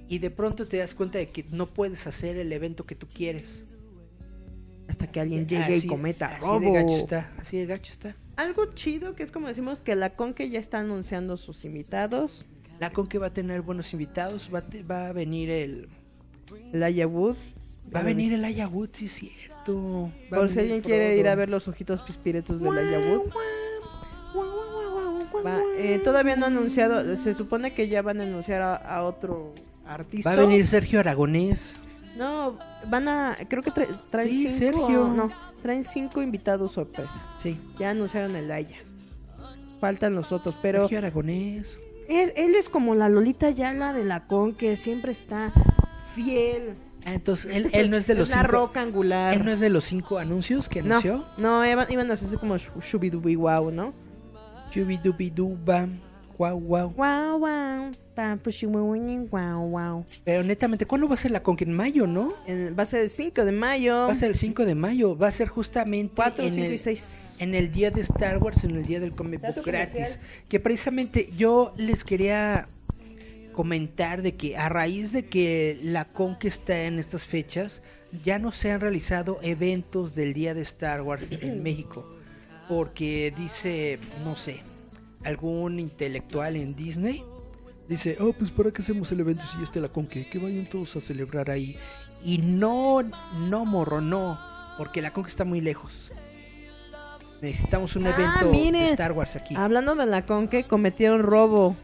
[0.08, 3.06] Y de pronto te das cuenta de que no puedes hacer el evento que tú
[3.12, 3.62] quieres.
[4.88, 6.60] Hasta que alguien llegue Así- y cometa así robo.
[6.60, 8.14] de gacho está, así de gacho está.
[8.36, 12.44] Algo chido que es como decimos que la Conque ya está anunciando sus invitados.
[12.78, 15.88] La con que va a tener buenos invitados, va a, te- va a venir el
[16.82, 17.36] Aya Wood.
[17.94, 20.10] va a venir el Aya Wood, sí es cierto.
[20.30, 23.30] Va Por si alguien quiere ir a ver los ojitos pispiretos del Aya Wood.
[25.44, 27.16] Va, eh, todavía no ha anunciado.
[27.16, 29.54] Se supone que ya van a anunciar a, a otro
[29.86, 30.30] artista.
[30.30, 31.74] Va a venir Sergio Aragonés.
[32.16, 32.58] No,
[32.88, 33.36] van a.
[33.48, 34.58] Creo que tra- traen Sí, cinco.
[34.58, 35.08] Sergio.
[35.08, 35.30] No,
[35.66, 37.20] traen cinco invitados sorpresa.
[37.38, 38.76] Sí, Ya anunciaron el Aya.
[39.80, 40.82] Faltan los otros, pero.
[40.82, 41.78] Sergio Aragonés.
[42.08, 45.52] Es, él es como la Lolita Yala de la Con, que siempre está
[46.14, 46.74] fiel.
[47.04, 48.48] Ah, entonces él, él no es de los la cinco.
[48.52, 49.34] roca angular.
[49.34, 51.24] Él no es de los cinco anuncios que anunció.
[51.38, 53.92] no, iban, iban a hacerse como shu- shubidubi wow, ¿no?
[54.70, 55.88] Chubidubiduba,
[56.36, 57.90] guau guau.
[58.42, 58.94] Pushi, wow,
[59.30, 60.04] wow, wow.
[60.24, 61.64] Pero netamente, ¿cuándo va a ser la Conque?
[61.64, 62.32] En mayo, ¿no?
[62.46, 64.06] En- va a ser el 5 de mayo.
[64.06, 65.16] Va a ser el 5 de mayo.
[65.18, 67.36] Va a ser justamente 4, en 5 el, y 6.
[67.40, 69.92] en el día de Star Wars, en el día del comic book gratis.
[69.94, 70.20] comercial.
[70.48, 72.66] Que precisamente yo les quería
[73.52, 77.82] comentar de que a raíz de que la Conque está en estas fechas,
[78.24, 82.06] ya no se han realizado eventos del día de Star Wars en México.
[82.68, 84.60] Porque dice, no sé,
[85.26, 87.22] algún intelectual en Disney.
[87.88, 90.28] Dice, oh, pues ¿para qué hacemos el evento si ya está la Conque?
[90.28, 91.76] Que vayan todos a celebrar ahí.
[92.24, 93.02] Y no,
[93.48, 94.38] no, morro, no.
[94.78, 96.10] Porque la Conque está muy lejos.
[97.42, 98.84] Necesitamos un Ah, evento miren.
[98.84, 99.54] de Star Wars aquí.
[99.56, 101.76] Hablando de la con que cometieron robo,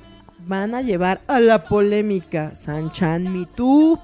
[0.47, 4.01] van a llevar a la polémica Sanchan Me Too.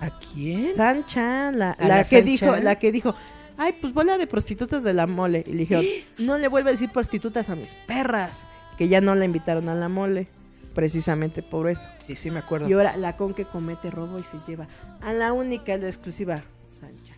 [0.00, 0.74] ¿A quién?
[0.74, 2.64] Sanchan, la, ¿A la la que San dijo, Chan?
[2.64, 3.14] la que dijo,
[3.58, 5.44] ay, pues bola de prostitutas de la mole.
[5.46, 5.84] Y le dijeron,
[6.18, 8.46] no le vuelve a decir prostitutas a mis perras.
[8.78, 10.26] Que ya no la invitaron a la mole,
[10.74, 11.88] precisamente por eso.
[12.08, 12.68] Sí, sí, me acuerdo.
[12.68, 14.66] Y ahora la con que comete robo y se lleva
[15.00, 17.16] a la única, la exclusiva, Sanchan.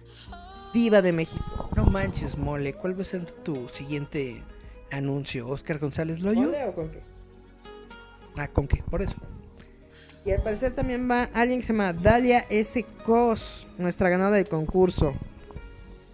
[0.75, 1.71] Diva de México.
[1.75, 2.75] No manches, mole.
[2.75, 4.43] ¿Cuál va a ser tu siguiente
[4.91, 5.49] anuncio?
[5.49, 6.43] ¿Oscar González Loyo?
[6.43, 7.01] ¿Mole o con qué?
[8.37, 8.83] Ah, ¿con qué?
[8.83, 9.17] Por eso.
[10.27, 12.85] Y al parecer también va alguien que se llama Dalia S.
[13.05, 15.15] Cos, nuestra ganadora del concurso.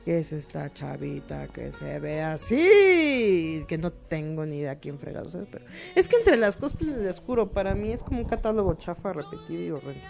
[0.05, 3.65] ¿Qué es esta chavita que se ve así?
[3.69, 5.65] Que no tengo ni idea quién fregados es, pero...
[5.95, 9.63] Es que entre las cosplays del oscuro, para mí es como un catálogo chafa, repetido
[9.63, 10.05] y horrendo.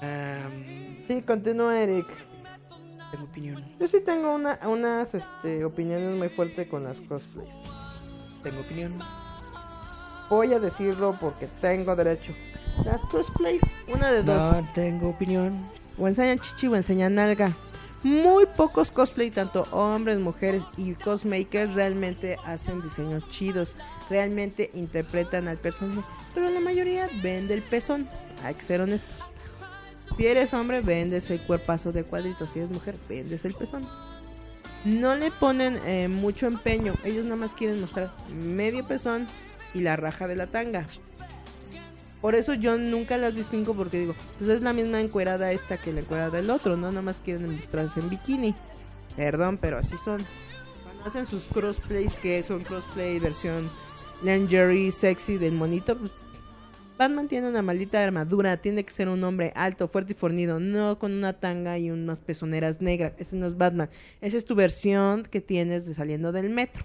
[0.00, 2.06] Am, Sí, continúa Eric.
[3.10, 3.64] tengo opinión.
[3.80, 7.50] Yo sí tengo una, unas este, opiniones muy fuertes con las cosplays.
[8.44, 8.98] Tengo opinión.
[10.30, 12.32] Voy a decirlo porque tengo derecho.
[12.84, 13.62] Las cosplays,
[13.92, 14.56] una de dos.
[14.56, 15.58] No tengo opinión.
[15.98, 17.52] O enseñan chichi o enseñan nalga.
[18.02, 23.76] Muy pocos cosplay, tanto hombres, mujeres y cosmakers, realmente hacen diseños chidos.
[24.10, 26.02] Realmente interpretan al personaje.
[26.34, 28.08] Pero la mayoría vende el pezón.
[28.44, 29.16] Hay que ser honestos.
[30.16, 32.50] Si eres hombre, vendes el cuerpazo de cuadritos.
[32.50, 33.86] Si eres mujer, vendes el pezón.
[34.84, 36.94] No le ponen eh, mucho empeño.
[37.04, 39.28] Ellos nada más quieren mostrar medio pezón
[39.74, 40.86] y la raja de la tanga.
[42.22, 45.92] Por eso yo nunca las distingo porque digo, pues es la misma encuerada esta que
[45.92, 46.88] la encuerada del otro, ¿no?
[46.88, 48.54] Nada más quieren mostrarse en bikini.
[49.16, 50.24] Perdón, pero así son.
[50.84, 53.68] Cuando hacen sus crossplays, que son crossplay versión
[54.22, 56.12] lingerie sexy del monito, pues
[56.96, 61.00] Batman tiene una maldita armadura, tiene que ser un hombre alto, fuerte y fornido, no
[61.00, 63.14] con una tanga y unas pezoneras negras.
[63.18, 63.90] Ese no es Batman.
[64.20, 66.84] Esa es tu versión que tienes de saliendo del metro.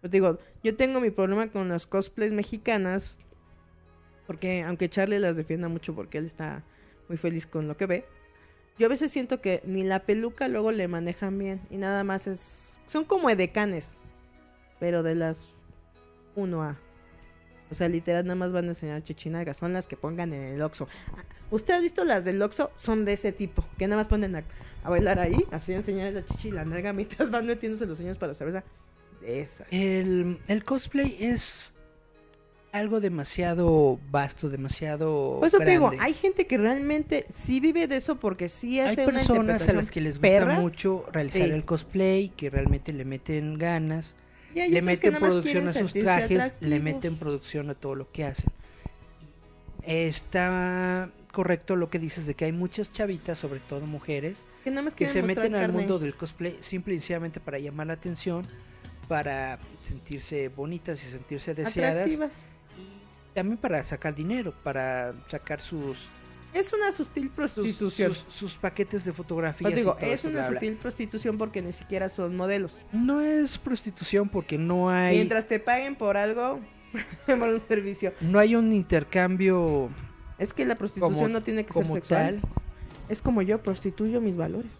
[0.00, 3.14] Pues digo, yo tengo mi problema con las cosplays mexicanas,
[4.26, 6.62] porque aunque Charlie las defienda mucho porque él está
[7.08, 8.04] muy feliz con lo que ve,
[8.78, 12.26] yo a veces siento que ni la peluca luego le manejan bien y nada más
[12.26, 12.80] es...
[12.86, 13.96] Son como edecanes,
[14.78, 15.48] pero de las
[16.36, 16.76] 1A.
[17.70, 19.56] O sea, literal, nada más van a enseñar chichinagas.
[19.56, 20.86] Son las que pongan en el Oxxo.
[21.50, 22.70] ¿Usted ha visto las del Oxxo?
[22.76, 23.64] Son de ese tipo.
[23.76, 24.44] Que nada más ponen a,
[24.88, 28.34] bailar ahí, así enseñar la chichi y la nalga mientras van metiéndose los sueños para
[28.34, 28.62] cerveza.
[29.20, 29.66] De esas.
[29.72, 31.72] El, el cosplay es
[32.78, 35.36] algo demasiado vasto, demasiado.
[35.38, 38.88] Por eso te digo, hay gente que realmente sí vive de eso porque sí Hay
[38.92, 41.50] hace una personas a interpretación las que les gusta perra, mucho realizar Sí.
[41.50, 44.14] el cosplay, que realmente le meten ganas,
[44.54, 48.24] y hay le meten producción a sus trajes, le meten producción a todo lo que
[48.24, 48.50] hacen.
[49.82, 54.82] Está correcto lo que dices de que hay muchas chavitas, sobre todo mujeres, que, nada
[54.82, 55.78] más que quieren se meten al carne.
[55.78, 58.46] mundo del cosplay simple y sencillamente para llamar la atención,
[59.06, 62.44] para sentirse bonitas y sentirse deseadas, atractivas.
[63.36, 66.08] También para sacar dinero, para sacar sus
[66.52, 68.14] Es una sutil prostitución.
[68.14, 69.70] sus- sus paquetes de fotografías.
[69.70, 70.60] Pues digo, y todo es eso, una bla, bla.
[70.60, 72.82] sutil prostitución porque ni siquiera son modelos.
[72.92, 76.60] No es prostitución porque no hay Mientras te paguen por algo,
[77.26, 78.14] por un servicio.
[78.22, 79.90] no hay un intercambio
[80.38, 82.40] Es que la prostitución Como- no tiene que ser sexual.
[82.40, 82.50] tal,
[83.10, 84.72] Es como yo prostituyo mis valores.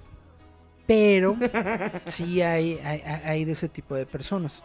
[0.87, 1.37] pero
[2.07, 4.63] sí hay, hay, hay de ese tipo de personas.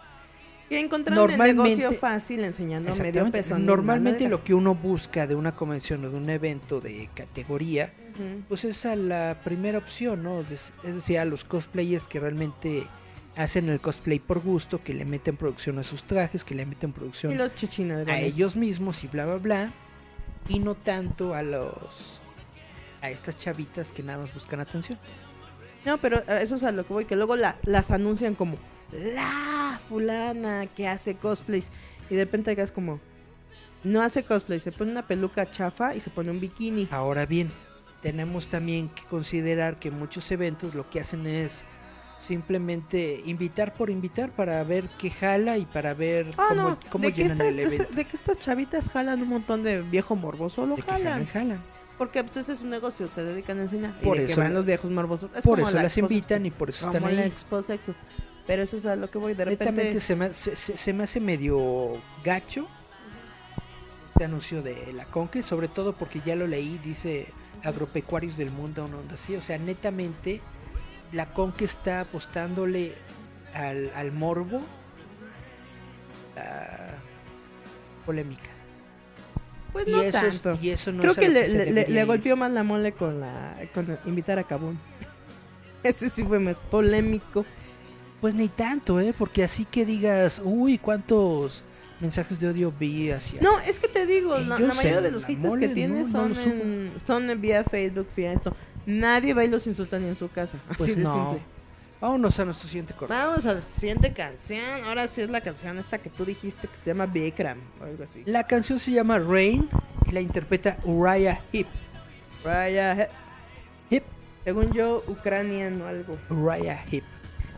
[0.80, 5.56] Encontraron el Normalmente- negocio fácil enseñando medio y Normalmente lo que uno busca de una
[5.56, 8.44] convención o de un evento de categoría, Ujú.
[8.48, 10.42] pues es a la primera opción, ¿no?
[10.42, 12.84] Es decir, a los cosplayers que realmente
[13.36, 16.92] hacen el cosplay por gusto, que le meten producción a sus trajes, que le meten
[16.94, 17.36] producción Y
[18.10, 19.74] a ellos mismos y bla bla bla
[20.50, 22.20] y no tanto a los
[23.02, 25.00] a estas chavitas que nada más buscan atención.
[25.86, 28.58] No, pero eh, eso es a lo que voy, que luego la, las anuncian como
[28.92, 31.72] la fulana que hace cosplays
[32.10, 33.00] y de repente es como
[33.84, 36.88] no hace cosplay, se pone una peluca chafa y se pone un bikini.
[36.92, 37.50] Ahora bien,
[38.02, 41.64] tenemos también que considerar que muchos eventos lo que hacen es
[42.20, 47.06] simplemente invitar por invitar para ver qué jala y para ver Ah, cómo, no, cómo
[47.06, 47.96] de que, llenan estas, el de, evento.
[47.96, 51.62] de que estas chavitas jalan un montón de viejo morboso, lo De que jalan.
[51.98, 54.00] Porque pues ese es un negocio, se dedican a enseñar.
[54.02, 55.32] Por y de que eso- van los viejos morbosos.
[55.36, 57.20] Es Por como eso la las invitan y por eso están la ahí.
[57.28, 57.96] Expo Sexo.
[58.48, 59.34] Pero eso es a lo que voy.
[59.34, 59.66] De repente.
[59.72, 62.68] Netamente se me, se, me hace medio gacho
[64.14, 67.28] este anuncio de la Conque, sobre todo porque ya lo leí, dice
[67.64, 69.36] agropecuarios del mundo, una onda así.
[69.36, 70.42] O sea, netamente
[71.12, 72.94] la Conque está apostándole
[73.54, 74.60] al, al morbo,
[76.38, 76.96] a
[78.06, 78.50] polémica.
[79.74, 80.60] Pues y, no eso es- tanto.
[80.62, 83.98] y eso no Creo es que le, le- golpeó más la mole con la con
[84.06, 84.78] invitar a Cabún.
[85.84, 87.46] Ese sí fue más polémico.
[88.22, 89.14] Pues ni tanto, ¿eh?
[89.18, 91.64] Porque así que digas, uy, cuántos
[92.00, 93.42] mensajes de odio vi hacia...
[93.42, 96.36] No, es que te digo, la, mayoría de los haters mole, que tiene no, no
[96.36, 98.56] son, en, son vía Facebook, vía esto.
[98.86, 100.58] Nadie va y los insulta ni en su casa.
[100.68, 101.14] Pues así de no.
[101.14, 101.42] simple.
[102.00, 103.14] Vámonos a nuestro siguiente corte.
[103.14, 104.84] Vamos a la siguiente canción.
[104.88, 108.04] Ahora sí es la canción esta que tú dijiste que se llama Bikram o algo
[108.04, 108.24] así.
[108.26, 109.70] La canción se llama Rain
[110.08, 111.40] y la interpreta Uriah.
[112.44, 113.10] Raya, he-
[113.96, 114.04] Hip.
[114.44, 116.18] según yo, ucraniano o algo.
[116.32, 117.04] Uriah Heep.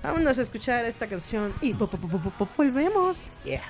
[0.03, 3.17] Vámonos a escuchar esta canción y po- po- po- po- po- volvemos.
[3.45, 3.63] Yeah.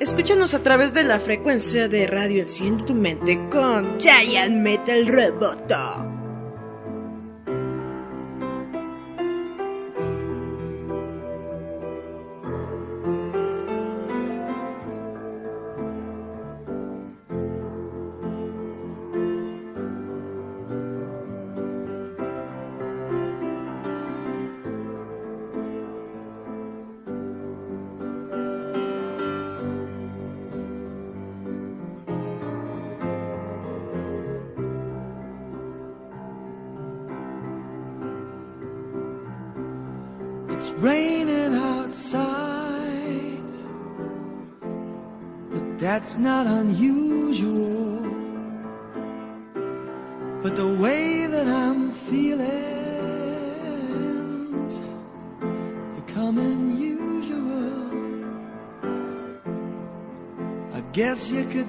[0.00, 6.23] Escúchanos a través de la frecuencia de radio Enciende tu mente con Giant Metal Roboto.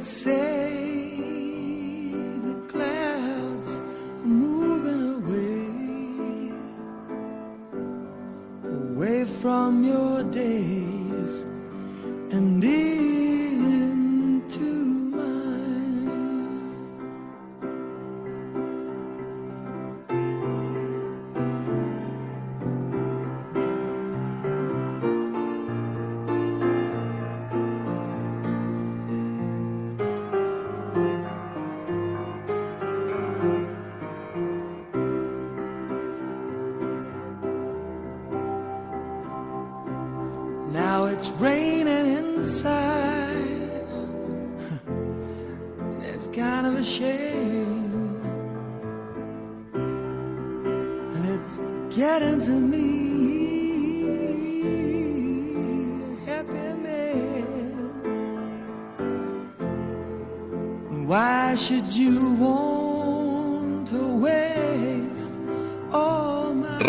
[0.05, 0.34] sé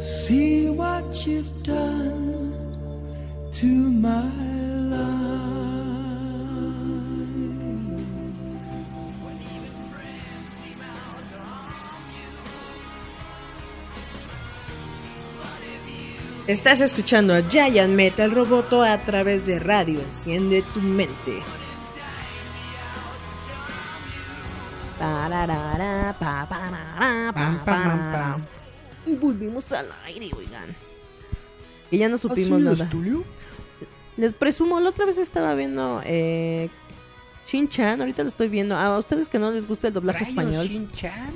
[0.00, 2.56] See what you've done
[3.52, 4.32] to my
[4.88, 5.50] life.
[16.46, 20.00] Estás escuchando a Giant Metal Roboto a través de radio.
[20.00, 21.42] Enciende tu mente.
[24.98, 28.59] Pararara, pa, parara, pa, Pam, pam, pam, parara.
[29.06, 30.74] Y volvimos al aire, oigan.
[31.90, 32.84] Y ya no ¿Ah, supimos sí, nada.
[32.84, 33.24] Astulio?
[34.16, 36.68] Les presumo, la otra vez estaba viendo eh,
[37.46, 38.76] Shin-Chan, ahorita lo estoy viendo.
[38.76, 40.66] A ustedes que no les gusta el doblaje español.
[40.66, 41.32] Shin-Chan.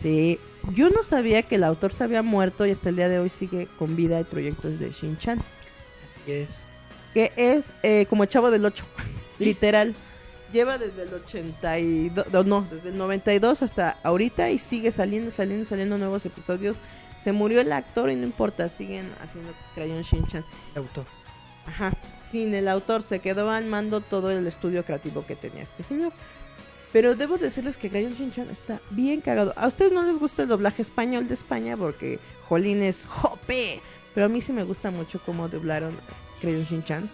[0.00, 0.38] Sí,
[0.74, 3.30] yo no sabía que el autor se había muerto y hasta el día de hoy
[3.30, 5.38] sigue con vida y proyectos de Shin-Chan.
[5.38, 6.48] Así es.
[7.14, 8.84] Que es eh, como el chavo del 8,
[9.38, 9.94] literal.
[10.52, 15.98] Lleva desde el 82, no, desde el 92 hasta ahorita y sigue saliendo, saliendo, saliendo
[15.98, 16.76] nuevos episodios.
[17.24, 20.44] Se murió el actor y no importa, siguen haciendo Crayon Shin-Chan.
[20.74, 21.06] El autor.
[21.66, 21.94] Ajá,
[22.30, 26.12] sin el autor se quedó al mando todo el estudio creativo que tenía este señor.
[26.92, 29.54] Pero debo decirles que Crayon Shin-Chan está bien cagado.
[29.56, 33.80] A ustedes no les gusta el doblaje español de España porque Jolín es jope.
[34.12, 35.96] Pero a mí sí me gusta mucho cómo doblaron
[36.42, 37.10] Crayon Shin-Chan.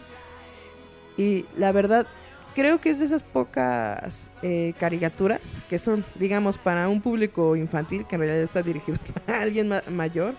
[1.16, 2.08] Y la verdad,
[2.54, 8.06] creo que es de esas pocas eh, caricaturas que son, digamos, para un público infantil,
[8.06, 10.34] que en realidad está dirigido a alguien ma- mayor.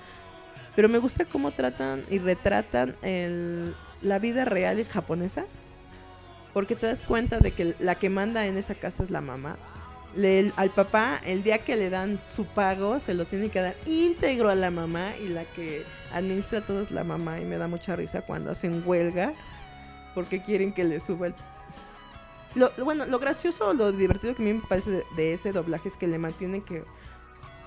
[0.75, 5.45] Pero me gusta cómo tratan y retratan el, la vida real japonesa.
[6.53, 9.57] Porque te das cuenta de que la que manda en esa casa es la mamá.
[10.15, 13.75] Le- al papá, el día que le dan su pago, se lo tiene que dar
[13.85, 15.13] íntegro a la mamá.
[15.17, 15.83] Y la que
[16.13, 17.39] administra todo es la mamá.
[17.39, 19.33] Y me da mucha risa cuando hacen huelga.
[20.13, 21.35] Porque quieren que le suba el...
[22.55, 25.87] Lo, lo- bueno, lo gracioso lo divertido que a mí me parece de, ese doblaje
[25.89, 26.83] es que le mantienen que...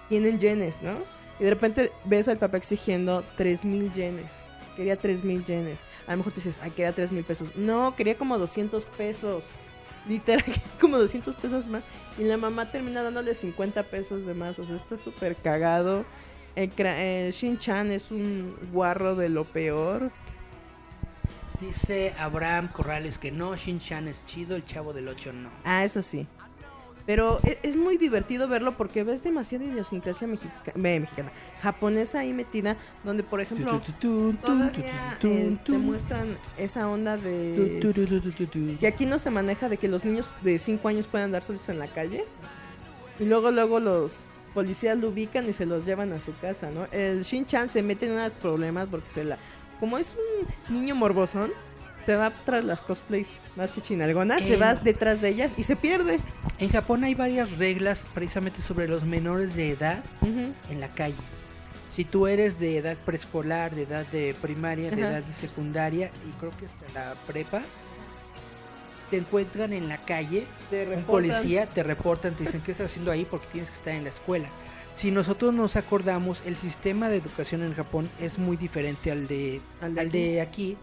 [0.09, 0.93] Tienen yenes, ¿no?
[1.41, 4.31] Y de repente ves al papá exigiendo 3 mil yenes.
[4.77, 5.87] Quería 3 mil yenes.
[6.07, 7.57] A lo mejor tú dices, ay, quería 3 mil pesos.
[7.57, 9.45] No, quería como 200 pesos.
[10.07, 10.45] Literal,
[10.81, 11.83] como 200 pesos más.
[12.19, 14.59] Y la mamá termina dándole 50 pesos de más.
[14.59, 16.05] O sea, está súper cagado.
[16.55, 20.11] El Shin-Chan es un guarro de lo peor.
[21.69, 25.49] Dice Abraham Corrales que no, Shin-Chan es chido, el chavo del 8 no.
[25.65, 26.27] Ah, eso sí.
[27.07, 31.31] Pero e- es, muy divertido verlo porque ves demasiada idiosincrasia mexica- eh, mexicana,
[31.63, 33.81] japonesa ahí metida, donde por ejemplo
[34.43, 37.79] todavía eh, te muestran esa onda de
[38.81, 41.67] que aquí no se maneja de que los niños de 5 años puedan andar solos
[41.71, 42.25] en la calle
[43.19, 46.87] y luego luego los policías lo ubican y se los llevan a su casa, ¿no?
[46.93, 49.37] El Shin-Chan se mete en unos problemas porque se la
[49.85, 50.15] como es
[50.69, 51.51] un niño morbosón,
[52.07, 54.57] se va tras las cosplays más chichinalgonas, se Eh.
[54.57, 56.21] va detrás de ellas y se pierde.
[56.59, 61.15] En Japón hay varias reglas precisamente sobre los menores de edad en la calle.
[61.91, 65.11] Si tú eres de edad preescolar, de edad de primaria, de Ajá.
[65.17, 67.61] edad de secundaria y creo que hasta la prepa,
[69.11, 73.11] te encuentran en la calle, Te un policía te reportan, te dicen qué estás haciendo
[73.11, 74.49] ahí porque tienes que estar en la escuela.
[74.95, 79.61] Si nosotros nos acordamos, el sistema de educación en Japón es muy diferente al de,
[79.81, 80.77] Al al de de aquí,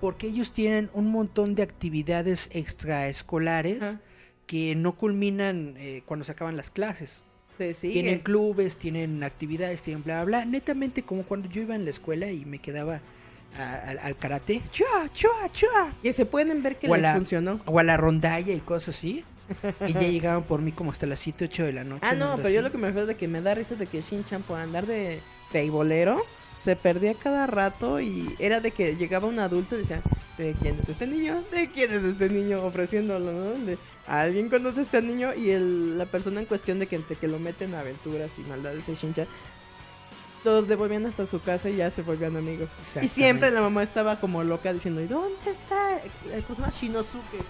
[0.00, 4.00] porque ellos tienen un montón de actividades extraescolares Ajá.
[4.46, 7.22] que no culminan eh, cuando se acaban las clases.
[7.80, 10.44] Tienen clubes, tienen actividades, tienen bla, bla, bla.
[10.44, 13.00] Netamente como cuando yo iba en la escuela y me quedaba
[13.58, 14.60] a- al- al karate.
[14.70, 15.94] ¡Chua, chua, chua!
[16.02, 17.58] Que se pueden ver que les la- funcionó.
[17.64, 19.24] O a la rondalla y cosas así.
[19.86, 22.00] Y ya llegaban por mí como hasta las 7, 8 de la noche.
[22.06, 22.64] Ah, no, pero yo así.
[22.64, 24.86] lo que me refiero es de que me da risa de que Shin-Chan por andar
[24.86, 25.20] de
[25.52, 26.22] teibolero
[26.58, 30.02] se perdía cada rato y era de que llegaba un adulto y decía,
[30.38, 31.44] ¿de quién es este niño?
[31.52, 32.62] ¿De quién es este niño?
[32.64, 33.50] Ofreciéndolo, ¿no?
[33.66, 35.34] De, ¿Alguien conoce a este niño?
[35.34, 38.40] Y el, la persona en cuestión de que, de que lo meten a aventuras y
[38.42, 39.26] maldades de Shin-Chan,
[40.44, 42.68] los devolvían hasta su casa y ya se volvían amigos.
[43.02, 45.96] Y siempre la mamá estaba como loca diciendo, ¿y dónde está?
[46.32, 46.72] el- ¿Cómo se llama?
[46.72, 47.42] Shinosuke.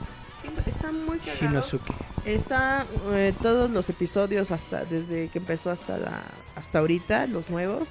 [0.67, 1.39] Está muy cagado.
[1.41, 1.93] Shinosuke.
[2.25, 6.23] Está eh, todos los episodios hasta desde que empezó hasta la
[6.57, 7.89] hasta ahorita los nuevos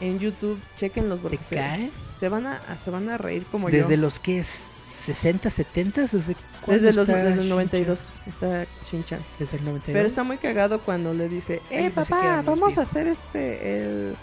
[0.00, 1.90] en YouTube, chequenlos porque ¿Te se, cae?
[2.18, 4.02] se van a se van a reír como Desde yo.
[4.02, 6.36] los que es 60, 70, desde
[6.66, 7.48] desde los desde el Shin-Chan?
[7.48, 9.20] 92 está Shin-Chan.
[9.38, 9.94] Desde el 92.
[9.94, 14.16] Pero está muy cagado cuando le dice, "Eh, papá, vamos a hacer este el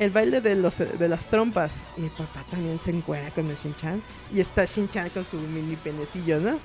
[0.00, 3.56] el baile de los de las trompas." Y el papá también se encuera con el
[3.56, 4.02] Shin-Chan
[4.32, 6.58] y está Shin-Chan con su mini penecillo, ¿no?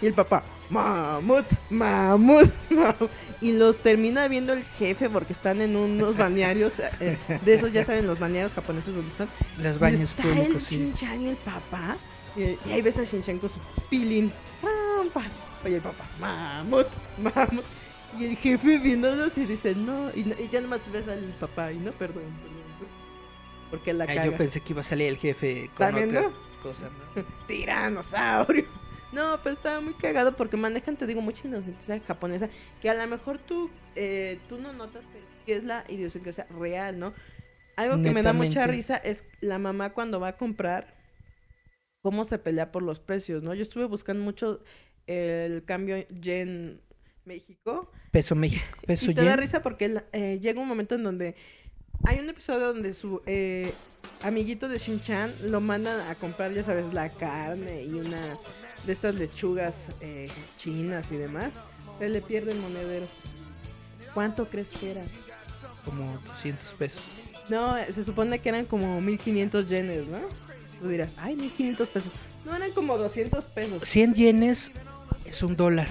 [0.00, 3.10] Y el papá, mamut, mamut, mamut.
[3.40, 6.78] Y los termina viendo el jefe porque están en unos balnearios.
[7.00, 9.28] eh, de esos ya saben, los balnearios japoneses donde están.
[9.58, 10.76] Los Y baños está públicos, el sí.
[10.76, 11.96] Shin-Chan y el papá.
[12.36, 13.58] Y, y ahí ves a Shin-Chan con su
[13.88, 14.32] pilín.
[15.64, 16.86] Oye, el papá, mamut,
[17.18, 17.64] mamut.
[18.18, 20.10] Y el jefe viéndolos y dice, no.
[20.14, 22.60] Y, no- y ya nomás ves al papá y no, perdón, perdón.
[23.70, 26.49] Porque la Ah, yo pensé que iba a salir el jefe con ¿Está otra viendo?
[26.62, 26.90] Cosa.
[27.14, 27.24] ¿no?
[27.46, 28.66] tiranosaurio.
[29.12, 32.48] No, pero estaba muy cagado porque manejan, te digo, mucha inocencia japonesa
[32.80, 36.98] que a lo mejor tú, eh, tú no notas pero que es la idiosincrasia real,
[36.98, 37.12] ¿no?
[37.76, 40.94] Algo que me da mucha risa es la mamá cuando va a comprar,
[42.02, 43.54] cómo se pelea por los precios, ¿no?
[43.54, 44.62] Yo estuve buscando mucho
[45.06, 46.80] el cambio yen
[47.24, 51.36] México Peso México, peso y te da risa porque eh, llega un momento en donde
[52.04, 53.72] hay un episodio donde su eh,
[54.22, 58.38] amiguito de Shin-Chan lo mandan a comprar, ya sabes, la carne y una
[58.86, 61.54] de estas lechugas eh, chinas y demás.
[61.98, 63.06] Se le pierde el monedero.
[64.14, 65.02] ¿Cuánto crees que era?
[65.84, 67.02] Como 200 pesos.
[67.48, 70.20] No, se supone que eran como 1500 yenes, ¿no?
[70.80, 72.12] Tú dirás, ay, 1500 pesos.
[72.44, 73.82] No, eran como 200 pesos.
[73.86, 74.72] 100 yenes
[75.26, 75.88] es un dólar.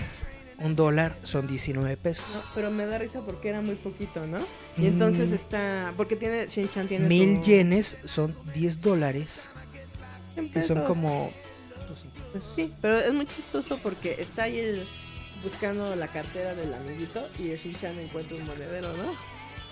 [0.62, 2.26] Un dólar son 19 pesos.
[2.34, 4.40] No, pero me da risa porque era muy poquito, ¿no?
[4.78, 5.36] Y entonces Mm.
[5.36, 5.94] está.
[5.96, 6.48] Porque tiene.
[6.48, 7.08] Shin-Chan tiene.
[7.08, 9.48] Mil su- yenes son 10 dólares.
[10.36, 11.32] 100 Que son como.
[12.32, 14.86] Pues sí, pero es muy chistoso porque está ahí el,
[15.44, 19.14] buscando la cartera del amiguito y el Shin-Chan encuentra un monedero, ¿no?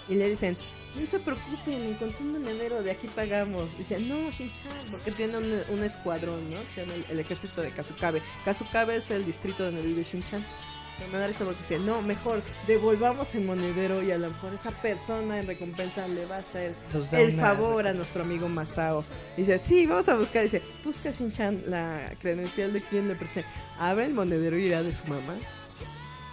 [0.10, 0.58] Y le dicen,
[1.00, 3.66] no se preocupen, encontré un monedero, de aquí pagamos.
[3.78, 6.58] Dice, no, Shin-Chan, porque tiene un, un escuadrón, ¿no?
[6.76, 8.22] Llama el, el ejército de Kazukabe.
[8.46, 10.44] Kazukabe es el distrito donde vive Shin-Chan.
[11.12, 14.72] Me da risa porque dice, no, mejor devolvamos el monedero y a lo mejor esa
[14.72, 16.74] persona en recompensa le va a hacer
[17.14, 19.04] el una favor a nuestro amigo Masao.
[19.38, 20.44] Dice, sí, vamos a buscar.
[20.44, 23.48] Dice, busca Shin-Chan la credencial de quien le pertenece.
[23.80, 25.36] Abre el monedero y irá de su mamá.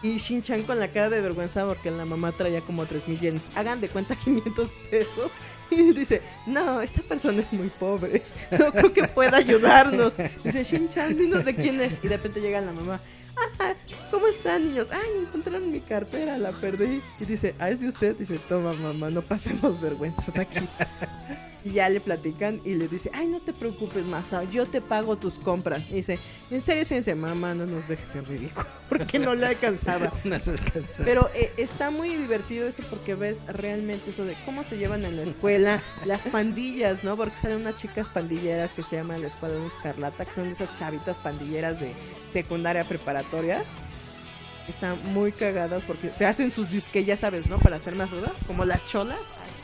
[0.02, 3.42] Y Shin-Chan con la cara de vergüenza porque la mamá traía como 3 mil yenes.
[3.54, 5.30] Hagan de cuenta 500 pesos.
[5.70, 8.22] Y dice, no, esta persona es muy pobre.
[8.50, 10.16] No creo que pueda ayudarnos.
[10.42, 12.00] Dice, Shin-Chan, dinos de quién es.
[12.02, 13.00] Y de repente llega la mamá.
[13.36, 13.74] Ah,
[14.10, 14.88] ¿cómo ¿cómo están niños?
[14.90, 17.02] Ay, encontraron mi cartera, la perdí.
[17.20, 18.16] Y dice, ah, es de usted.
[18.16, 20.66] Dice, toma mamá, no pasemos vergüenzas aquí.
[21.64, 25.16] Y ya le platican y le dice, ay, no te preocupes más, yo te pago
[25.16, 25.82] tus compras.
[25.90, 26.18] Y dice,
[26.50, 30.12] en serio, sí, dice, mamá, no nos dejes en ridículo, porque no le alcanzaba.
[30.24, 31.04] No alcanzaba.
[31.04, 35.16] Pero eh, está muy divertido eso porque ves realmente eso de cómo se llevan en
[35.16, 37.16] la escuela, las pandillas, ¿no?
[37.16, 41.16] Porque salen unas chicas pandilleras que se llaman la Escuadrón Escarlata, que son esas chavitas
[41.18, 41.92] pandilleras de
[42.30, 43.64] secundaria preparatoria.
[44.68, 47.58] Están muy cagadas porque se hacen sus disques, ya sabes, ¿no?
[47.58, 49.18] Para hacer más rudas, como las cholas,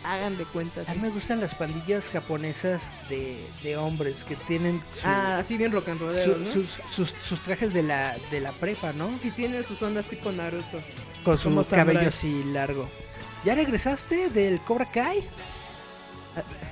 [0.05, 0.89] hagan de cuentas.
[0.89, 5.56] A mí me gustan las pandillas japonesas de, de hombres que tienen su- Ah, así
[5.56, 6.47] bien rock and su- ¿no?
[6.51, 9.10] sus, sus, sus trajes de la, de la prepa, ¿no?
[9.22, 10.81] Y tienen sus ondas tipo Naruto.
[11.24, 12.06] Con su Como cabello samurai.
[12.06, 12.89] así largo.
[13.44, 15.22] ¿Ya regresaste del Cobra Kai?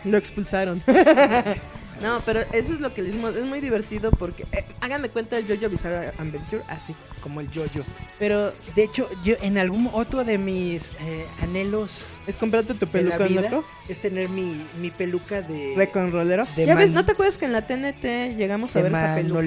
[0.05, 0.83] Lo expulsaron.
[2.03, 3.35] no, pero eso es lo que le hicimos.
[3.35, 6.95] Es muy divertido porque eh, hagan de cuenta el JoJo Bizarre Adventure así.
[7.23, 7.85] Como el Jojo.
[8.20, 13.03] Pero De hecho, yo en algún otro de mis eh, anhelos es comprarte tu de
[13.03, 13.65] la peluca, vida loco.
[13.89, 16.47] es tener mi, mi peluca de, and rollero.
[16.55, 19.15] de Ya ves, ¿no te acuerdas que en la TNT llegamos a de ver esa
[19.16, 19.41] peluca?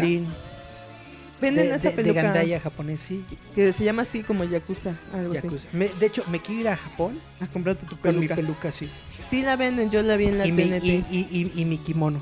[1.41, 3.23] Venden de, esa de- de peluca Gandaya japonés, sí.
[3.55, 5.41] que se llama así como Yakuza, algo así.
[5.47, 5.67] Yakuza.
[5.71, 8.35] Me- de hecho, me quiero ir a Japón A comprarte tu con mi peluca.
[8.35, 8.87] peluca, sí.
[9.27, 10.83] Sí la venden, yo la vi en la Y mi, TNT.
[10.83, 12.21] y, y- y- y mi kimono.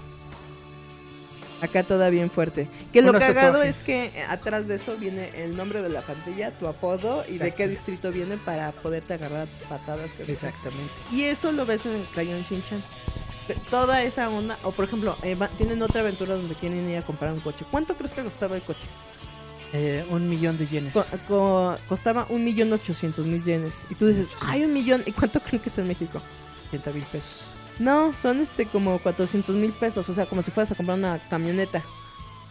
[1.61, 2.68] Acá toda bien fuerte.
[2.94, 3.80] Que lo Unos cagado tatuajes.
[3.80, 7.38] es que eh, atrás de eso viene el nombre de la pantalla, tu apodo y
[7.38, 10.11] de qué distrito viene para poderte agarrar patadas.
[10.14, 10.91] que- Exactamente.
[11.11, 12.81] Y eso lo ves en el Crayon Shinchan.
[13.69, 17.02] Toda esa onda, o por ejemplo, eh, va- tienen otra aventura donde quieren ir a
[17.02, 17.65] comprar un coche.
[17.72, 18.80] ¿Cuánto crees que costaba el coche?
[19.73, 20.94] Eh, un millón de yenes.
[20.94, 23.86] Co- co- costaba un millón ochocientos mil yenes.
[23.90, 25.03] Y tú dices, ay, un millón.
[25.06, 26.22] ¿Y cuánto creen que es en México?
[26.69, 27.44] 80 mil pesos.
[27.80, 31.19] No, son este como 400 mil pesos, o sea, como si fueras a comprar una
[31.30, 31.81] camioneta.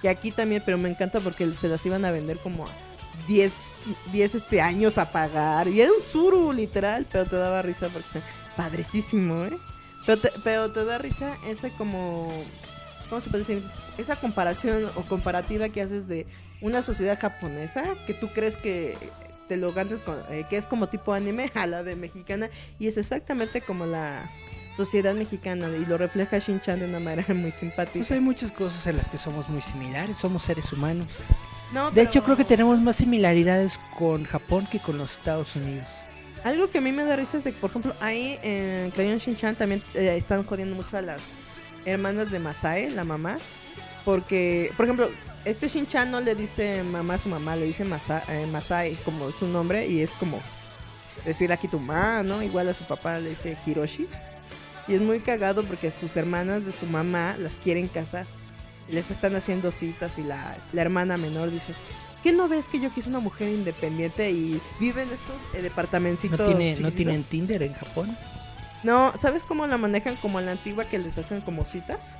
[0.01, 2.69] Que aquí también, pero me encanta porque se las iban a vender como a
[3.27, 3.53] 10,
[4.13, 5.69] 10 este, años a pagar.
[5.69, 8.21] Y era un suru, literal, pero te daba risa porque
[8.57, 9.59] padricísimo, ¿eh?
[10.07, 12.29] Pero te, pero te da risa ese como,
[13.11, 13.63] ¿cómo se puede decir?
[13.99, 16.27] Esa comparación o comparativa que haces de
[16.61, 18.97] una sociedad japonesa que tú crees que
[19.49, 22.87] te lo ganas con, eh, que es como tipo anime a la de mexicana y
[22.87, 24.23] es exactamente como la
[24.79, 27.99] sociedad mexicana y lo refleja Shin-Chan de una manera muy simpática.
[27.99, 31.09] Pues hay muchas cosas en las que somos muy similares, somos seres humanos.
[31.73, 35.57] No, De pero hecho, creo que tenemos más similaridades con Japón que con los Estados
[35.57, 35.89] Unidos.
[36.45, 39.19] Algo que a mí me da risa es de que, por ejemplo, ahí en Crayon
[39.19, 41.23] Shin-Chan también eh, están jodiendo mucho a las
[41.85, 43.39] hermanas de Masae, la mamá.
[44.05, 45.11] Porque, por ejemplo,
[45.45, 49.33] este Shin-Chan no le dice mamá a su mamá, le dice Masa, eh, Masae como
[49.33, 50.41] su nombre y es como
[51.25, 52.45] decir aquí tu mamá, ¿no?
[52.45, 54.07] Igual a su papá le dice Hiroshi.
[54.89, 58.27] Y es muy cagado porque sus hermanas de su mamá las quieren casar.
[58.91, 61.75] Les están haciendo citas y la, la hermana menor dice,
[62.23, 65.63] ¿qué no ves que yo quise una mujer independiente y vive en estos eh, ¿No,
[65.63, 68.17] departamencitos tiene, ¿No chiquititos?" tienen Tinder en Japón?
[68.83, 72.13] No, ¿sabes cómo la manejan como en la antigua que les hacen como citas?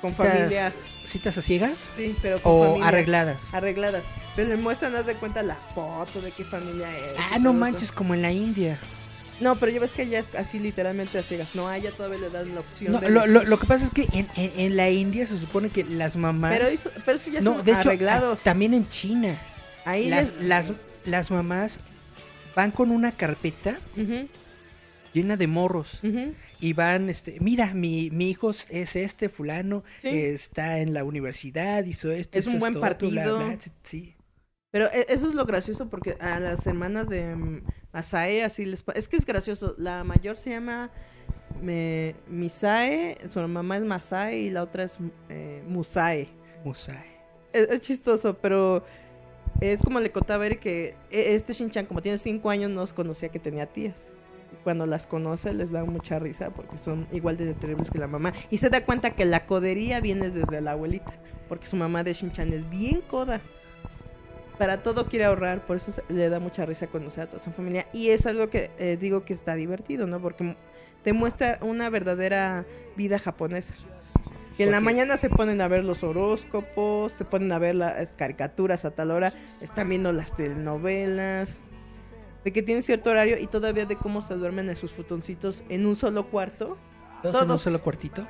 [0.00, 0.74] Con Citas- familias.
[1.04, 1.88] ¿Citas a ciegas?
[1.96, 3.48] Sí, pero con ¿O familias arregladas?
[3.54, 4.02] Arregladas.
[4.36, 7.16] Pero le muestran, haz de cuenta, la foto de qué familia es.
[7.32, 7.94] Ah, no manches, eso.
[7.96, 8.78] como en la India.
[9.40, 11.54] No, pero ya ves que ya es así literalmente a ciegas.
[11.54, 13.84] No, a ella todavía le dan la opción No, de lo, lo- lo que pasa
[13.84, 16.52] es que en, en- en la India se supone que las mamás...
[16.52, 18.40] Pero eso, pero eso ya no, son de arreglados.
[18.42, 19.38] también en China.
[19.84, 20.72] Ahí Las, les- las,
[21.04, 21.80] las mamás
[22.56, 23.78] van con una carpeta
[25.12, 26.00] llena de morros.
[26.60, 30.08] Y van, este, mira, mi, mi hijo es este, fulano, Sí.
[30.08, 33.38] está en la universidad, hizo esto, Es hizo un buen esto otro, bla, partido.
[33.38, 34.14] bla, sí.
[34.70, 37.62] Pero e- eso es lo gracioso porque a las hermanas de
[38.02, 39.74] Masae así les es que es gracioso.
[39.76, 40.90] La mayor se llama
[41.60, 44.98] me- Misae, su mamá es Masae y la otra es
[45.28, 46.28] eh, Musae.
[46.64, 47.04] Musai.
[47.52, 48.84] Es, es chistoso, pero
[49.60, 52.84] es como le contaba a Eric que e- este Shinchan como tiene cinco años no
[52.94, 54.12] conocía que tenía tías.
[54.52, 58.06] Y cuando las conoce les da mucha risa porque son igual de terribles que la
[58.06, 58.32] mamá.
[58.50, 61.12] Y se da cuenta que la codería viene desde la abuelita,
[61.48, 63.40] porque su mamá de Shinchan es bien coda.
[64.58, 67.86] Para todo quiere ahorrar, por eso le da mucha risa conocer a toda su familia.
[67.92, 70.20] Y es algo que eh, digo que está divertido, ¿no?
[70.20, 70.56] Porque
[71.02, 72.64] te muestra una verdadera
[72.96, 73.74] vida japonesa.
[74.56, 78.16] Que en la mañana se ponen a ver los horóscopos, se ponen a ver las
[78.16, 81.60] caricaturas a tal hora, están viendo las telenovelas,
[82.44, 85.86] de que tienen cierto horario y todavía de cómo se duermen en sus futoncitos en
[85.86, 86.76] un solo cuarto.
[87.22, 88.26] ¿Todos, en un solo cuartito?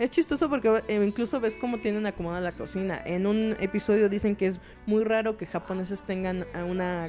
[0.00, 3.00] Es chistoso porque eh, incluso ves cómo tienen acomodada la cocina.
[3.04, 7.06] En un episodio dicen que es muy raro que japoneses tengan una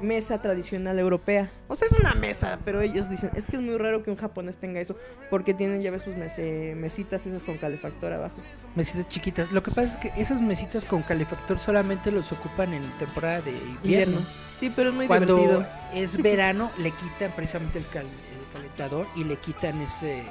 [0.00, 1.50] mesa tradicional europea.
[1.68, 4.16] O sea, es una mesa, pero ellos dicen, es que es muy raro que un
[4.16, 4.96] japonés tenga eso,
[5.30, 8.36] porque tienen ya ves sus mese- mesitas esas con calefactor abajo.
[8.74, 9.52] Mesitas chiquitas.
[9.52, 13.50] Lo que pasa es que esas mesitas con calefactor solamente los ocupan en temporada de
[13.52, 13.76] invierno.
[13.82, 14.20] Invierno.
[14.58, 15.66] Sí, pero es muy Cuando divertido.
[15.94, 20.22] es verano, le quitan precisamente el, cal- el calentador y le quitan ese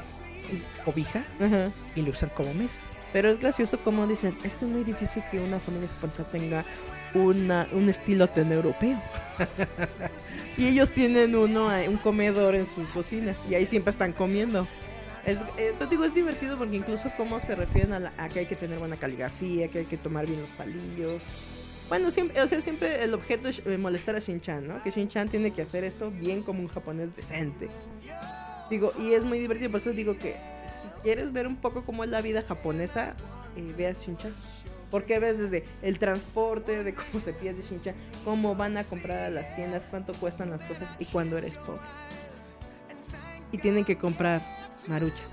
[0.83, 1.69] cobija Ajá.
[1.95, 2.79] y lo usan como mesa.
[3.13, 6.65] Pero es gracioso como dicen, es que es muy difícil que una familia japonesa tenga
[7.13, 9.01] una, un estilo tan europeo.
[10.57, 14.67] y ellos tienen uno, eh, un comedor en su cocina y ahí siempre están comiendo.
[15.25, 18.39] Es, eh, pero digo, es divertido porque incluso cómo se refieren a, la- a que
[18.39, 21.21] hay que tener buena caligrafía, que hay que tomar bien los palillos.
[21.89, 24.83] Bueno, siempre, o sea, siempre el objeto es eh, molestar a Shin-Chan, ¿no?
[24.83, 27.69] Que Shin-Chan tiene que hacer esto bien como un japonés decente.
[28.69, 32.03] Digo, y es muy divertido, por eso digo que si quieres ver un poco cómo
[32.03, 33.15] es la vida japonesa,
[33.55, 34.33] eh, veas Shin-Chan.
[34.89, 39.29] Porque ves desde el transporte, de cómo se pierde Shin-Chan, cómo van a comprar a
[39.29, 41.81] las tiendas, cuánto cuestan las cosas y cuando eres pobre.
[43.51, 44.41] Y tienen que comprar
[44.87, 45.29] maruchas.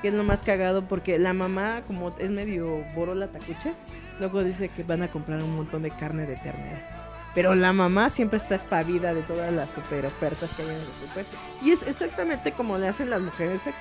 [0.00, 3.72] Que es lo más cagado porque la mamá, como es medio borola tacuche,
[4.18, 7.01] luego dice que van a comprar un montón de carne de ternera.
[7.34, 11.08] Pero la mamá siempre está espavida de todas las super ofertas que hay en el
[11.08, 11.24] super.
[11.62, 13.76] Y es exactamente como le hacen las mujeres aquí.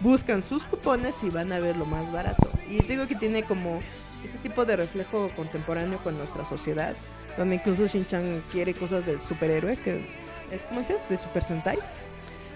[0.00, 2.48] Buscan sus cupones y van a ver lo más barato.
[2.68, 3.80] Y te digo que tiene como
[4.24, 6.94] ese tipo de reflejo contemporáneo con nuestra sociedad.
[7.38, 10.04] Donde incluso Shin-Chan quiere cosas del superhéroe, que
[10.50, 11.78] es como dices, de Super Sentai.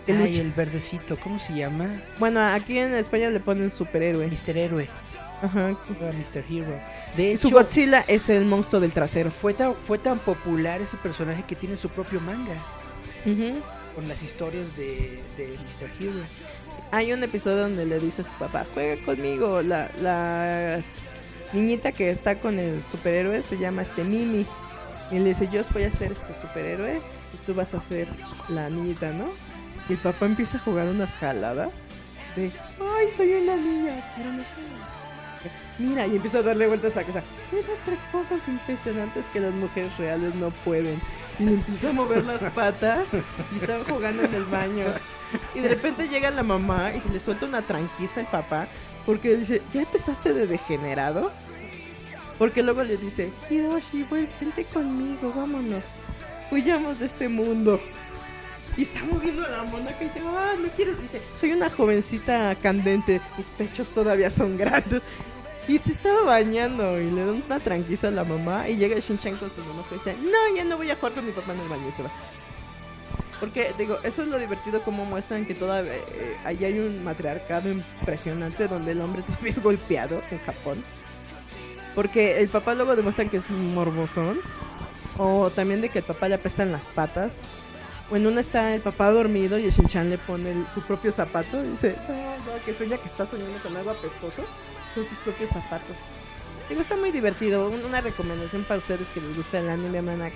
[0.06, 0.40] Ay, lucha.
[0.40, 1.88] el verdecito, ¿cómo se llama?
[2.18, 4.26] Bueno, aquí en España le ponen superhéroe.
[4.26, 4.56] Mr.
[4.56, 4.88] Héroe.
[5.42, 5.68] Ajá.
[5.88, 6.44] Mr.
[6.50, 6.72] Hero.
[7.16, 9.30] De Y su hecho, Godzilla es el monstruo del trasero.
[9.30, 12.54] fue tan, fue tan popular ese personaje que tiene su propio manga.
[13.94, 15.90] Con las historias de, de Mr.
[16.00, 16.26] Hero.
[16.90, 19.60] Hay un episodio donde le dice a su papá, juega conmigo.
[19.62, 20.82] La, la
[21.52, 24.46] niñita que está con el superhéroe se llama este Mimi.
[25.10, 27.00] Y le dice, yo voy a ser este superhéroe
[27.34, 28.06] y tú vas a ser
[28.48, 29.24] la niñita, ¿no?
[29.88, 31.70] Y el papá empieza a jugar unas jaladas
[32.36, 34.64] de, ay, soy una niña, pero no soy
[35.78, 37.22] Mira, y empieza a darle vueltas a la casa.
[37.44, 41.00] Empieza a hacer cosas impresionantes que las mujeres reales no pueden.
[41.38, 43.08] Y empieza a mover las patas
[43.52, 44.84] y están jugando en el baño.
[45.54, 48.66] Y de repente llega la mamá y se le suelta una tranquiza al papá
[49.06, 51.30] porque dice, ¿ya empezaste de degenerado?
[52.38, 55.84] Porque luego le dice, Hiroshi, ven- vente conmigo, vámonos.
[56.50, 57.80] Huyamos de este mundo.
[58.76, 61.00] Y está moviendo la mona que dice, ah, no quieres.
[61.00, 65.02] Dice, soy una jovencita candente, mis pechos todavía son grandes.
[65.68, 68.68] Y se estaba bañando y le da una tranquiza a la mamá.
[68.68, 71.26] Y llega Shin-Chan con su mamá y dice, no, ya no voy a jugar con
[71.26, 72.10] mi papá en el baño se va.
[73.38, 78.66] Porque, digo, eso es lo divertido como muestran que todavía eh, hay un matriarcado impresionante
[78.66, 80.82] donde el hombre todavía es golpeado en Japón.
[81.94, 84.40] Porque el papá luego demuestran que es un morbosón.
[85.18, 87.32] O también de que el papá le apestan las patas.
[88.10, 91.12] O en una está el papá dormido y el Shin-Chan le pone el- su propio
[91.12, 91.62] zapato.
[91.62, 92.14] Y dice, no,
[92.56, 94.42] no, que sueña que está soñando con algo apestoso.
[94.98, 95.96] Son sus propios zapatos.
[96.68, 97.68] Digo, está muy divertido.
[97.70, 100.28] Un- Una recomendación para ustedes que les gusta el anime, vean a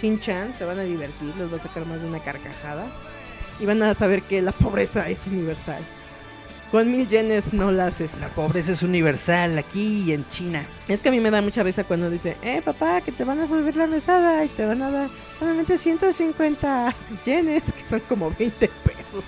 [0.00, 0.54] Shin-Chan.
[0.58, 2.86] Se van a divertir, les va a sacar más de una carcajada.
[3.58, 5.82] Y van a saber que la pobreza es universal.
[6.70, 8.20] Con mil yenes no la haces.
[8.20, 10.64] La pobreza es universal aquí y en China.
[10.86, 13.40] Es que a mí me da mucha risa cuando dice, eh, papá, que te van
[13.40, 16.94] a subir la mesada y te van a dar solamente 150
[17.24, 19.24] yenes, que son como 20 pesos.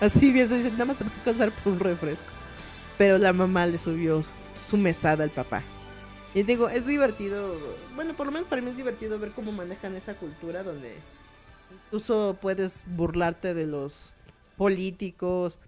[0.00, 2.24] Así bien se dice, nada más te va a alcanzar por un refresco.
[3.00, 4.22] Pero la mamá le subió
[4.68, 5.62] su mesada al papá.
[6.34, 7.56] Y digo, es divertido,
[7.94, 10.96] bueno, por lo menos para mí es divertido ver cómo manejan esa cultura donde
[11.86, 14.16] incluso puedes burlarte de los
[14.58, 15.60] políticos,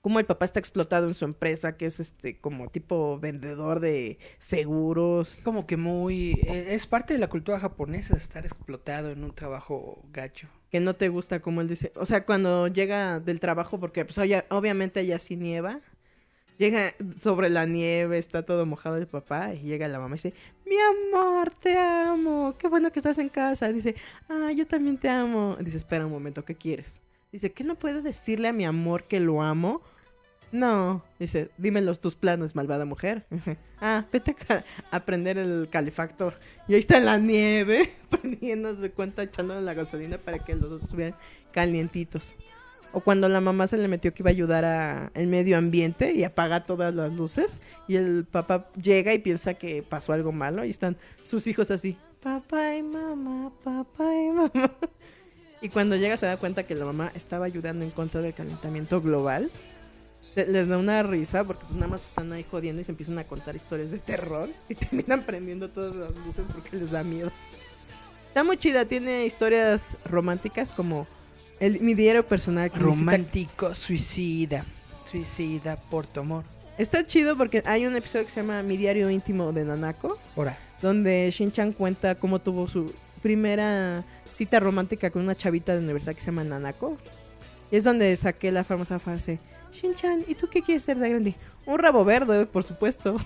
[0.00, 4.18] cómo el papá está explotado en su empresa, que es este como tipo vendedor de
[4.38, 5.38] seguros.
[5.44, 6.40] Como que muy...
[6.46, 10.48] eh, Es parte de la cultura japonesa estar explotado en un trabajo gacho.
[10.70, 11.92] Que no te gusta como él dice.
[11.96, 15.82] O sea, cuando llega del trabajo, porque pues oye, obviamente allá sí nieva.
[16.58, 20.34] Llega sobre la nieve, está todo mojado el papá y llega la mamá y dice,
[20.66, 23.68] mi amor, te amo, qué bueno que estás en casa.
[23.68, 23.94] Dice,
[24.28, 25.56] ah, yo también te amo.
[25.60, 27.00] Dice, espera un momento, ¿qué quieres?
[27.30, 29.82] Dice, ¿qué no puedo decirle a mi amor que lo amo?
[30.50, 33.26] No, dice, dímelos tus planos, malvada mujer.
[33.80, 36.40] ah, vete a, a prender el calefactor.
[36.66, 40.84] Y ahí está en la nieve, prendiéndose cuenta, echándole la gasolina para que los otros
[40.84, 41.14] estuvieran
[41.52, 42.34] calientitos.
[42.92, 46.12] O cuando la mamá se le metió que iba a ayudar a el medio ambiente
[46.14, 47.60] y apaga todas las luces.
[47.86, 50.64] Y el papá llega y piensa que pasó algo malo.
[50.64, 54.72] Y están sus hijos así, papá y mamá, papá y mamá.
[55.60, 59.00] Y cuando llega se da cuenta que la mamá estaba ayudando en contra del calentamiento
[59.02, 59.50] global.
[60.32, 63.18] Se- les da una risa porque pues nada más están ahí jodiendo y se empiezan
[63.18, 67.32] a contar historias de terror y terminan prendiendo todas las luces porque les da miedo.
[68.28, 71.08] Está muy chida, tiene historias románticas como
[71.60, 72.70] el, mi diario personal.
[72.70, 74.64] que necesita- Romántico, suicida.
[75.10, 76.44] Suicida por tu amor.
[76.76, 80.58] Está chido porque hay un episodio que se llama Mi diario íntimo de Nanako, Ahora,
[80.80, 86.20] donde Shin-chan cuenta cómo tuvo su primera cita romántica con una chavita de universidad que
[86.20, 86.96] se llama Nanako.
[87.72, 89.40] Y es donde saqué la famosa frase,
[89.72, 91.34] Shin-chan, ¿y tú qué quieres ser de grande?
[91.66, 93.16] Un rabo verde, por supuesto.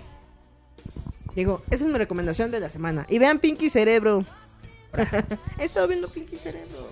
[1.35, 3.07] Digo, esa es mi recomendación de la semana.
[3.09, 4.25] Y vean Pinky Cerebro.
[5.59, 6.89] He estado viendo Pinky Cerebro.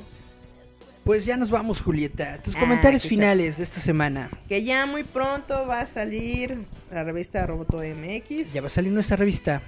[1.04, 2.38] Pues ya nos vamos, Julieta.
[2.42, 4.30] Tus Ah, comentarios finales de esta semana.
[4.48, 6.58] Que ya muy pronto va a salir
[6.92, 8.52] la revista Roboto MX.
[8.52, 9.62] Ya va a salir nuestra revista.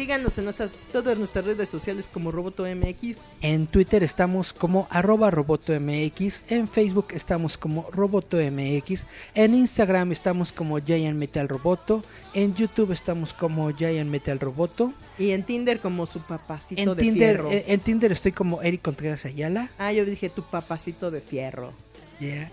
[0.00, 3.18] Síganos en nuestras, todas nuestras redes sociales como Roboto MX.
[3.42, 9.04] En Twitter estamos como arroba robotomx, en Facebook estamos como robotomx,
[9.34, 12.02] en Instagram estamos como Giant Metal Roboto,
[12.32, 16.94] en YouTube estamos como Giant Metal Roboto, Y en Tinder como su papacito en de
[16.96, 17.52] Tinder, fierro.
[17.52, 19.70] en, en Tinder estoy como Eric Contreras Ayala.
[19.76, 21.74] Ah, yo dije tu papacito de fierro.
[22.20, 22.50] Yeah.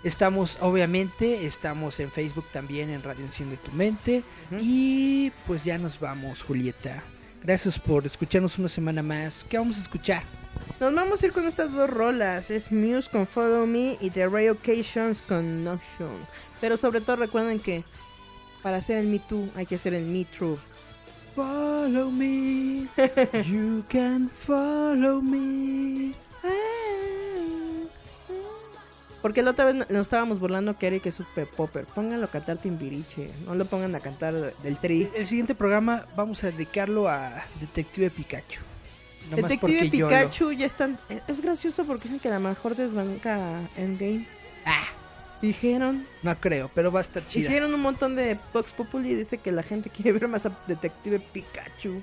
[0.00, 0.04] ¿Ah?
[0.04, 4.22] Estamos, obviamente, estamos en Facebook también en Radio Enciende tu Mente.
[4.60, 7.02] Y pues ya nos vamos, Julieta.
[7.42, 9.44] Gracias por escucharnos una semana más.
[9.48, 10.22] ¿Qué vamos a escuchar?
[10.78, 12.50] Nos vamos a ir con estas dos rolas.
[12.50, 16.18] Es Muse con Follow Me y The Ray Occasions con Notion.
[16.60, 17.84] Pero sobre todo recuerden que
[18.62, 20.58] para hacer el Me Too hay que hacer el Me True.
[21.34, 22.88] Follow me,
[23.46, 26.12] you can follow me.
[29.22, 31.84] Porque la otra vez nos estábamos burlando que Eric es super popper.
[31.84, 33.30] Pónganlo a cantar Timbiriche.
[33.46, 34.32] No lo pongan a cantar
[34.62, 35.10] del tri.
[35.14, 37.30] El siguiente programa vamos a dedicarlo a
[37.60, 38.60] Detective Pikachu.
[39.30, 40.98] Nomás Detective lo- Pikachu ya están.
[41.28, 44.26] Es gracioso porque dicen que a lo mejor desbanca Endgame.
[44.64, 44.84] Ah,
[45.42, 46.06] Dijeron.
[46.22, 47.44] no creo, pero va a estar chida.
[47.44, 50.50] Hicieron un montón de Vox Populi y dice que la gente quiere ver más a
[50.66, 52.02] Detective Pikachu.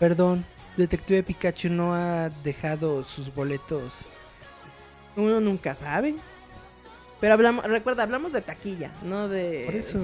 [0.00, 0.44] Perdón,
[0.78, 4.06] Detective Pikachu no ha dejado sus boletos.
[5.16, 6.14] Uno nunca sabe.
[7.20, 9.62] Pero hablamos, recuerda, hablamos de taquilla, no de.
[9.66, 9.98] Por eso.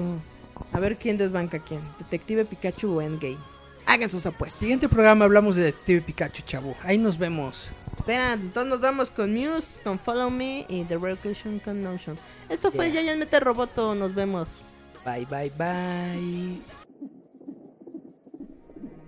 [0.73, 1.81] A ver quién desbanca a quién.
[1.99, 3.37] Detective Pikachu o Endgame.
[3.85, 4.59] Hagan sus apuestas.
[4.59, 6.75] Siguiente programa hablamos de Detective Pikachu, chavo.
[6.83, 7.69] Ahí nos vemos.
[7.97, 12.17] Espera, entonces nos vamos con Muse, con Follow Me y The Revolution con Notion.
[12.49, 13.01] Esto fue Yeah.
[13.01, 14.63] Yayan Mete Roboto, nos vemos.
[15.05, 16.61] Bye, bye, bye.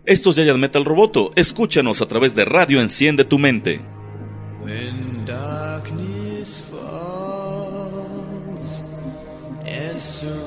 [0.06, 1.32] Esto es Giant Metal Roboto.
[1.36, 3.80] Escúchanos a través de Radio Enciende tu Mente.
[4.60, 4.93] When
[10.04, 10.43] and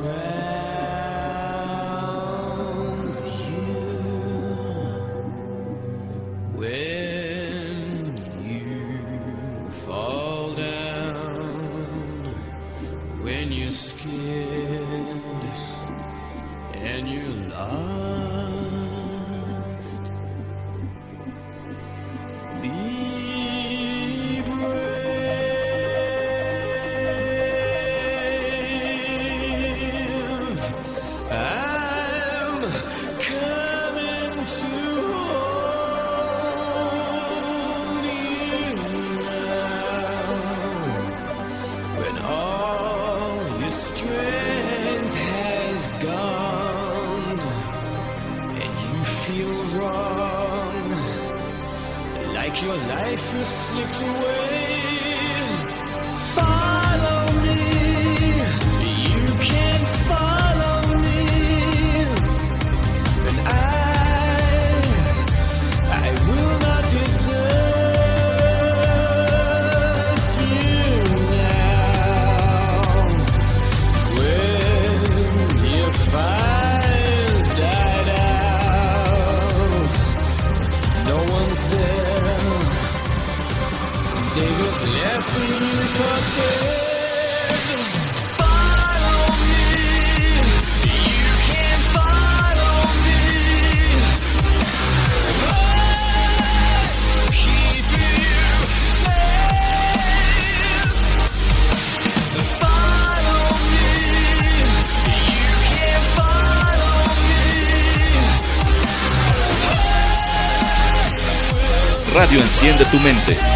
[112.97, 113.56] tu Mente.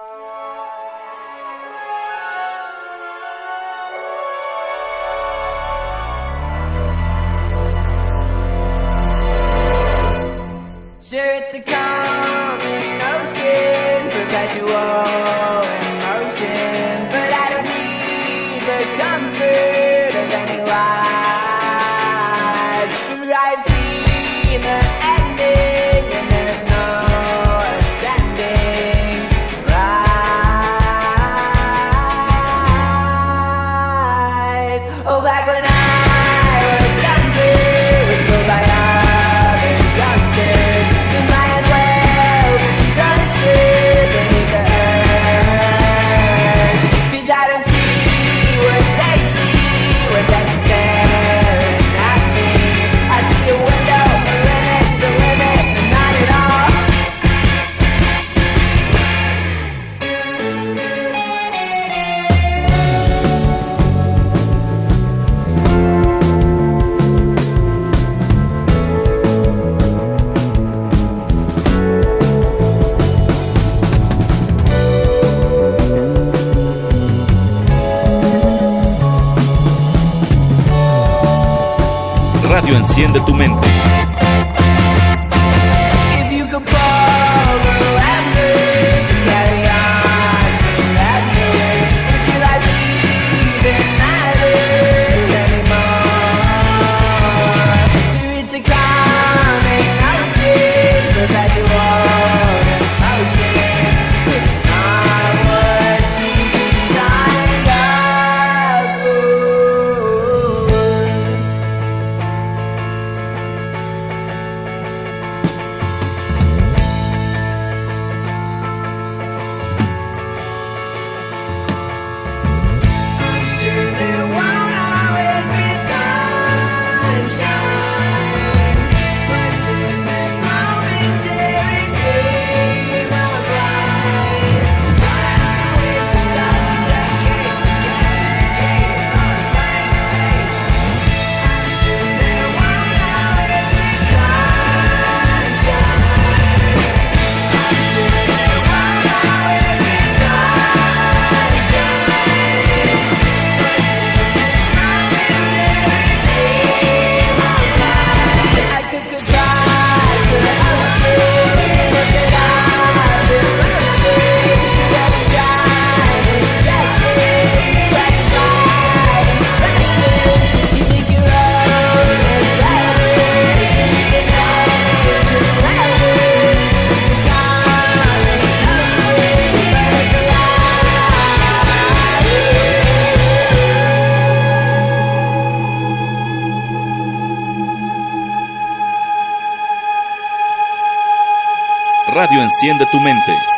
[192.61, 193.50] enciende tu mente.